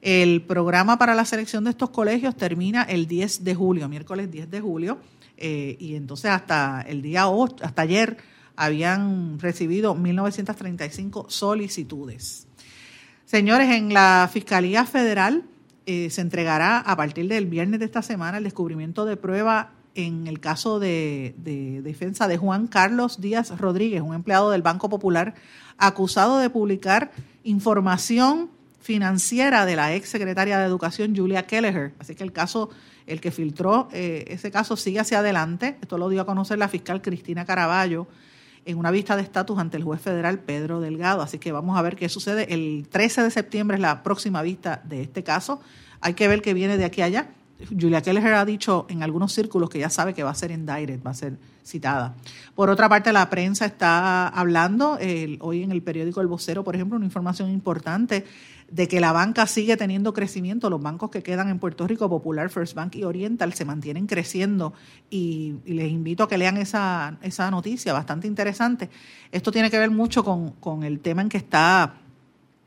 El 0.00 0.40
programa 0.40 0.96
para 0.96 1.14
la 1.14 1.26
selección 1.26 1.64
de 1.64 1.70
estos 1.70 1.90
colegios 1.90 2.38
termina 2.38 2.84
el 2.84 3.06
10 3.06 3.44
de 3.44 3.54
julio, 3.54 3.86
miércoles 3.90 4.30
10 4.30 4.50
de 4.50 4.60
julio, 4.62 4.98
eh, 5.36 5.76
y 5.78 5.94
entonces 5.94 6.30
hasta 6.30 6.80
el 6.88 7.02
día 7.02 7.28
8, 7.28 7.56
hasta 7.66 7.82
ayer 7.82 8.16
habían 8.56 9.38
recibido 9.38 9.94
1.935 9.94 11.28
solicitudes. 11.28 12.47
Señores, 13.28 13.68
en 13.68 13.92
la 13.92 14.26
Fiscalía 14.32 14.86
Federal 14.86 15.42
eh, 15.84 16.08
se 16.08 16.22
entregará 16.22 16.78
a 16.78 16.96
partir 16.96 17.28
del 17.28 17.44
viernes 17.44 17.78
de 17.78 17.84
esta 17.84 18.00
semana 18.00 18.38
el 18.38 18.44
descubrimiento 18.44 19.04
de 19.04 19.18
prueba 19.18 19.72
en 19.94 20.26
el 20.26 20.40
caso 20.40 20.80
de, 20.80 21.34
defensa 21.84 22.26
de 22.26 22.38
Juan 22.38 22.68
Carlos 22.68 23.20
Díaz 23.20 23.50
Rodríguez, 23.58 24.00
un 24.00 24.14
empleado 24.14 24.50
del 24.50 24.62
Banco 24.62 24.88
Popular, 24.88 25.34
acusado 25.76 26.38
de 26.38 26.48
publicar 26.48 27.10
información 27.44 28.48
financiera 28.80 29.66
de 29.66 29.76
la 29.76 29.94
ex 29.94 30.08
secretaria 30.08 30.58
de 30.58 30.64
Educación 30.64 31.14
Julia 31.14 31.46
Kelleher. 31.46 31.92
Así 31.98 32.14
que 32.14 32.24
el 32.24 32.32
caso, 32.32 32.70
el 33.06 33.20
que 33.20 33.30
filtró 33.30 33.90
eh, 33.92 34.24
ese 34.28 34.50
caso 34.50 34.74
sigue 34.74 35.00
hacia 35.00 35.18
adelante. 35.18 35.76
Esto 35.82 35.98
lo 35.98 36.08
dio 36.08 36.22
a 36.22 36.24
conocer 36.24 36.56
la 36.56 36.68
fiscal 36.68 37.02
Cristina 37.02 37.44
Caraballo 37.44 38.06
en 38.68 38.78
una 38.78 38.90
vista 38.90 39.16
de 39.16 39.22
estatus 39.22 39.58
ante 39.58 39.78
el 39.78 39.82
juez 39.82 40.00
federal 40.00 40.40
Pedro 40.40 40.80
Delgado. 40.80 41.22
Así 41.22 41.38
que 41.38 41.52
vamos 41.52 41.78
a 41.78 41.82
ver 41.82 41.96
qué 41.96 42.08
sucede. 42.08 42.52
El 42.52 42.86
13 42.88 43.22
de 43.22 43.30
septiembre 43.30 43.76
es 43.76 43.80
la 43.80 44.02
próxima 44.02 44.42
vista 44.42 44.82
de 44.84 45.02
este 45.02 45.24
caso. 45.24 45.60
Hay 46.00 46.14
que 46.14 46.28
ver 46.28 46.42
qué 46.42 46.52
viene 46.54 46.76
de 46.76 46.84
aquí 46.84 47.00
a 47.00 47.06
allá. 47.06 47.30
Julia 47.68 48.02
Keller 48.02 48.34
ha 48.34 48.44
dicho 48.44 48.86
en 48.88 49.02
algunos 49.02 49.32
círculos 49.32 49.68
que 49.68 49.80
ya 49.80 49.90
sabe 49.90 50.14
que 50.14 50.22
va 50.22 50.30
a 50.30 50.34
ser 50.34 50.52
en 50.52 50.64
direct, 50.64 51.04
va 51.04 51.10
a 51.10 51.14
ser 51.14 51.38
citada. 51.64 52.14
Por 52.54 52.70
otra 52.70 52.88
parte, 52.88 53.12
la 53.12 53.28
prensa 53.28 53.64
está 53.64 54.28
hablando, 54.28 54.98
hoy 55.40 55.62
en 55.62 55.72
el 55.72 55.82
periódico 55.82 56.20
El 56.20 56.28
Vocero, 56.28 56.62
por 56.62 56.76
ejemplo, 56.76 56.96
una 56.96 57.06
información 57.06 57.50
importante 57.50 58.24
de 58.70 58.86
que 58.86 59.00
la 59.00 59.12
banca 59.12 59.46
sigue 59.46 59.76
teniendo 59.76 60.12
crecimiento. 60.12 60.68
Los 60.70 60.82
bancos 60.82 61.10
que 61.10 61.22
quedan 61.22 61.48
en 61.48 61.58
Puerto 61.58 61.86
Rico, 61.86 62.08
Popular, 62.08 62.50
First 62.50 62.74
Bank 62.74 62.96
y 62.96 63.04
Oriental, 63.04 63.54
se 63.54 63.64
mantienen 63.64 64.06
creciendo 64.06 64.74
y, 65.10 65.56
les 65.64 65.90
invito 65.90 66.24
a 66.24 66.28
que 66.28 66.38
lean 66.38 66.56
esa, 66.58 67.18
esa 67.22 67.50
noticia, 67.50 67.92
bastante 67.92 68.26
interesante. 68.26 68.90
Esto 69.32 69.50
tiene 69.50 69.70
que 69.70 69.78
ver 69.78 69.90
mucho 69.90 70.22
con, 70.24 70.52
con 70.52 70.82
el 70.82 71.00
tema 71.00 71.22
en 71.22 71.28
que 71.28 71.38
está 71.38 71.94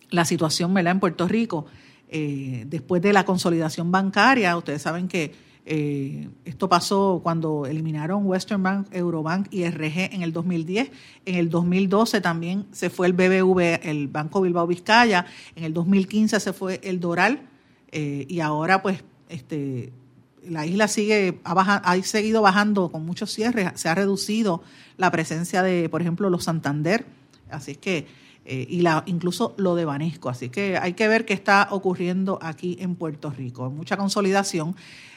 la 0.10 0.26
situación 0.26 0.74
¿verdad? 0.74 0.94
en 0.94 1.00
Puerto 1.00 1.28
Rico. 1.28 1.66
Eh, 2.10 2.66
después 2.68 3.02
de 3.02 3.14
la 3.14 3.24
consolidación 3.24 3.92
bancaria, 3.92 4.58
ustedes 4.58 4.82
saben 4.82 5.08
que 5.08 5.51
eh, 5.66 6.30
esto 6.44 6.68
pasó 6.70 7.20
cuando 7.22 7.66
eliminaron 7.66 8.26
Western 8.26 8.64
Bank, 8.64 8.88
Eurobank 8.92 9.48
y 9.52 9.64
RG 9.70 10.14
en 10.14 10.22
el 10.22 10.34
2010. 10.34 10.92
En 11.26 11.36
el 11.36 11.50
2012 11.50 12.22
también 12.22 12.66
se 12.72 12.90
fue 12.90 13.08
el 13.08 13.14
BBV, 13.14 13.80
el 13.84 14.08
Banco 14.08 14.42
Bilbao 14.42 14.68
Vizcaya. 14.68 15.26
En 15.56 15.64
el 15.64 15.74
2015 15.74 16.40
se 16.40 16.54
fue 16.54 16.80
el 16.84 17.00
Doral. 17.00 17.42
Eh, 17.92 18.26
y 18.28 18.40
ahora, 18.40 18.82
pues, 18.82 19.04
este, 19.30 19.92
la 20.48 20.66
isla 20.66 20.88
sigue, 20.88 21.40
ha, 21.44 21.54
ha 21.54 22.04
seguido 22.04 22.42
bajando 22.42 22.92
con 22.92 23.06
muchos 23.06 23.32
cierres. 23.32 23.72
Se 23.76 23.90
ha 23.90 23.96
reducido 23.96 24.64
la 24.98 25.12
presencia 25.12 25.62
de, 25.62 25.90
por 25.90 26.02
ejemplo, 26.02 26.30
los 26.30 26.46
Santander. 26.46 27.06
Así 27.50 27.72
es 27.72 27.78
que 27.78 28.08
eh, 28.46 28.66
y 28.70 28.82
la, 28.82 29.04
incluso 29.06 29.54
lo 29.58 29.76
de 29.76 29.86
Banesco. 29.86 30.30
Así 30.30 30.50
que 30.50 30.78
hay 30.78 30.94
que 30.94 31.08
ver 31.08 31.26
qué 31.26 31.34
está 31.34 31.68
ocurriendo 31.72 32.40
aquí 32.42 32.78
en 32.80 32.96
Puerto 32.96 33.30
Rico. 33.30 33.70
Mucha 33.70 33.98
consolidación. 33.98 34.76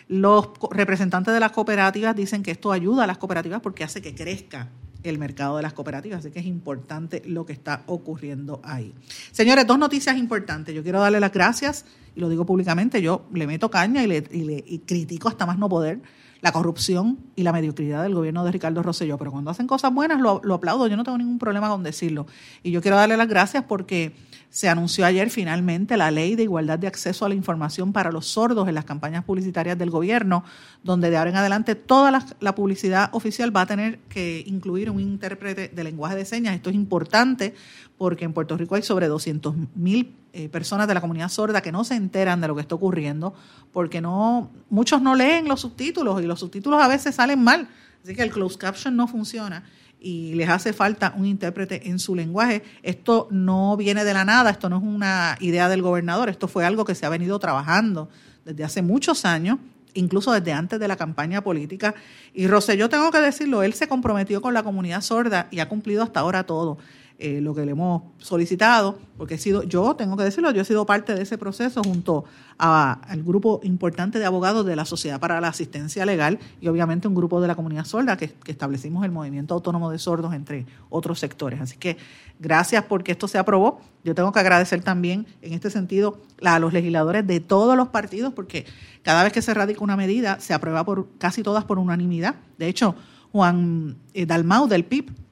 Los 0.09 0.51
representantes 0.70 1.33
de 1.33 1.41
las 1.41 1.53
cooperativas 1.53 2.14
dicen 2.14 2.43
que 2.43 2.51
esto 2.51 2.72
ayuda 2.72 3.05
a 3.05 3.07
las 3.07 3.18
cooperativas 3.18 3.61
porque 3.61 3.85
hace 3.85 4.03
que 4.03 4.14
crezca 4.14 4.68
el 5.03 5.18
mercado 5.18 5.57
de 5.57 5.62
las 5.62 5.72
cooperativas. 5.72 6.20
Así 6.20 6.31
que 6.31 6.41
es 6.41 6.47
importante 6.47 7.22
lo 7.27 7.47
que 7.47 7.53
está 7.55 7.83
ocurriendo 7.87 8.61
ahí. 8.64 8.95
Señores, 9.33 9.66
dos 9.66 9.79
noticias 9.79 10.16
importantes. 10.16 10.75
Yo 10.75 10.83
quiero 10.83 11.01
darle 11.01 11.20
las 11.20 11.33
gracias, 11.33 11.87
y 12.14 12.20
lo 12.20 12.29
digo 12.29 12.45
públicamente, 12.45 13.01
yo 13.01 13.27
le 13.33 13.47
meto 13.47 13.70
caña 13.70 14.03
y 14.03 14.07
le, 14.07 14.25
y 14.31 14.45
le 14.45 14.64
critico 14.87 15.29
hasta 15.29 15.47
más 15.47 15.59
no 15.59 15.68
poder 15.68 16.01
la 16.45 16.53
corrupción 16.53 17.19
y 17.37 17.43
la 17.43 17.55
mediocridad 17.55 18.03
del 18.03 18.15
gobierno 18.15 18.45
de 18.45 18.53
Ricardo 18.53 18.83
Rosselló, 18.83 19.17
pero 19.17 19.33
cuando 19.33 19.51
hacen 19.51 19.67
cosas 19.67 19.95
buenas 19.95 20.21
lo, 20.21 20.43
lo, 20.45 20.53
aplaudo, 20.53 20.87
yo 20.89 20.97
no 20.99 21.03
tengo 21.03 21.17
ningún 21.17 21.39
problema 21.39 21.71
con 21.71 21.83
decirlo. 21.83 22.27
Y 22.63 22.71
yo 22.71 22.83
quiero 22.83 22.99
darle 22.99 23.17
las 23.17 23.29
gracias 23.29 23.65
porque 23.65 24.15
se 24.55 24.69
anunció 24.69 25.05
ayer 25.05 25.31
finalmente 25.31 25.97
la 25.97 26.13
ley 26.13 26.37
de 26.37 26.45
igualdad 26.45 26.79
de 26.79 26.87
acceso 26.87 27.25
a 27.25 27.29
la 27.29 27.35
información 27.35 27.93
para 27.93 28.13
los 28.13 28.25
sordos 28.27 28.69
en 28.69 28.77
las 28.77 28.85
campañas 28.85 29.25
publicitarias 29.25 29.77
del 29.77 29.91
gobierno, 29.91 30.45
donde 30.85 31.11
de 31.11 31.17
ahora 31.17 31.31
en 31.31 31.37
adelante 31.37 31.75
toda 31.75 32.13
la, 32.39 32.55
publicidad 32.55 33.11
oficial 33.11 33.55
va 33.55 33.63
a 33.63 33.67
tener 33.67 33.99
que 34.09 34.45
incluir 34.47 34.91
un 34.91 35.01
intérprete 35.01 35.71
de 35.75 35.83
lenguaje 35.83 36.15
de 36.15 36.25
señas. 36.25 36.55
Esto 36.55 36.71
es 36.71 36.77
importante 36.77 37.53
porque 37.99 38.27
en 38.27 38.33
Puerto 38.33 38.57
Rico 38.57 38.77
hay 38.77 38.83
sobre 38.83 39.09
200 39.09 39.57
mil 39.75 40.15
eh, 40.33 40.49
personas 40.49 40.87
de 40.87 40.95
la 40.95 41.01
comunidad 41.01 41.31
sorda 41.31 41.61
que 41.61 41.73
no 41.73 41.83
se 41.83 41.97
enteran 41.97 42.41
de 42.41 42.47
lo 42.47 42.55
que 42.55 42.61
está 42.61 42.77
ocurriendo, 42.77 43.35
porque 43.73 44.01
no 44.01 44.53
muchos 44.71 45.03
no 45.03 45.17
leen 45.17 45.49
los 45.49 45.63
subtítulos 45.63 46.23
y 46.23 46.27
los 46.27 46.39
subtítulos 46.39 46.81
a 46.81 46.87
veces 46.87 47.17
salen 47.17 47.43
mal, 47.43 47.69
así 48.05 48.15
que 48.15 48.23
el 48.23 48.31
closed 48.31 48.61
caption 48.61 48.95
no 48.95 49.09
funciona 49.09 49.65
y 50.05 50.35
les 50.35 50.51
hace 50.51 50.75
falta 50.75 51.15
un 51.17 51.25
intérprete 51.25 51.89
en 51.89 51.99
su 51.99 52.15
lenguaje. 52.15 52.63
Esto 52.83 53.27
no 53.31 53.77
viene 53.77 54.05
de 54.05 54.13
la 54.13 54.25
nada, 54.27 54.51
esto 54.51 54.69
no 54.69 54.77
es 54.77 54.83
una 54.83 55.37
idea 55.41 55.71
del 55.71 55.81
gobernador, 55.81 56.29
esto 56.29 56.47
fue 56.47 56.67
algo 56.67 56.85
que 56.85 56.95
se 56.95 57.07
ha 57.07 57.09
venido 57.09 57.39
trabajando 57.39 58.11
desde 58.45 58.65
hace 58.65 58.83
muchos 58.83 59.25
años 59.25 59.59
incluso 59.95 60.33
desde 60.33 60.53
antes 60.53 60.81
de 60.81 60.89
la 60.89 60.97
campaña 60.97 61.43
política. 61.43 61.95
Y 62.35 62.49
yo 62.49 62.89
tengo 62.89 63.11
que 63.13 63.21
decirlo, 63.21 63.63
él 63.63 63.75
se 63.75 63.87
comprometió 63.89 64.43
con 64.43 64.53
la 64.53 64.65
comunidad 64.65 65.01
sorda 65.01 65.47
y 65.53 65.61
ha 65.61 65.69
cumplido 65.69 66.03
hasta 66.03 66.21
ahora 66.21 66.45
todo. 66.45 66.79
Eh, 67.27 67.41
lo 67.41 67.55
que 67.55 67.64
le 67.64 67.72
hemos 67.72 68.03
solicitado, 68.18 68.99
porque 69.16 69.37
he 69.37 69.39
sido, 69.39 69.62
yo 69.62 69.97
tengo 69.97 70.14
que 70.14 70.25
decirlo, 70.25 70.51
yo 70.51 70.61
he 70.61 70.64
sido 70.66 70.85
parte 70.85 71.14
de 71.14 71.22
ese 71.22 71.39
proceso 71.39 71.83
junto 71.83 72.27
al 72.59 73.22
grupo 73.22 73.61
importante 73.62 74.18
de 74.18 74.27
abogados 74.27 74.66
de 74.66 74.77
la 74.77 74.85
Sociedad 74.85 75.18
para 75.18 75.41
la 75.41 75.49
Asistencia 75.49 76.05
Legal 76.05 76.39
y 76.61 76.68
obviamente 76.68 77.09
un 77.09 77.14
grupo 77.14 77.41
de 77.41 77.49
la 77.49 77.55
comunidad 77.55 77.87
sorda 77.87 78.18
que, 78.18 78.35
establecimos 78.45 79.07
el 79.07 79.11
Movimiento 79.11 79.55
Autónomo 79.55 79.91
de 79.91 79.99
Sordos 79.99 80.35
entre 80.35 80.66
otros 80.91 81.18
sectores. 81.18 81.62
Así 81.62 81.79
que 81.79 81.97
gracias 82.41 82.85
porque 82.85 83.12
esto 83.12 83.27
se 83.27 83.39
aprobó. 83.39 83.81
Yo 84.05 84.14
tengo 84.14 84.31
que 84.31 84.41
agradecer 84.41 84.83
también 84.83 85.27
en 85.41 85.55
este 85.55 85.70
sentido 85.70 86.20
a 86.45 86.59
los 86.59 86.75
legisladores 86.75 87.27
de 87.27 87.41
todos 87.41 87.75
los 87.75 87.89
partidos 87.89 88.35
porque 88.35 88.66
cada 89.03 89.25
vez 89.25 89.33
que 89.33 89.41
se 89.41 89.55
radica 89.55 89.83
una 89.83 89.97
medida 89.97 90.41
se 90.41 90.53
aprueba 90.53 90.85
por 90.85 91.09
casi 91.16 91.43
todas 91.43 91.64
por 91.64 91.79
unanimidad. 91.79 92.35
De 92.59 92.68
hecho, 92.68 92.95
Juan 93.33 93.97
eh, 94.12 94.27
Dalmau 94.27 94.68
del 94.68 94.85
PIB 94.85 95.24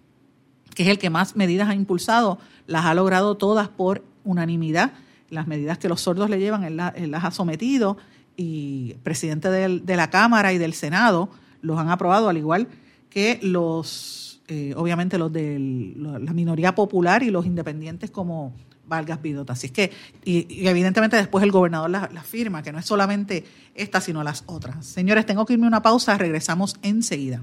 que 0.75 0.85
es 0.85 0.89
el 0.89 0.99
que 0.99 1.11
más 1.11 1.37
medidas 1.37 1.69
ha 1.69 1.75
impulsado, 1.75 2.39
las 2.67 2.85
ha 2.85 2.95
logrado 2.95 3.37
todas 3.37 3.69
por 3.69 4.05
unanimidad. 4.25 4.93
Las 5.31 5.47
medidas 5.47 5.79
que 5.79 5.89
los 5.89 6.01
sordos 6.01 6.29
le 6.29 6.39
llevan, 6.39 6.65
él, 6.65 6.77
las 6.77 7.25
ha 7.25 7.31
sometido 7.31 7.97
y 8.37 8.93
el 8.93 9.01
presidente 9.01 9.49
de 9.49 9.97
la 9.97 10.11
Cámara 10.11 10.53
y 10.53 10.59
del 10.59 10.75
Senado 10.75 11.31
los 11.61 11.79
han 11.79 11.91
aprobado, 11.91 12.29
al 12.29 12.37
igual 12.37 12.69
que 13.09 13.39
los, 13.43 14.43
eh, 14.49 14.75
obviamente 14.77 15.19
los 15.19 15.33
de 15.33 15.59
la 15.97 16.33
minoría 16.33 16.75
popular 16.75 17.23
y 17.23 17.31
los 17.31 17.45
independientes 17.47 18.11
como 18.11 18.55
Vargas 18.87 19.21
Vidota. 19.23 19.53
Así 19.53 19.67
es 19.67 19.73
que, 19.73 19.91
y, 20.25 20.67
evidentemente 20.67 21.17
después 21.17 21.45
el 21.45 21.53
gobernador 21.53 21.91
las 21.91 22.13
la 22.13 22.23
firma, 22.23 22.63
que 22.63 22.73
no 22.73 22.79
es 22.79 22.87
solamente 22.87 23.45
esta, 23.75 24.01
sino 24.01 24.23
las 24.23 24.45
otras. 24.47 24.87
Señores, 24.87 25.27
tengo 25.27 25.47
que 25.47 25.55
irme 25.55 25.67
a 25.67 25.69
una 25.69 25.83
pausa, 25.83 26.17
regresamos 26.19 26.77
enseguida. 26.83 27.43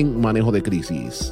manejo 0.03 0.51
de 0.51 0.61
crisis. 0.61 1.31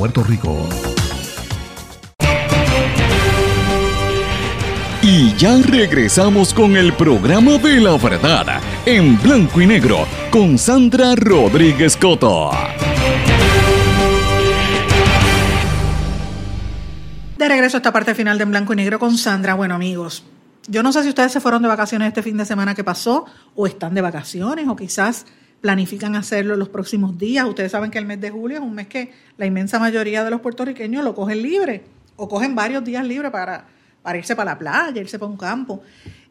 Rico. 0.07 0.67
Y 5.03 5.35
ya 5.35 5.57
regresamos 5.61 6.53
con 6.55 6.75
el 6.75 6.93
programa 6.93 7.57
de 7.59 7.79
la 7.79 7.97
verdad 7.97 8.61
en 8.85 9.21
blanco 9.21 9.61
y 9.61 9.67
negro 9.67 10.07
con 10.31 10.57
Sandra 10.57 11.13
Rodríguez 11.15 11.97
Coto. 11.97 12.49
De 17.37 17.47
regreso 17.47 17.77
a 17.77 17.79
esta 17.79 17.93
parte 17.93 18.15
final 18.15 18.37
de 18.37 18.43
En 18.43 18.51
Blanco 18.51 18.73
y 18.73 18.75
Negro 18.77 18.97
con 18.97 19.17
Sandra. 19.17 19.53
Bueno, 19.55 19.75
amigos, 19.75 20.23
yo 20.67 20.83
no 20.83 20.91
sé 20.91 21.03
si 21.03 21.09
ustedes 21.09 21.31
se 21.31 21.39
fueron 21.39 21.61
de 21.61 21.67
vacaciones 21.67 22.07
este 22.07 22.23
fin 22.23 22.37
de 22.37 22.45
semana 22.45 22.75
que 22.75 22.83
pasó, 22.83 23.25
o 23.55 23.67
están 23.67 23.93
de 23.93 24.01
vacaciones, 24.01 24.67
o 24.67 24.75
quizás 24.75 25.25
planifican 25.61 26.15
hacerlo 26.15 26.55
los 26.55 26.69
próximos 26.69 27.17
días. 27.17 27.45
Ustedes 27.47 27.71
saben 27.71 27.91
que 27.91 27.99
el 27.99 28.05
mes 28.05 28.19
de 28.19 28.31
julio 28.31 28.57
es 28.57 28.63
un 28.63 28.73
mes 28.73 28.87
que 28.87 29.11
la 29.37 29.45
inmensa 29.45 29.79
mayoría 29.79 30.23
de 30.23 30.31
los 30.31 30.41
puertorriqueños 30.41 31.03
lo 31.03 31.15
cogen 31.15 31.41
libre, 31.41 31.83
o 32.15 32.27
cogen 32.27 32.55
varios 32.55 32.83
días 32.83 33.05
libres 33.05 33.31
para, 33.31 33.65
para 34.01 34.17
irse 34.17 34.35
para 34.35 34.51
la 34.51 34.59
playa, 34.59 34.99
irse 34.99 35.17
para 35.17 35.31
un 35.31 35.37
campo. 35.37 35.81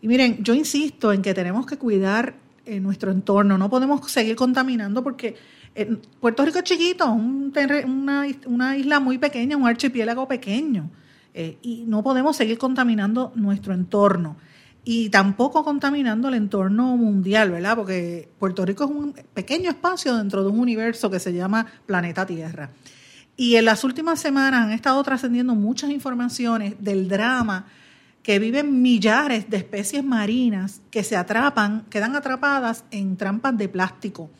Y 0.03 0.09
miren, 0.09 0.43
yo 0.43 0.53
insisto 0.53 1.13
en 1.13 1.23
que 1.23 1.33
tenemos 1.33 1.65
que 1.65 1.79
cuidar 1.79 2.35
eh, 2.67 2.81
nuestro 2.81 3.11
entorno, 3.11 3.57
no 3.57 3.71
podemos 3.71 4.11
seguir 4.11 4.37
contaminando 4.37 5.03
porque 5.03 5.37
eh, 5.75 5.97
Puerto 6.21 6.45
Rico 6.45 6.59
es 6.59 6.65
chiquito, 6.65 7.11
un 7.11 7.53
una, 7.87 8.27
una 8.47 8.77
isla 8.77 9.01
muy 9.01 9.19
pequeña, 9.19 9.57
un 9.57 9.67
archipiélago 9.67 10.27
pequeño. 10.27 10.91
Eh, 11.33 11.59
y 11.63 11.85
no 11.87 12.03
podemos 12.03 12.37
seguir 12.37 12.59
contaminando 12.59 13.31
nuestro 13.37 13.73
entorno 13.73 14.37
y 14.85 15.11
tampoco 15.11 15.63
contaminando 15.63 16.29
el 16.29 16.35
entorno 16.35 16.97
mundial, 16.97 17.51
¿verdad? 17.51 17.77
Porque 17.77 18.29
Puerto 18.39 18.65
Rico 18.65 18.85
es 18.85 18.91
un 18.91 19.13
pequeño 19.35 19.71
espacio 19.71 20.17
dentro 20.17 20.43
de 20.43 20.51
un 20.51 20.59
universo 20.59 21.11
que 21.11 21.21
se 21.21 21.33
llama 21.33 21.67
planeta 21.87 22.25
Tierra. 22.27 22.71
Y 23.37 23.57
en 23.57 23.67
las 23.67 23.85
últimas 23.85 24.21
semanas 24.21 24.67
han 24.67 24.73
estado 24.73 25.03
trascendiendo 25.03 25.55
muchas 25.55 25.91
informaciones 25.91 26.75
del 26.79 27.09
drama 27.09 27.67
que 28.23 28.39
viven 28.39 28.83
millares 28.83 29.49
de 29.49 29.59
especies 29.59 30.05
marinas 30.05 30.81
que 30.91 31.05
se 31.05 31.17
atrapan, 31.17 31.85
quedan 31.89 32.17
atrapadas 32.17 32.85
en 32.91 33.17
trampas 33.17 33.57
de 33.57 33.69
plástico. 33.69 34.31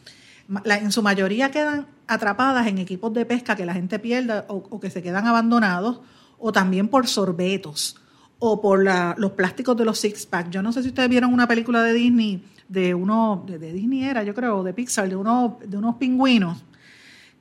en 0.65 0.93
su 0.93 1.03
mayoría 1.03 1.51
quedan 1.51 1.87
atrapadas 2.07 2.67
en 2.67 2.79
equipos 2.79 3.13
de 3.15 3.25
pesca 3.25 3.57
que 3.57 3.65
la 3.65 3.73
gente 3.73 3.99
pierde 3.99 4.43
o 4.49 4.81
que 4.81 4.91
se 4.91 5.03
quedan 5.03 5.27
abandonados 5.27 6.01
o 6.39 6.51
también 6.53 6.89
por 6.89 7.07
sorbetos 7.07 7.97
o 8.41 8.61
por 8.61 8.83
los 9.19 9.33
plásticos 9.33 9.77
de 9.77 9.85
los 9.85 9.99
six 9.99 10.27
pack. 10.27 10.51
Yo 10.51 10.63
no 10.63 10.73
sé 10.73 10.83
si 10.83 10.89
ustedes 10.89 11.09
vieron 11.09 11.33
una 11.33 11.47
película 11.47 11.83
de 11.83 11.93
Disney, 11.93 12.43
de 12.69 12.95
uno, 12.95 13.45
de, 13.47 13.59
Disney 13.59 14.05
era, 14.05 14.25
yo 14.25 14.35
creo, 14.35 14.65
de 14.65 14.73
Pixar, 14.73 15.09
de, 15.09 15.15
uno, 15.15 15.59
de 15.65 15.77
unos 15.77 15.97
pingüinos, 15.97 16.65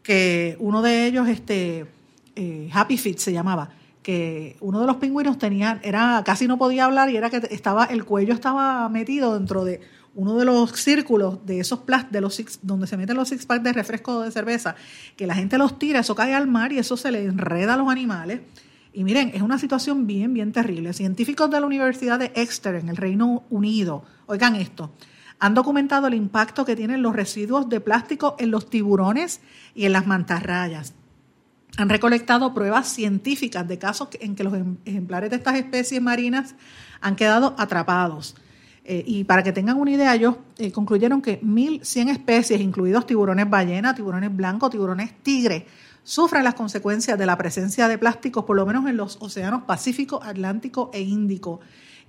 que 0.04 0.58
uno 0.60 0.82
de 0.82 1.08
ellos, 1.08 1.28
este, 1.30 1.86
eh, 2.36 2.70
Happy 2.74 2.98
Feet 2.98 3.18
se 3.18 3.32
llamaba, 3.32 3.70
que 4.04 4.58
uno 4.60 4.82
de 4.82 4.88
los 4.88 4.98
pingüinos 4.98 5.38
tenía, 5.38 5.80
era, 5.84 6.22
casi 6.26 6.48
no 6.48 6.58
podía 6.58 6.86
hablar 6.86 7.10
y 7.10 7.16
era 7.16 7.30
que 7.30 7.42
estaba, 7.50 7.86
el 7.86 8.04
cuello 8.04 8.34
estaba 8.34 8.90
metido 8.90 9.36
dentro 9.36 9.64
de 9.64 9.80
uno 10.16 10.36
de 10.36 10.44
los 10.44 10.72
círculos 10.72 11.46
de 11.46 11.62
esos 11.62 11.80
plásticos, 11.80 12.12
de 12.12 12.22
los 12.22 12.36
six, 12.36 12.60
donde 12.62 12.88
se 12.88 12.98
meten 12.98 13.16
los 13.16 13.30
six 13.30 13.46
pack 13.46 13.62
de 13.62 13.72
refresco 13.72 14.22
de 14.22 14.32
cerveza, 14.32 14.76
que 15.16 15.28
la 15.28 15.36
gente 15.36 15.58
los 15.58 15.80
tira, 15.80 16.00
eso 16.00 16.14
cae 16.14 16.34
al 16.34 16.48
mar 16.48 16.74
y 16.74 16.80
eso 16.80 16.98
se 16.98 17.10
le 17.12 17.24
enreda 17.24 17.76
a 17.76 17.78
los 17.78 17.88
animales 17.88 18.42
y 18.92 19.04
miren, 19.04 19.32
es 19.34 19.42
una 19.42 19.60
situación 19.60 20.08
bien, 20.08 20.34
bien 20.34 20.52
terrible. 20.52 20.94
Científicos 20.94 21.50
de 21.50 21.60
la 21.60 21.66
Universidad 21.66 22.20
de 22.20 22.32
Exeter 22.36 22.76
en 22.76 22.90
el 22.90 22.98
Reino 22.98 23.44
Unido, 23.50 24.04
oigan 24.26 24.56
esto, 24.56 24.92
han 25.40 25.54
documentado 25.54 26.08
el 26.08 26.16
impacto 26.16 26.66
que 26.66 26.76
tienen 26.76 27.02
los 27.02 27.16
residuos 27.16 27.70
de 27.70 27.80
plástico 27.80 28.36
en 28.40 28.52
los 28.52 28.70
tiburones 28.70 29.42
y 29.74 29.86
en 29.86 29.94
las 29.94 30.06
mantarrayas. 30.06 30.94
Han 31.78 31.88
recolectado 31.88 32.54
pruebas 32.54 32.88
científicas 32.88 33.68
de 33.68 33.78
casos 33.78 34.10
en 34.20 34.36
que 34.36 34.44
los 34.44 34.54
em, 34.54 34.78
ejemplares 34.86 35.30
de 35.30 35.38
estas 35.38 35.56
especies 35.56 36.02
marinas 36.02 36.56
han 37.00 37.16
quedado 37.16 37.56
atrapados. 37.58 38.36
Eh, 38.84 39.04
y 39.06 39.24
para 39.24 39.44
que 39.44 39.52
tengan 39.54 39.78
una 39.78 39.92
idea, 39.92 40.16
ellos 40.16 40.38
eh, 40.58 40.72
concluyeron 40.72 41.22
que 41.22 41.40
1.100 41.42 42.10
especies, 42.10 42.60
incluidos 42.60 43.06
tiburones 43.06 43.50
ballena, 43.50 43.94
tiburones 43.94 44.36
blancos, 44.36 44.72
tiburones 44.72 45.22
tigre, 45.22 45.68
sufren 46.10 46.44
las 46.44 46.56
consecuencias 46.56 47.20
de 47.20 47.28
la 47.28 47.38
presencia 47.38 47.88
de 47.88 48.00
plásticos, 48.00 48.44
por 48.46 48.56
lo 48.56 48.66
menos 48.66 48.88
en 48.88 48.98
los 48.98 49.18
océanos 49.22 49.66
Pacífico, 49.66 50.20
Atlántico 50.24 50.90
e 50.92 51.02
Índico. 51.02 51.60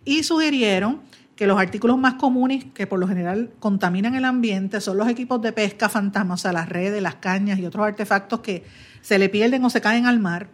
Y 0.07 0.23
sugirieron 0.23 1.03
que 1.37 1.47
los 1.47 1.61
artículos 1.61 1.99
más 1.99 2.15
comunes 2.15 2.65
que 2.73 2.87
por 2.87 2.99
lo 2.99 3.07
general 3.07 3.51
contaminan 3.59 4.15
el 4.15 4.25
ambiente 4.25 4.81
son 4.81 4.97
los 4.97 5.07
equipos 5.07 5.43
de 5.43 5.53
pesca 5.53 5.91
fantasmas, 5.91 6.41
o 6.41 6.43
sea, 6.45 6.53
las 6.55 6.71
redes, 6.71 7.03
las 7.03 7.17
cañas 7.17 7.59
y 7.59 7.67
otros 7.67 7.87
artefactos 7.87 8.41
que 8.41 8.65
se 9.03 9.19
le 9.19 9.29
pierden 9.29 9.63
o 9.67 9.69
se 9.69 9.83
caen 9.83 10.07
al 10.07 10.19
mar, 10.19 10.49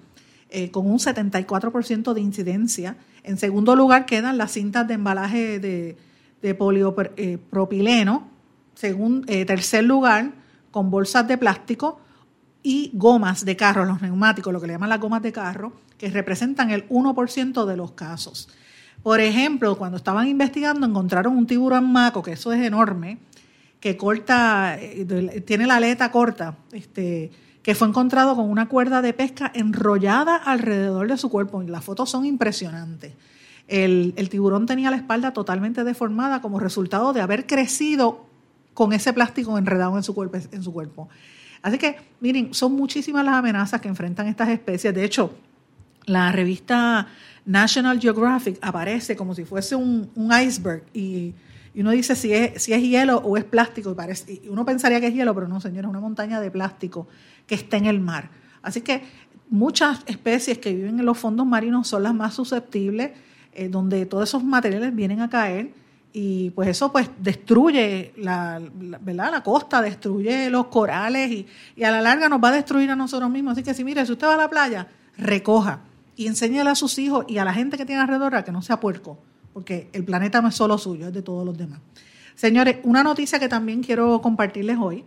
eh, 0.50 0.72
con 0.72 0.90
un 0.90 0.98
74% 0.98 2.14
de 2.14 2.20
incidencia. 2.20 2.96
En 3.22 3.38
segundo 3.38 3.76
lugar 3.76 4.06
quedan 4.06 4.38
las 4.38 4.50
cintas 4.50 4.88
de 4.88 4.94
embalaje 4.94 5.60
de, 5.60 5.96
de 6.42 6.54
poliopropileno. 6.56 8.26
Eh, 8.26 8.36
Según, 8.74 9.24
eh, 9.28 9.44
tercer 9.44 9.84
lugar, 9.84 10.32
con 10.72 10.90
bolsas 10.90 11.28
de 11.28 11.38
plástico 11.38 12.00
y 12.68 12.90
gomas 12.94 13.44
de 13.44 13.54
carro, 13.54 13.84
los 13.84 14.02
neumáticos, 14.02 14.52
lo 14.52 14.60
que 14.60 14.66
le 14.66 14.72
llaman 14.72 14.88
las 14.88 14.98
gomas 14.98 15.22
de 15.22 15.30
carro, 15.30 15.72
que 15.96 16.10
representan 16.10 16.72
el 16.72 16.88
1% 16.88 17.64
de 17.64 17.76
los 17.76 17.92
casos. 17.92 18.48
Por 19.04 19.20
ejemplo, 19.20 19.78
cuando 19.78 19.98
estaban 19.98 20.26
investigando 20.26 20.84
encontraron 20.84 21.36
un 21.36 21.46
tiburón 21.46 21.92
maco, 21.92 22.24
que 22.24 22.32
eso 22.32 22.52
es 22.52 22.60
enorme, 22.60 23.18
que 23.78 23.96
corta, 23.96 24.78
eh, 24.80 25.44
tiene 25.46 25.68
la 25.68 25.76
aleta 25.76 26.10
corta, 26.10 26.56
este, 26.72 27.30
que 27.62 27.76
fue 27.76 27.86
encontrado 27.86 28.34
con 28.34 28.50
una 28.50 28.68
cuerda 28.68 29.00
de 29.00 29.12
pesca 29.12 29.52
enrollada 29.54 30.34
alrededor 30.34 31.06
de 31.06 31.18
su 31.18 31.30
cuerpo. 31.30 31.62
Y 31.62 31.68
las 31.68 31.84
fotos 31.84 32.10
son 32.10 32.26
impresionantes. 32.26 33.12
El, 33.68 34.12
el, 34.16 34.28
tiburón 34.28 34.66
tenía 34.66 34.90
la 34.90 34.96
espalda 34.96 35.32
totalmente 35.32 35.84
deformada 35.84 36.40
como 36.40 36.58
resultado 36.58 37.12
de 37.12 37.20
haber 37.20 37.46
crecido 37.46 38.26
con 38.74 38.92
ese 38.92 39.12
plástico 39.12 39.56
enredado 39.56 39.96
en 39.96 40.02
su 40.02 40.16
cuerpo. 40.16 40.38
En 40.50 40.64
su 40.64 40.72
cuerpo. 40.72 41.08
Así 41.66 41.78
que, 41.78 41.96
miren, 42.20 42.54
son 42.54 42.74
muchísimas 42.74 43.24
las 43.24 43.34
amenazas 43.34 43.80
que 43.80 43.88
enfrentan 43.88 44.28
estas 44.28 44.50
especies. 44.50 44.94
De 44.94 45.04
hecho, 45.04 45.34
la 46.04 46.30
revista 46.30 47.08
National 47.44 47.98
Geographic 47.98 48.56
aparece 48.62 49.16
como 49.16 49.34
si 49.34 49.44
fuese 49.44 49.74
un, 49.74 50.08
iceberg 50.40 50.84
y, 50.94 51.34
uno 51.74 51.90
dice 51.90 52.14
si 52.14 52.32
es, 52.32 52.62
si 52.62 52.72
es 52.72 52.80
hielo 52.80 53.16
o 53.16 53.36
es 53.36 53.42
plástico 53.42 53.96
parece, 53.96 54.34
y 54.44 54.48
uno 54.48 54.64
pensaría 54.64 55.00
que 55.00 55.08
es 55.08 55.14
hielo, 55.14 55.34
pero 55.34 55.48
no, 55.48 55.60
señor, 55.60 55.86
es 55.86 55.90
una 55.90 55.98
montaña 55.98 56.40
de 56.40 56.52
plástico 56.52 57.08
que 57.48 57.56
está 57.56 57.78
en 57.78 57.86
el 57.86 57.98
mar. 57.98 58.30
Así 58.62 58.82
que 58.82 59.02
muchas 59.50 60.04
especies 60.06 60.58
que 60.58 60.72
viven 60.72 61.00
en 61.00 61.04
los 61.04 61.18
fondos 61.18 61.48
marinos 61.48 61.88
son 61.88 62.04
las 62.04 62.14
más 62.14 62.34
susceptibles, 62.34 63.10
eh, 63.52 63.68
donde 63.68 64.06
todos 64.06 64.28
esos 64.28 64.44
materiales 64.44 64.94
vienen 64.94 65.20
a 65.20 65.28
caer 65.28 65.72
y 66.18 66.48
pues 66.48 66.70
eso 66.70 66.90
pues 66.90 67.10
destruye 67.18 68.14
la, 68.16 68.58
¿verdad? 69.02 69.30
la 69.30 69.42
costa, 69.42 69.82
destruye 69.82 70.48
los 70.48 70.68
corales 70.68 71.30
y, 71.30 71.84
a 71.84 71.90
la 71.90 72.00
larga 72.00 72.30
nos 72.30 72.42
va 72.42 72.48
a 72.48 72.52
destruir 72.52 72.90
a 72.90 72.96
nosotros 72.96 73.28
mismos. 73.28 73.52
Así 73.52 73.62
que 73.62 73.74
si 73.74 73.84
mire, 73.84 74.06
si 74.06 74.12
usted 74.12 74.26
va 74.26 74.32
a 74.32 74.38
la 74.38 74.48
playa, 74.48 74.88
recoja 75.18 75.80
y 76.16 76.26
enséñale 76.26 76.70
a 76.70 76.74
sus 76.74 76.98
hijos 76.98 77.26
y 77.28 77.36
a 77.36 77.44
la 77.44 77.52
gente 77.52 77.76
que 77.76 77.84
tiene 77.84 78.00
alrededor 78.00 78.34
a 78.34 78.44
que 78.44 78.50
no 78.50 78.62
sea 78.62 78.80
puerco, 78.80 79.18
porque 79.52 79.90
el 79.92 80.06
planeta 80.06 80.40
no 80.40 80.48
es 80.48 80.54
solo 80.54 80.78
suyo, 80.78 81.08
es 81.08 81.12
de 81.12 81.20
todos 81.20 81.44
los 81.44 81.58
demás. 81.58 81.80
Señores, 82.34 82.78
una 82.84 83.02
noticia 83.02 83.38
que 83.38 83.50
también 83.50 83.82
quiero 83.82 84.22
compartirles 84.22 84.78
hoy. 84.80 85.04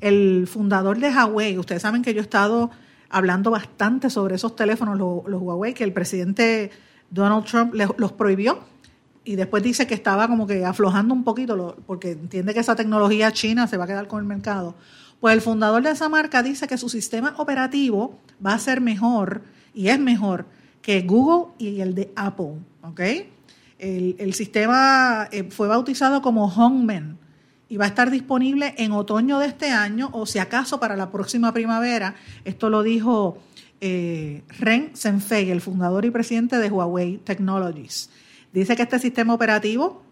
El 0.00 0.46
fundador 0.46 0.96
de 1.00 1.10
Huawei, 1.10 1.58
ustedes 1.58 1.82
saben 1.82 2.02
que 2.02 2.14
yo 2.14 2.20
he 2.20 2.22
estado 2.22 2.70
hablando 3.10 3.50
bastante 3.50 4.10
sobre 4.10 4.36
esos 4.36 4.54
teléfonos, 4.54 4.96
los, 4.96 5.42
Huawei, 5.42 5.74
que 5.74 5.82
el 5.82 5.92
presidente 5.92 6.70
Donald 7.10 7.46
Trump 7.46 7.74
los 7.74 8.12
prohibió 8.12 8.70
y 9.24 9.36
después 9.36 9.62
dice 9.62 9.86
que 9.86 9.94
estaba 9.94 10.28
como 10.28 10.46
que 10.46 10.64
aflojando 10.64 11.14
un 11.14 11.24
poquito 11.24 11.76
porque 11.86 12.12
entiende 12.12 12.54
que 12.54 12.60
esa 12.60 12.74
tecnología 12.74 13.32
china 13.32 13.66
se 13.66 13.76
va 13.76 13.84
a 13.84 13.86
quedar 13.86 14.08
con 14.08 14.20
el 14.20 14.26
mercado. 14.26 14.74
Pues 15.20 15.34
el 15.34 15.40
fundador 15.40 15.82
de 15.82 15.90
esa 15.90 16.08
marca 16.08 16.42
dice 16.42 16.66
que 16.66 16.76
su 16.76 16.88
sistema 16.88 17.34
operativo 17.38 18.18
va 18.44 18.54
a 18.54 18.58
ser 18.58 18.80
mejor 18.80 19.42
y 19.74 19.88
es 19.88 20.00
mejor 20.00 20.46
que 20.80 21.02
Google 21.02 21.52
y 21.58 21.80
el 21.80 21.94
de 21.94 22.12
Apple. 22.16 22.54
¿ok? 22.82 23.00
El, 23.78 24.34
sistema 24.34 25.28
eh, 25.30 25.44
fue 25.50 25.68
bautizado 25.68 26.22
como 26.22 26.48
Hongmen 26.48 27.18
y 27.68 27.76
va 27.76 27.84
a 27.84 27.88
estar 27.88 28.10
disponible 28.10 28.74
en 28.78 28.92
otoño 28.92 29.38
de 29.38 29.46
este 29.46 29.70
año 29.70 30.10
o 30.12 30.26
si 30.26 30.40
acaso 30.40 30.80
para 30.80 30.96
la 30.96 31.10
próxima 31.10 31.52
primavera. 31.52 32.16
Esto 32.44 32.68
lo 32.68 32.82
dijo 32.82 33.38
eh, 33.80 34.42
Ren 34.58 34.90
Zhengfei, 34.96 35.50
el 35.50 35.60
fundador 35.60 36.04
y 36.04 36.10
presidente 36.10 36.58
de 36.58 36.68
Huawei 36.68 37.18
Technologies. 37.18 38.10
Dice 38.52 38.76
que 38.76 38.82
este 38.82 38.98
sistema 38.98 39.34
operativo 39.34 40.02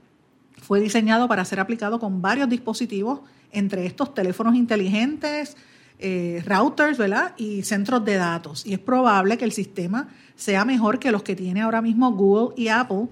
fue 0.61 0.81
diseñado 0.81 1.29
para 1.29 1.45
ser 1.45 1.61
aplicado 1.61 1.99
con 1.99 2.23
varios 2.23 2.49
dispositivos, 2.49 3.21
entre 3.53 3.87
estos 3.87 4.15
teléfonos 4.15 4.55
inteligentes, 4.55 5.57
eh, 5.99 6.43
routers, 6.47 6.97
¿verdad? 6.97 7.35
Y 7.37 7.63
centros 7.63 8.05
de 8.05 8.15
datos. 8.15 8.65
Y 8.65 8.73
es 8.73 8.79
probable 8.79 9.37
que 9.37 9.45
el 9.45 9.53
sistema 9.53 10.09
sea 10.37 10.65
mejor 10.65 10.99
que 10.99 11.13
los 11.13 11.23
que 11.23 11.37
tiene 11.37 11.61
ahora 11.61 11.83
mismo 11.83 12.13
Google 12.13 12.55
y 12.57 12.69
Apple 12.69 13.09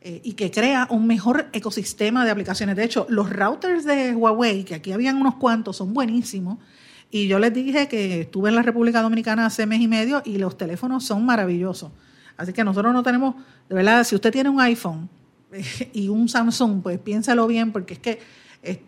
eh, 0.00 0.22
y 0.24 0.32
que 0.32 0.50
crea 0.50 0.86
un 0.90 1.06
mejor 1.06 1.50
ecosistema 1.52 2.24
de 2.24 2.30
aplicaciones. 2.30 2.76
De 2.76 2.84
hecho, 2.84 3.06
los 3.10 3.28
routers 3.28 3.84
de 3.84 4.14
Huawei, 4.14 4.64
que 4.64 4.74
aquí 4.74 4.92
habían 4.92 5.16
unos 5.16 5.34
cuantos, 5.34 5.76
son 5.76 5.92
buenísimos. 5.92 6.58
Y 7.10 7.26
yo 7.26 7.38
les 7.38 7.52
dije 7.52 7.88
que 7.88 8.22
estuve 8.22 8.48
en 8.48 8.54
la 8.54 8.62
República 8.62 9.02
Dominicana 9.02 9.44
hace 9.44 9.66
mes 9.66 9.80
y 9.80 9.88
medio 9.88 10.22
y 10.24 10.38
los 10.38 10.56
teléfonos 10.56 11.04
son 11.04 11.26
maravillosos. 11.26 11.90
Así 12.40 12.54
que 12.54 12.64
nosotros 12.64 12.94
no 12.94 13.02
tenemos, 13.02 13.34
de 13.68 13.74
verdad, 13.74 14.02
si 14.02 14.14
usted 14.14 14.32
tiene 14.32 14.48
un 14.48 14.62
iPhone 14.62 15.10
y 15.92 16.08
un 16.08 16.26
Samsung, 16.26 16.82
pues 16.82 16.98
piénsalo 16.98 17.46
bien, 17.46 17.70
porque 17.70 17.92
es 17.94 18.00
que 18.00 18.18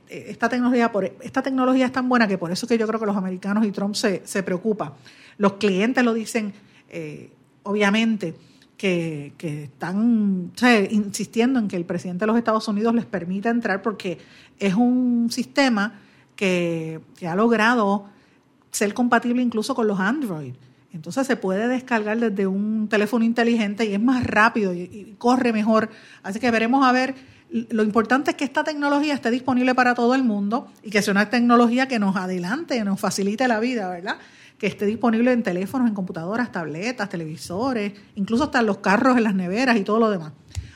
esta 0.09 0.49
tecnología, 0.49 0.91
por, 0.91 1.05
esta 1.05 1.43
tecnología 1.43 1.85
es 1.85 1.93
tan 1.93 2.09
buena 2.09 2.27
que 2.27 2.39
por 2.39 2.51
eso 2.51 2.65
es 2.65 2.69
que 2.71 2.79
yo 2.79 2.87
creo 2.87 2.99
que 2.99 3.05
los 3.05 3.17
americanos 3.17 3.67
y 3.67 3.71
Trump 3.71 3.95
se, 3.95 4.23
se 4.25 4.43
preocupa. 4.43 4.95
Los 5.37 5.55
clientes 5.55 6.03
lo 6.03 6.15
dicen, 6.15 6.55
eh, 6.89 7.31
obviamente, 7.65 8.35
que, 8.79 9.35
están 9.39 10.51
insistiendo 10.91 11.59
en 11.59 11.69
que 11.69 11.77
el 11.77 11.85
presidente 11.85 12.23
de 12.23 12.29
los 12.29 12.39
Estados 12.39 12.67
Unidos 12.69 12.95
les 12.95 13.05
permita 13.05 13.51
entrar 13.51 13.83
porque 13.83 14.17
es 14.59 14.73
un 14.73 15.29
sistema 15.31 16.01
que, 16.37 17.01
que 17.19 17.29
ha 17.29 17.37
logrado 17.37 18.07
ser 18.71 18.95
compatible 18.95 19.43
incluso 19.43 19.75
con 19.75 19.87
los 19.87 20.01
Android. 20.01 20.55
Entonces 20.93 21.27
se 21.27 21.37
puede 21.37 21.69
descargar 21.69 22.19
desde 22.19 22.47
un 22.47 22.89
teléfono 22.89 23.25
inteligente 23.25 23.87
y 23.87 23.95
es 23.95 24.01
más 24.01 24.27
rápido 24.27 24.75
y, 24.75 25.15
corre 25.19 25.53
mejor. 25.53 25.89
Así 26.23 26.39
que 26.39 26.51
veremos 26.51 26.85
a 26.85 26.93
ver. 26.93 27.15
Lo 27.51 27.83
importante 27.83 28.31
es 28.31 28.37
que 28.37 28.45
esta 28.45 28.65
tecnología 28.65 29.13
esté 29.13 29.31
disponible 29.31 29.75
para 29.75 29.95
todo 29.95 30.15
el 30.15 30.23
mundo 30.23 30.69
y 30.83 30.91
que 30.91 31.03
sea 31.03 31.13
una 31.13 31.29
tecnología 31.29 31.87
que 31.87 31.99
nos 31.99 32.17
adelante, 32.17 32.83
nos 32.83 32.99
facilite 32.99 33.47
la 33.47 33.61
vida, 33.61 33.91
¿verdad? 33.91 34.17
Que 34.57 34.67
esté 34.67 34.87
disponible 34.87 35.33
en 35.33 35.43
teléfonos, 35.43 35.87
en 35.87 35.95
computadoras, 35.95 36.51
tabletas, 36.51 37.11
televisores, 37.11 37.93
incluso 38.15 38.45
hasta 38.45 38.61
en 38.61 38.67
los 38.67 38.79
carros, 38.79 39.19
en 39.19 39.25
las 39.25 39.35
neveras 39.35 39.77
y 39.77 39.83
todo 39.83 39.99
lo 39.99 40.11
demás. 40.11 40.33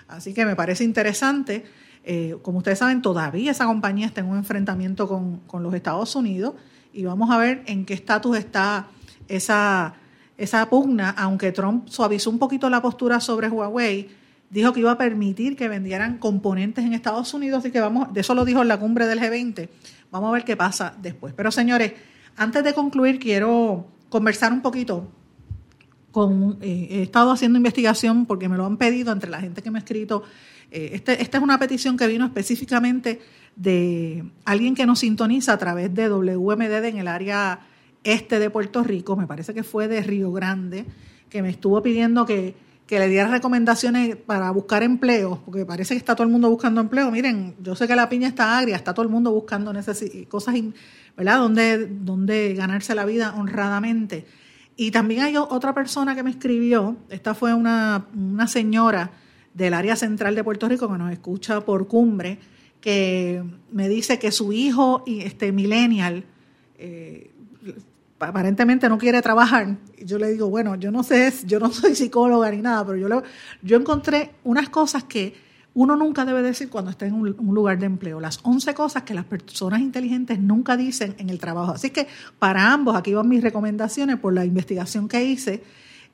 Así 0.06 0.34
que 0.34 0.44
me 0.44 0.54
parece 0.54 0.84
interesante. 0.84 1.64
Eh, 2.04 2.36
como 2.42 2.58
ustedes 2.58 2.78
saben, 2.78 3.00
todavía 3.00 3.50
esa 3.50 3.64
compañía 3.64 4.06
está 4.06 4.20
en 4.20 4.26
un 4.26 4.36
enfrentamiento 4.36 5.08
con, 5.08 5.38
con 5.46 5.62
los 5.62 5.72
Estados 5.72 6.14
Unidos 6.14 6.54
y 6.92 7.04
vamos 7.04 7.30
a 7.30 7.38
ver 7.38 7.62
en 7.66 7.86
qué 7.86 7.94
estatus 7.94 8.36
está 8.36 8.88
esa 9.28 9.94
esa 10.36 10.68
pugna, 10.68 11.10
aunque 11.10 11.52
Trump 11.52 11.88
suavizó 11.88 12.30
un 12.30 12.38
poquito 12.38 12.68
la 12.68 12.82
postura 12.82 13.20
sobre 13.20 13.48
Huawei, 13.48 14.08
dijo 14.50 14.72
que 14.72 14.80
iba 14.80 14.92
a 14.92 14.98
permitir 14.98 15.56
que 15.56 15.68
vendieran 15.68 16.18
componentes 16.18 16.84
en 16.84 16.92
Estados 16.92 17.32
Unidos, 17.34 17.64
y 17.64 17.70
que 17.70 17.80
vamos, 17.80 18.12
de 18.12 18.20
eso 18.20 18.34
lo 18.34 18.44
dijo 18.44 18.62
en 18.62 18.68
la 18.68 18.78
cumbre 18.78 19.06
del 19.06 19.20
G20. 19.20 19.68
Vamos 20.10 20.28
a 20.28 20.32
ver 20.32 20.44
qué 20.44 20.56
pasa 20.56 20.94
después. 21.00 21.34
Pero 21.34 21.50
señores, 21.50 21.92
antes 22.36 22.62
de 22.62 22.74
concluir, 22.74 23.18
quiero 23.18 23.86
conversar 24.08 24.52
un 24.52 24.62
poquito 24.62 25.08
eh, 26.62 26.88
he 26.90 27.02
estado 27.02 27.30
haciendo 27.30 27.58
investigación 27.58 28.26
porque 28.26 28.48
me 28.48 28.56
lo 28.56 28.64
han 28.64 28.76
pedido 28.76 29.12
entre 29.12 29.30
la 29.30 29.40
gente 29.40 29.62
que 29.62 29.70
me 29.70 29.78
ha 29.78 29.80
escrito. 29.80 30.22
Eh, 30.70 30.90
este, 30.94 31.20
esta 31.22 31.38
es 31.38 31.44
una 31.44 31.58
petición 31.58 31.96
que 31.96 32.06
vino 32.06 32.24
específicamente 32.24 33.20
de 33.54 34.24
alguien 34.44 34.74
que 34.74 34.86
nos 34.86 35.00
sintoniza 35.00 35.52
a 35.52 35.58
través 35.58 35.94
de 35.94 36.08
WMD 36.08 36.84
en 36.84 36.98
el 36.98 37.08
área 37.08 37.60
este 38.06 38.38
de 38.38 38.50
Puerto 38.50 38.82
Rico, 38.82 39.16
me 39.16 39.26
parece 39.26 39.52
que 39.52 39.64
fue 39.64 39.88
de 39.88 40.00
Río 40.00 40.32
Grande, 40.32 40.86
que 41.28 41.42
me 41.42 41.50
estuvo 41.50 41.82
pidiendo 41.82 42.24
que, 42.24 42.54
le 42.88 43.08
diera 43.08 43.28
recomendaciones 43.28 44.14
para 44.14 44.48
buscar 44.52 44.84
empleo, 44.84 45.42
porque 45.44 45.66
parece 45.66 45.94
que 45.94 45.98
está 45.98 46.14
todo 46.14 46.24
el 46.24 46.32
mundo 46.32 46.48
buscando 46.48 46.80
empleo. 46.80 47.10
Miren, 47.10 47.56
yo 47.60 47.74
sé 47.74 47.88
que 47.88 47.96
la 47.96 48.08
piña 48.08 48.28
está 48.28 48.56
agria, 48.56 48.76
está 48.76 48.94
todo 48.94 49.02
el 49.02 49.10
mundo 49.10 49.32
buscando 49.32 49.72
cosas, 50.28 50.54
¿verdad? 51.16 51.38
Donde, 51.38 51.86
donde 51.88 52.54
ganarse 52.54 52.94
la 52.94 53.04
vida 53.04 53.34
honradamente. 53.36 54.24
Y 54.76 54.92
también 54.92 55.22
hay 55.22 55.36
otra 55.36 55.74
persona 55.74 56.14
que 56.14 56.22
me 56.22 56.30
escribió, 56.30 56.96
esta 57.08 57.34
fue 57.34 57.54
una, 57.54 58.06
una 58.14 58.46
señora 58.46 59.10
del 59.52 59.74
área 59.74 59.96
central 59.96 60.36
de 60.36 60.44
Puerto 60.44 60.68
Rico 60.68 60.88
que 60.90 60.98
nos 60.98 61.10
escucha 61.10 61.62
por 61.62 61.88
cumbre, 61.88 62.38
que 62.80 63.42
me 63.72 63.88
dice 63.88 64.20
que 64.20 64.30
su 64.30 64.52
hijo, 64.52 65.02
este 65.06 65.50
millennial, 65.50 66.24
eh, 66.78 67.30
aparentemente 68.18 68.88
no 68.88 68.98
quiere 68.98 69.20
trabajar. 69.22 69.76
yo 70.04 70.18
le 70.18 70.30
digo, 70.32 70.48
bueno, 70.48 70.74
yo 70.76 70.90
no 70.90 71.02
sé, 71.02 71.32
yo 71.44 71.58
no 71.60 71.70
soy 71.72 71.94
psicóloga 71.94 72.50
ni 72.50 72.62
nada, 72.62 72.84
pero 72.86 72.96
yo, 72.96 73.22
yo 73.62 73.76
encontré 73.76 74.32
unas 74.44 74.68
cosas 74.68 75.04
que 75.04 75.46
uno 75.76 75.94
nunca 75.94 76.24
debe 76.24 76.40
decir 76.40 76.70
cuando 76.70 76.90
está 76.90 77.04
en 77.04 77.12
un, 77.12 77.54
lugar 77.54 77.78
de 77.78 77.84
empleo. 77.84 78.18
Las 78.18 78.40
11 78.42 78.72
cosas 78.72 79.02
que 79.02 79.12
las 79.12 79.26
personas 79.26 79.80
inteligentes 79.80 80.38
nunca 80.38 80.74
dicen 80.74 81.14
en 81.18 81.28
el 81.28 81.38
trabajo. 81.38 81.72
Así 81.72 81.90
que 81.90 82.06
para 82.38 82.72
ambos, 82.72 82.96
aquí 82.96 83.12
van 83.12 83.28
mis 83.28 83.42
recomendaciones 83.42 84.16
por 84.16 84.32
la 84.32 84.46
investigación 84.46 85.06
que 85.06 85.22
hice 85.22 85.62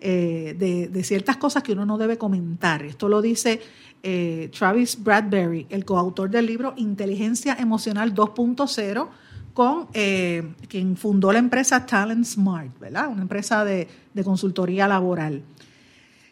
eh, 0.01 0.57
de, 0.59 1.05
ciertas 1.05 1.37
cosas 1.37 1.63
que 1.63 1.75
uno 1.75 1.87
no 1.87 1.97
debe 1.97 2.19
comentar. 2.19 2.83
Esto 2.83 3.09
lo 3.09 3.23
dice 3.23 3.61
eh, 4.03 4.51
Travis 4.53 5.01
Bradbury, 5.01 5.69
el 5.71 5.85
coautor 5.85 6.29
del 6.29 6.47
libro 6.47 6.75
Inteligencia 6.77 7.55
Emocional 7.57 8.13
2.0 8.13 9.09
con 9.55 9.89
eh, 9.93 10.43
quien 10.69 10.97
fundó 10.97 11.33
la 11.33 11.39
empresa 11.39 11.85
Talent 11.85 12.25
Smart, 12.25 12.79
¿verdad? 12.79 13.09
Una 13.09 13.23
empresa 13.23 13.65
de, 13.65 13.89
consultoría 14.25 14.89
laboral. 14.89 15.43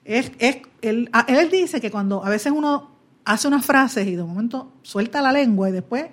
Él, 0.04 0.32
él, 0.80 1.50
dice 1.50 1.80
que 1.80 1.90
cuando 1.90 2.24
a 2.24 2.30
veces 2.30 2.52
uno 2.54 2.90
hace 3.24 3.48
unas 3.48 3.64
frases 3.64 4.06
y 4.06 4.16
de 4.16 4.22
momento 4.22 4.72
suelta 4.82 5.20
la 5.20 5.32
lengua 5.32 5.68
y 5.68 5.72
después 5.72 6.06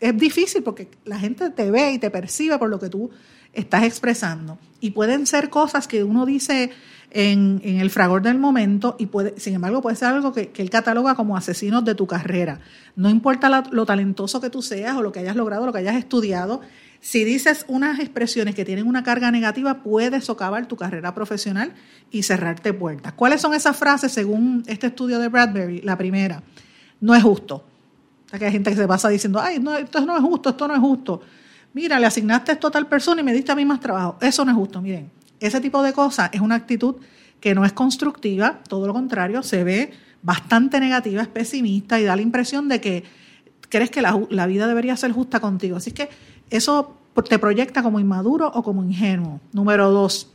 es 0.00 0.18
difícil 0.18 0.62
porque 0.62 0.88
la 1.04 1.18
gente 1.18 1.50
te 1.50 1.70
ve 1.70 1.92
y 1.92 1.98
te 1.98 2.10
percibe 2.10 2.58
por 2.58 2.68
lo 2.68 2.78
que 2.78 2.88
tú 2.88 3.10
estás 3.52 3.84
expresando. 3.84 4.58
Y 4.80 4.90
pueden 4.90 5.26
ser 5.26 5.48
cosas 5.48 5.86
que 5.86 6.02
uno 6.02 6.26
dice 6.26 6.70
en, 7.14 7.60
el 7.62 7.90
fragor 7.90 8.22
del 8.22 8.38
momento 8.38 8.96
y 8.98 9.06
puede, 9.06 9.38
sin 9.38 9.54
embargo 9.54 9.80
puede 9.80 9.96
ser 9.96 10.08
algo 10.08 10.32
que, 10.32 10.50
él 10.54 10.68
cataloga 10.68 11.14
como 11.14 11.36
asesinos 11.36 11.84
de 11.84 11.94
tu 11.94 12.06
carrera. 12.06 12.60
No 12.96 13.08
importa 13.08 13.62
lo 13.70 13.86
talentoso 13.86 14.40
que 14.40 14.50
tú 14.50 14.60
seas 14.60 14.96
o 14.96 15.02
lo 15.02 15.12
que 15.12 15.20
hayas 15.20 15.36
logrado, 15.36 15.64
lo 15.64 15.72
que 15.72 15.78
hayas 15.78 15.96
estudiado, 15.96 16.60
si 17.00 17.22
dices 17.22 17.66
unas 17.68 18.00
expresiones 18.00 18.54
que 18.54 18.64
tienen 18.64 18.88
una 18.88 19.04
carga 19.04 19.30
negativa, 19.30 19.82
puedes 19.82 20.24
socavar 20.24 20.66
tu 20.66 20.74
carrera 20.74 21.14
profesional 21.14 21.74
y 22.10 22.22
cerrarte 22.22 22.72
puertas. 22.72 23.12
¿Cuáles 23.12 23.42
son 23.42 23.52
esas 23.52 23.76
frases 23.76 24.10
según 24.10 24.64
este 24.66 24.86
estudio 24.86 25.18
de 25.18 25.28
Bradbury? 25.28 25.82
La 25.82 25.98
primera, 25.98 26.42
no 27.00 27.14
es 27.14 27.22
justo. 27.22 27.62
O 28.32 28.38
que 28.38 28.46
hay 28.46 28.52
gente 28.52 28.70
que 28.70 28.76
se 28.76 28.88
pasa 28.88 29.10
diciendo, 29.10 29.38
ay, 29.38 29.60
no, 29.60 29.76
esto 29.76 30.00
no 30.04 30.16
es 30.16 30.22
justo, 30.22 30.48
esto 30.48 30.66
no 30.66 30.74
es 30.74 30.80
justo. 30.80 31.20
Mira, 31.74 32.00
le 32.00 32.06
asignaste 32.06 32.52
esto 32.52 32.68
a 32.68 32.70
tal 32.70 32.86
persona 32.86 33.20
y 33.20 33.24
me 33.24 33.34
diste 33.34 33.52
a 33.52 33.54
mí 33.54 33.66
más 33.66 33.80
trabajo. 33.80 34.16
Eso 34.20 34.42
no 34.44 34.50
es 34.50 34.56
justo. 34.56 34.80
Miren, 34.80 35.10
ese 35.40 35.60
tipo 35.60 35.82
de 35.82 35.92
cosas 35.92 36.30
es 36.32 36.40
una 36.40 36.54
actitud 36.54 36.96
que 37.40 37.54
no 37.54 37.64
es 37.64 37.72
constructiva, 37.72 38.60
todo 38.68 38.86
lo 38.86 38.92
contrario, 38.92 39.42
se 39.42 39.64
ve 39.64 39.92
bastante 40.22 40.80
negativa, 40.80 41.20
es 41.20 41.28
pesimista 41.28 42.00
y 42.00 42.04
da 42.04 42.16
la 42.16 42.22
impresión 42.22 42.68
de 42.68 42.80
que 42.80 43.04
crees 43.68 43.90
que 43.90 44.00
la, 44.00 44.46
vida 44.46 44.66
debería 44.66 44.96
ser 44.96 45.12
justa 45.12 45.40
contigo. 45.40 45.76
Así 45.76 45.92
que 45.92 46.08
eso 46.48 46.96
te 47.28 47.38
proyecta 47.38 47.82
como 47.82 48.00
inmaduro 48.00 48.48
o 48.48 48.62
como 48.62 48.82
ingenuo. 48.82 49.40
Número 49.52 49.90
dos, 49.90 50.30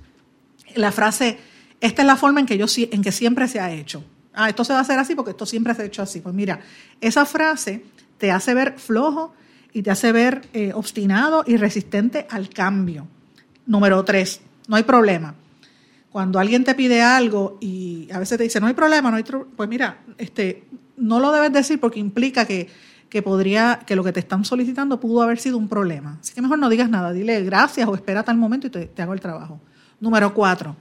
la 0.75 0.91
frase, 0.91 1.39
esta 1.81 2.03
es 2.03 2.05
la 2.05 2.15
forma 2.15 2.39
en 2.39 2.45
que, 2.45 2.57
yo, 2.57 2.65
en 2.77 3.01
que 3.01 3.11
siempre 3.11 3.47
se 3.47 3.59
ha 3.59 3.71
hecho. 3.71 4.03
Ah, 4.33 4.49
esto 4.49 4.63
se 4.63 4.73
va 4.73 4.79
a 4.79 4.81
hacer 4.83 4.99
así 4.99 5.15
porque 5.15 5.31
esto 5.31 5.45
siempre 5.45 5.73
se 5.73 5.81
ha 5.81 5.85
hecho 5.85 6.01
así. 6.03 6.19
Pues 6.19 6.35
mira, 6.35 6.59
esa 7.01 7.25
frase 7.25 7.83
te 8.17 8.31
hace 8.31 8.53
ver 8.53 8.77
flojo 8.77 9.33
y 9.73 9.81
te 9.81 9.89
hace 9.89 10.11
ver 10.11 10.47
eh, 10.53 10.71
obstinado 10.73 11.43
y 11.47 11.57
resistente 11.57 12.27
al 12.29 12.49
cambio. 12.49 13.07
Número 13.65 14.03
tres, 14.05 14.41
no 14.69 14.75
hay 14.75 14.83
problema. 14.83 15.33
Cuando 16.11 16.39
alguien 16.39 16.63
te 16.63 16.75
pide 16.75 17.01
algo 17.01 17.57
y 17.59 18.07
a 18.13 18.19
veces 18.19 18.37
te 18.37 18.43
dice, 18.43 18.59
no 18.59 18.67
hay 18.67 18.73
problema, 18.73 19.11
no 19.11 19.17
hay 19.17 19.23
pues 19.23 19.67
mira, 19.67 19.97
este, 20.17 20.63
no 20.95 21.19
lo 21.19 21.31
debes 21.31 21.51
decir 21.51 21.79
porque 21.79 21.99
implica 21.99 22.45
que, 22.45 22.69
podría, 23.23 23.81
que 23.85 23.95
lo 23.95 24.03
que 24.03 24.13
te 24.13 24.19
están 24.19 24.45
solicitando 24.45 24.99
pudo 24.99 25.23
haber 25.23 25.39
sido 25.39 25.57
un 25.57 25.67
problema. 25.67 26.19
Así 26.21 26.33
que 26.33 26.41
mejor 26.41 26.59
no 26.59 26.69
digas 26.69 26.89
nada, 26.89 27.11
dile 27.11 27.43
gracias 27.43 27.87
o 27.87 27.95
espera 27.95 28.23
tal 28.23 28.37
momento 28.37 28.67
y 28.67 28.69
te, 28.69 29.01
hago 29.01 29.13
el 29.13 29.19
trabajo. 29.19 29.59
Número 29.99 30.33
cuatro, 30.33 30.75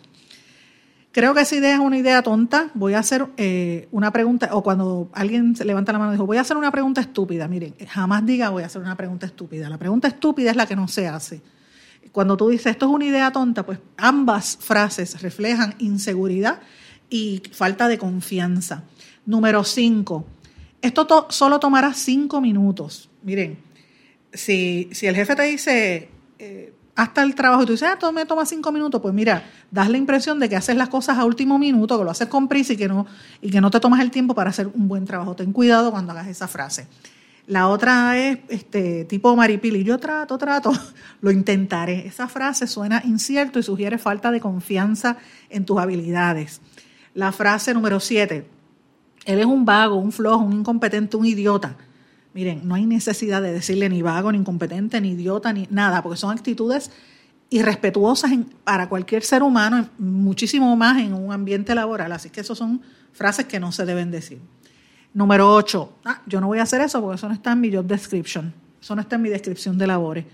creo 1.10 1.34
que 1.34 1.40
esa 1.40 1.56
idea 1.56 1.74
es 1.74 1.80
una 1.80 1.96
idea 1.96 2.22
tonta. 2.22 2.70
Voy 2.74 2.92
a 2.92 2.98
hacer 2.98 3.26
eh, 3.38 3.88
una 3.90 4.12
pregunta, 4.12 4.50
o 4.52 4.62
cuando 4.62 5.08
alguien 5.14 5.56
se 5.56 5.64
levanta 5.64 5.92
la 5.92 5.98
mano 5.98 6.12
y 6.12 6.14
dijo, 6.14 6.26
voy 6.26 6.36
a 6.36 6.42
hacer 6.42 6.58
una 6.58 6.70
pregunta 6.70 7.00
estúpida. 7.00 7.48
Miren, 7.48 7.74
jamás 7.88 8.24
diga 8.26 8.50
voy 8.50 8.64
a 8.64 8.66
hacer 8.66 8.82
una 8.82 8.96
pregunta 8.96 9.24
estúpida. 9.24 9.70
La 9.70 9.78
pregunta 9.78 10.08
estúpida 10.08 10.50
es 10.50 10.56
la 10.56 10.66
que 10.66 10.76
no 10.76 10.88
se 10.88 11.08
hace 11.08 11.40
cuando 12.12 12.36
tú 12.36 12.48
dices 12.48 12.66
esto 12.66 12.86
es 12.86 12.92
una 12.92 13.04
idea 13.04 13.30
tonta, 13.32 13.64
pues 13.64 13.78
ambas 13.96 14.58
frases 14.60 15.20
reflejan 15.22 15.74
inseguridad 15.78 16.60
y 17.10 17.42
falta 17.52 17.88
de 17.88 17.98
confianza. 17.98 18.84
Número 19.26 19.64
cinco, 19.64 20.26
esto 20.80 21.26
solo 21.30 21.60
tomará 21.60 21.92
cinco 21.94 22.40
minutos. 22.40 23.10
Miren, 23.22 23.58
si, 24.32 24.88
si 24.92 25.06
el 25.06 25.14
jefe 25.14 25.36
te 25.36 25.42
dice, 25.42 26.10
eh, 26.38 26.72
hasta 26.98 27.22
el 27.22 27.34
trabajo 27.34 27.62
y 27.62 27.66
tú 27.66 27.72
dices, 27.72 27.88
ah, 27.92 27.96
todo 27.98 28.12
me 28.12 28.26
toma 28.26 28.44
cinco 28.44 28.72
minutos, 28.72 29.00
pues 29.00 29.14
mira, 29.14 29.48
das 29.70 29.88
la 29.88 29.98
impresión 29.98 30.40
de 30.40 30.48
que 30.48 30.56
haces 30.56 30.76
las 30.76 30.88
cosas 30.88 31.18
a 31.18 31.24
último 31.24 31.58
minuto, 31.58 31.96
que 31.96 32.04
lo 32.04 32.10
haces 32.10 32.28
con 32.28 32.48
prisa 32.48 32.72
y 32.72 32.76
que 32.76 32.88
no, 32.88 33.06
y 33.40 33.50
que 33.50 33.60
no 33.60 33.70
te 33.70 33.78
tomas 33.78 34.00
el 34.00 34.10
tiempo 34.10 34.34
para 34.34 34.50
hacer 34.50 34.66
un 34.66 34.88
buen 34.88 35.04
trabajo. 35.04 35.36
Ten 35.36 35.52
cuidado 35.52 35.90
cuando 35.90 36.12
hagas 36.12 36.26
esa 36.26 36.48
frase. 36.48 36.88
La 37.48 37.68
otra 37.68 38.18
es 38.18 38.40
este 38.50 39.06
tipo 39.06 39.34
maripili, 39.34 39.82
yo 39.82 39.98
trato, 39.98 40.36
trato, 40.36 40.70
lo 41.22 41.30
intentaré. 41.30 42.06
Esa 42.06 42.28
frase 42.28 42.66
suena 42.66 43.02
incierto 43.04 43.58
y 43.58 43.62
sugiere 43.62 43.96
falta 43.96 44.30
de 44.30 44.38
confianza 44.38 45.16
en 45.48 45.64
tus 45.64 45.78
habilidades. 45.78 46.60
La 47.14 47.32
frase 47.32 47.72
número 47.72 48.00
siete, 48.00 48.46
él 49.24 49.38
es 49.38 49.46
un 49.46 49.64
vago, 49.64 49.96
un 49.96 50.12
flojo, 50.12 50.44
un 50.44 50.58
incompetente, 50.58 51.16
un 51.16 51.24
idiota. 51.24 51.76
Miren, 52.34 52.68
no 52.68 52.74
hay 52.74 52.84
necesidad 52.84 53.40
de 53.40 53.50
decirle 53.50 53.88
ni 53.88 54.02
vago, 54.02 54.30
ni 54.30 54.36
incompetente, 54.36 55.00
ni 55.00 55.12
idiota, 55.12 55.50
ni 55.50 55.66
nada, 55.70 56.02
porque 56.02 56.18
son 56.18 56.36
actitudes 56.36 56.90
irrespetuosas 57.48 58.30
para 58.62 58.90
cualquier 58.90 59.22
ser 59.22 59.42
humano, 59.42 59.88
muchísimo 59.98 60.76
más 60.76 60.98
en 60.98 61.14
un 61.14 61.32
ambiente 61.32 61.74
laboral. 61.74 62.12
Así 62.12 62.28
que 62.28 62.42
esas 62.42 62.58
son 62.58 62.82
frases 63.12 63.46
que 63.46 63.58
no 63.58 63.72
se 63.72 63.86
deben 63.86 64.10
decir. 64.10 64.38
Número 65.18 65.52
8. 65.52 65.92
Ah, 66.04 66.22
yo 66.26 66.40
no 66.40 66.46
voy 66.46 66.60
a 66.60 66.62
hacer 66.62 66.80
eso 66.80 67.00
porque 67.00 67.16
eso 67.16 67.26
no 67.26 67.34
está 67.34 67.50
en 67.50 67.60
mi 67.60 67.72
job 67.72 67.84
description. 67.84 68.54
Eso 68.80 68.94
no 68.94 69.00
está 69.00 69.16
en 69.16 69.22
mi 69.22 69.28
descripción 69.28 69.76
de 69.76 69.84
labores. 69.88 70.24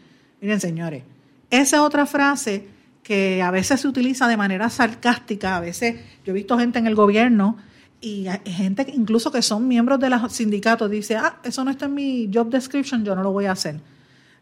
Miren, 0.43 0.61
señores, 0.61 1.03
esa 1.49 1.77
es 1.77 1.83
otra 1.83 2.05
frase 2.05 2.69
que 3.03 3.41
a 3.41 3.51
veces 3.51 3.81
se 3.81 3.89
utiliza 3.89 4.29
de 4.29 4.37
manera 4.37 4.69
sarcástica. 4.69 5.57
A 5.57 5.61
veces 5.61 5.97
yo 6.23 6.33
he 6.33 6.35
visto 6.35 6.59
gente 6.59 6.79
en 6.81 6.87
el 6.87 6.95
gobierno 6.95 7.57
y 8.03 8.27
gente 8.45 8.85
incluso 8.95 9.33
que 9.33 9.41
son 9.41 9.67
miembros 9.67 9.99
de 10.01 10.11
los 10.11 10.31
sindicatos 10.31 10.91
dice, 10.91 11.17
ah, 11.17 11.39
eso 11.43 11.65
no 11.65 11.71
está 11.71 11.87
en 11.87 11.95
mi 11.95 12.31
job 12.31 12.51
description, 12.51 13.07
yo 13.07 13.17
no 13.17 13.23
lo 13.23 13.33
voy 13.33 13.47
a 13.47 13.53
hacer. 13.53 13.81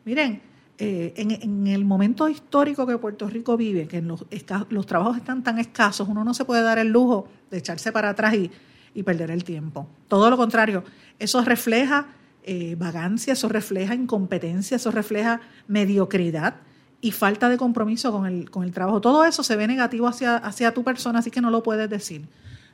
Miren, 0.05 0.43
eh, 0.76 1.14
en, 1.18 1.68
el 1.68 1.84
momento 1.84 2.28
histórico 2.28 2.84
que 2.84 2.99
Puerto 2.99 3.28
Rico 3.28 3.57
vive, 3.57 3.86
que 3.86 4.03
los, 4.03 4.26
los 4.70 4.86
trabajos 4.86 5.18
están 5.18 5.45
tan 5.45 5.61
escasos, 5.61 6.09
uno 6.09 6.24
no 6.24 6.34
se 6.34 6.45
puede 6.45 6.62
dar 6.62 6.80
el 6.80 6.88
lujo 6.88 7.28
de 7.49 7.59
echarse 7.59 7.93
para 7.93 8.09
atrás 8.09 8.34
y 8.34 8.51
y 8.95 9.03
perder 9.03 9.30
el 9.30 9.45
tiempo. 9.45 9.88
Todo 10.09 10.30
lo 10.30 10.36
contrario, 10.36 10.84
eso 11.18 11.43
refleja 11.43 12.07
eh, 12.45 12.76
vagancia, 12.78 13.32
eso 13.32 13.49
refleja 13.49 13.95
incompetencia, 13.95 14.76
eso 14.76 14.90
refleja 14.90 15.40
mediocridad 15.68 16.57
y 17.01 17.11
falta 17.11 17.49
de 17.49 17.57
compromiso 17.57 18.12
con 18.12 18.26
el, 18.26 18.51
con 18.51 18.64
el 18.64 18.72
trabajo. 18.72 19.01
Todo 19.01 19.24
eso 19.24 19.43
se 19.43 19.57
ve 19.57 19.66
negativo 19.66 20.07
hacia, 20.09 20.36
hacia 20.36 20.74
tu 20.74 20.84
persona, 20.84 21.20
así 21.20 21.30
que 21.30 21.40
no 21.40 21.51
lo 21.51 21.62
puedes 21.62 21.88
decir. 21.88 22.26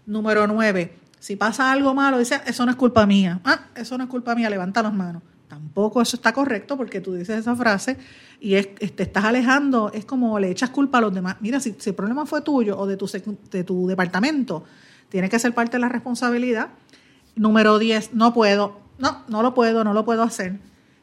Número 0.06 0.46
nueve, 0.46 0.96
si 1.18 1.36
pasa 1.36 1.72
algo 1.72 1.94
malo, 1.94 2.18
dice, 2.18 2.40
eso 2.46 2.64
no 2.64 2.70
es 2.70 2.76
culpa 2.76 3.06
mía. 3.06 3.40
Ah, 3.44 3.66
eso 3.74 3.98
no 3.98 4.04
es 4.04 4.10
culpa 4.10 4.34
mía, 4.34 4.48
levanta 4.48 4.82
las 4.82 4.94
manos. 4.94 5.22
Tampoco 5.48 6.02
eso 6.02 6.16
está 6.16 6.32
correcto 6.32 6.76
porque 6.76 7.00
tú 7.00 7.14
dices 7.14 7.38
esa 7.38 7.56
frase 7.56 7.96
y 8.38 8.54
es, 8.54 8.74
te 8.74 9.02
estás 9.02 9.24
alejando, 9.24 9.90
es 9.92 10.04
como 10.04 10.38
le 10.38 10.50
echas 10.50 10.70
culpa 10.70 10.98
a 10.98 11.00
los 11.00 11.14
demás. 11.14 11.36
Mira, 11.40 11.58
si, 11.58 11.74
si 11.78 11.90
el 11.90 11.96
problema 11.96 12.26
fue 12.26 12.42
tuyo 12.42 12.78
o 12.78 12.86
de 12.86 12.96
tu, 12.96 13.10
de 13.50 13.64
tu 13.64 13.86
departamento, 13.86 14.64
tiene 15.08 15.28
que 15.28 15.38
ser 15.38 15.54
parte 15.54 15.76
de 15.76 15.80
la 15.80 15.88
responsabilidad. 15.88 16.68
Número 17.36 17.78
10, 17.78 18.14
no 18.14 18.34
puedo, 18.34 18.80
no, 18.98 19.24
no 19.28 19.42
lo 19.42 19.54
puedo, 19.54 19.84
no 19.84 19.94
lo 19.94 20.04
puedo 20.04 20.22
hacer. 20.22 20.58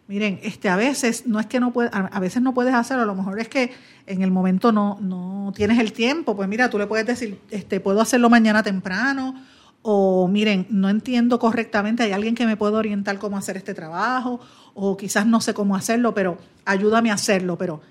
Miren, 0.08 0.39
este, 0.43 0.70
a 0.70 0.76
veces 0.76 1.26
no 1.26 1.39
es 1.39 1.47
que 1.47 1.60
no 1.60 1.74
puedes, 1.74 1.91
a 1.91 2.20
veces 2.20 2.41
no 2.43 2.53
puedes 2.53 2.76
hacerlo, 2.76 3.03
a 3.03 3.08
lo 3.08 3.16
mejor 3.16 3.39
es 3.39 3.49
que 3.49 3.72
en 4.06 4.22
el 4.22 4.30
momento 4.30 4.72
no, 4.72 4.99
no 5.01 5.51
tienes 5.56 5.80
el 5.80 5.93
tiempo, 5.93 6.36
pues 6.36 6.47
mira, 6.47 6.70
tú 6.70 6.78
le 6.78 6.86
puedes 6.86 7.08
decir, 7.08 7.39
este, 7.49 7.80
puedo 7.80 8.01
hacerlo 8.01 8.30
mañana 8.30 8.62
temprano, 8.62 9.34
o 9.82 10.28
miren, 10.28 10.68
no 10.70 10.89
entiendo 10.89 11.39
correctamente, 11.39 12.03
hay 12.03 12.12
alguien 12.12 12.36
que 12.36 12.45
me 12.45 12.56
puede 12.56 12.76
orientar 12.76 13.18
cómo 13.18 13.36
hacer 13.36 13.58
este 13.58 13.74
trabajo, 13.74 14.39
o 14.76 14.95
quizás 14.95 15.26
no 15.26 15.41
sé 15.41 15.56
cómo 15.56 15.76
hacerlo, 15.76 16.14
pero 16.14 16.38
ayúdame 16.66 17.10
a 17.10 17.16
hacerlo, 17.16 17.58
pero 17.58 17.82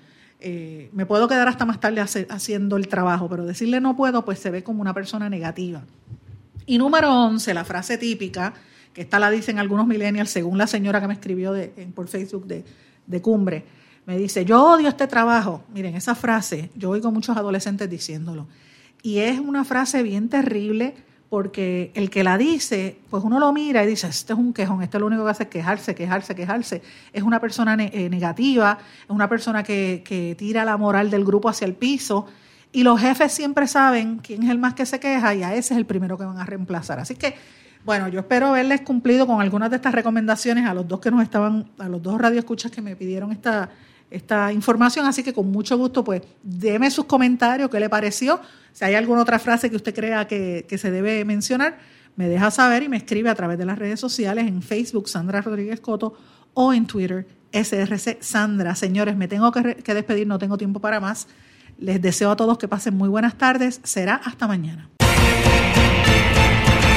eh, 0.47 0.89
me 0.93 1.07
puedo 1.07 1.27
quedar 1.27 1.47
hasta 1.47 1.65
más 1.65 1.79
tarde 1.79 2.01
haciendo 2.01 2.77
el 2.77 2.87
trabajo, 2.87 3.27
pero 3.27 3.45
decirle 3.45 3.81
no 3.81 3.95
puedo, 3.95 4.23
pues 4.23 4.37
se 4.37 4.51
ve 4.51 4.63
como 4.63 4.79
una 4.79 4.93
persona 4.93 5.27
negativa. 5.27 5.81
Y 6.67 6.77
número 6.77 7.11
11, 7.11 7.51
la 7.55 7.65
frase 7.65 7.97
típica, 7.97 8.53
que 8.93 9.01
esta 9.01 9.17
la 9.17 9.31
dicen 9.31 9.57
algunos 9.57 9.87
millennials, 9.87 10.29
según 10.29 10.59
la 10.59 10.67
señora 10.67 11.01
que 11.01 11.07
me 11.07 11.15
escribió 11.15 11.51
de, 11.51 11.69
por 11.95 12.07
Facebook 12.07 12.45
de 12.45 13.21
Cumbre, 13.23 13.65
me 14.05 14.19
dice, 14.19 14.45
yo 14.45 14.63
odio 14.63 14.87
este 14.87 15.07
trabajo. 15.07 15.63
Miren, 15.73 15.95
esa 15.95 16.13
frase, 16.13 16.69
yo 16.75 16.91
oigo 16.91 17.11
muchos 17.11 17.35
adolescentes 17.35 17.89
diciéndolo. 17.89 18.47
Y 19.01 19.17
es 19.17 19.39
una 19.39 19.63
frase 19.65 20.03
bien 20.03 20.29
terrible 20.29 20.93
porque 21.35 21.91
el 21.95 22.09
que 22.09 22.23
la 22.23 22.37
dice, 22.37 22.97
pues 23.09 23.21
uno 23.21 23.41
lo 23.41 23.51
mira 23.51 23.83
y 23.83 23.87
dice, 23.87 24.07
este 24.07 24.31
es 24.31 24.39
un 24.39 24.53
quejón, 24.53 24.81
este 24.81 24.99
lo 24.99 25.07
único 25.07 25.25
que 25.25 25.31
hace 25.31 25.43
es 25.43 25.49
quejarse, 25.49 25.93
quejarse, 25.93 26.33
quejarse. 26.33 26.81
Es 27.11 27.23
una 27.23 27.41
persona 27.41 27.75
eh, 27.77 28.09
negativa, 28.09 28.77
es 29.03 29.09
una 29.09 29.27
persona 29.27 29.61
que, 29.61 30.01
que 30.05 30.35
tira 30.39 30.63
la 30.63 30.77
moral 30.77 31.11
del 31.11 31.25
grupo 31.25 31.49
hacia 31.49 31.65
el 31.65 31.73
piso 31.73 32.25
y 32.71 32.83
los 32.83 33.01
jefes 33.01 33.33
siempre 33.33 33.67
saben 33.67 34.19
quién 34.19 34.43
es 34.43 34.49
el 34.49 34.59
más 34.59 34.75
que 34.75 34.85
se 34.85 35.01
queja 35.01 35.35
y 35.35 35.43
a 35.43 35.53
ese 35.53 35.73
es 35.73 35.77
el 35.77 35.85
primero 35.85 36.17
que 36.17 36.23
van 36.23 36.37
a 36.37 36.45
reemplazar. 36.45 37.01
Así 37.01 37.15
que, 37.15 37.35
bueno, 37.83 38.07
yo 38.07 38.21
espero 38.21 38.47
haberles 38.47 38.79
cumplido 38.79 39.27
con 39.27 39.41
algunas 39.41 39.69
de 39.69 39.75
estas 39.75 39.93
recomendaciones 39.93 40.65
a 40.65 40.73
los 40.73 40.87
dos 40.87 41.01
que 41.01 41.11
nos 41.11 41.21
estaban, 41.21 41.69
a 41.79 41.89
los 41.89 42.01
dos 42.01 42.17
radioescuchas 42.17 42.71
que 42.71 42.81
me 42.81 42.95
pidieron 42.95 43.33
esta, 43.33 43.71
esta 44.09 44.51
información. 44.51 45.05
Así 45.05 45.23
que 45.23 45.33
con 45.33 45.51
mucho 45.51 45.77
gusto, 45.77 46.03
pues, 46.03 46.21
deme 46.43 46.89
sus 46.91 47.05
comentarios, 47.05 47.69
qué 47.69 47.79
le 47.79 47.89
pareció. 47.89 48.39
Si 48.71 48.85
hay 48.85 48.95
alguna 48.95 49.21
otra 49.21 49.39
frase 49.39 49.69
que 49.69 49.75
usted 49.75 49.93
crea 49.93 50.27
que, 50.27 50.65
se 50.77 50.91
debe 50.91 51.23
mencionar, 51.25 51.77
me 52.15 52.27
deja 52.27 52.51
saber 52.51 52.83
y 52.83 52.89
me 52.89 52.97
escribe 52.97 53.29
a 53.29 53.35
través 53.35 53.57
de 53.57 53.65
las 53.65 53.77
redes 53.77 53.99
sociales, 53.99 54.47
en 54.47 54.61
Facebook, 54.61 55.09
Sandra 55.09 55.41
Rodríguez 55.41 55.79
Coto, 55.79 56.15
o 56.53 56.73
en 56.73 56.85
Twitter, 56.85 57.27
SRC 57.51 58.21
Sandra. 58.21 58.75
Señores, 58.75 59.15
me 59.15 59.27
tengo 59.27 59.51
que 59.51 59.93
despedir, 59.93 60.27
no 60.27 60.39
tengo 60.39 60.57
tiempo 60.57 60.79
para 60.79 60.99
más. 60.99 61.27
Les 61.77 62.01
deseo 62.01 62.31
a 62.31 62.35
todos 62.35 62.57
que 62.57 62.67
pasen 62.67 62.95
muy 62.95 63.09
buenas 63.09 63.37
tardes. 63.37 63.81
Será 63.83 64.15
hasta 64.15 64.47
mañana. 64.47 64.89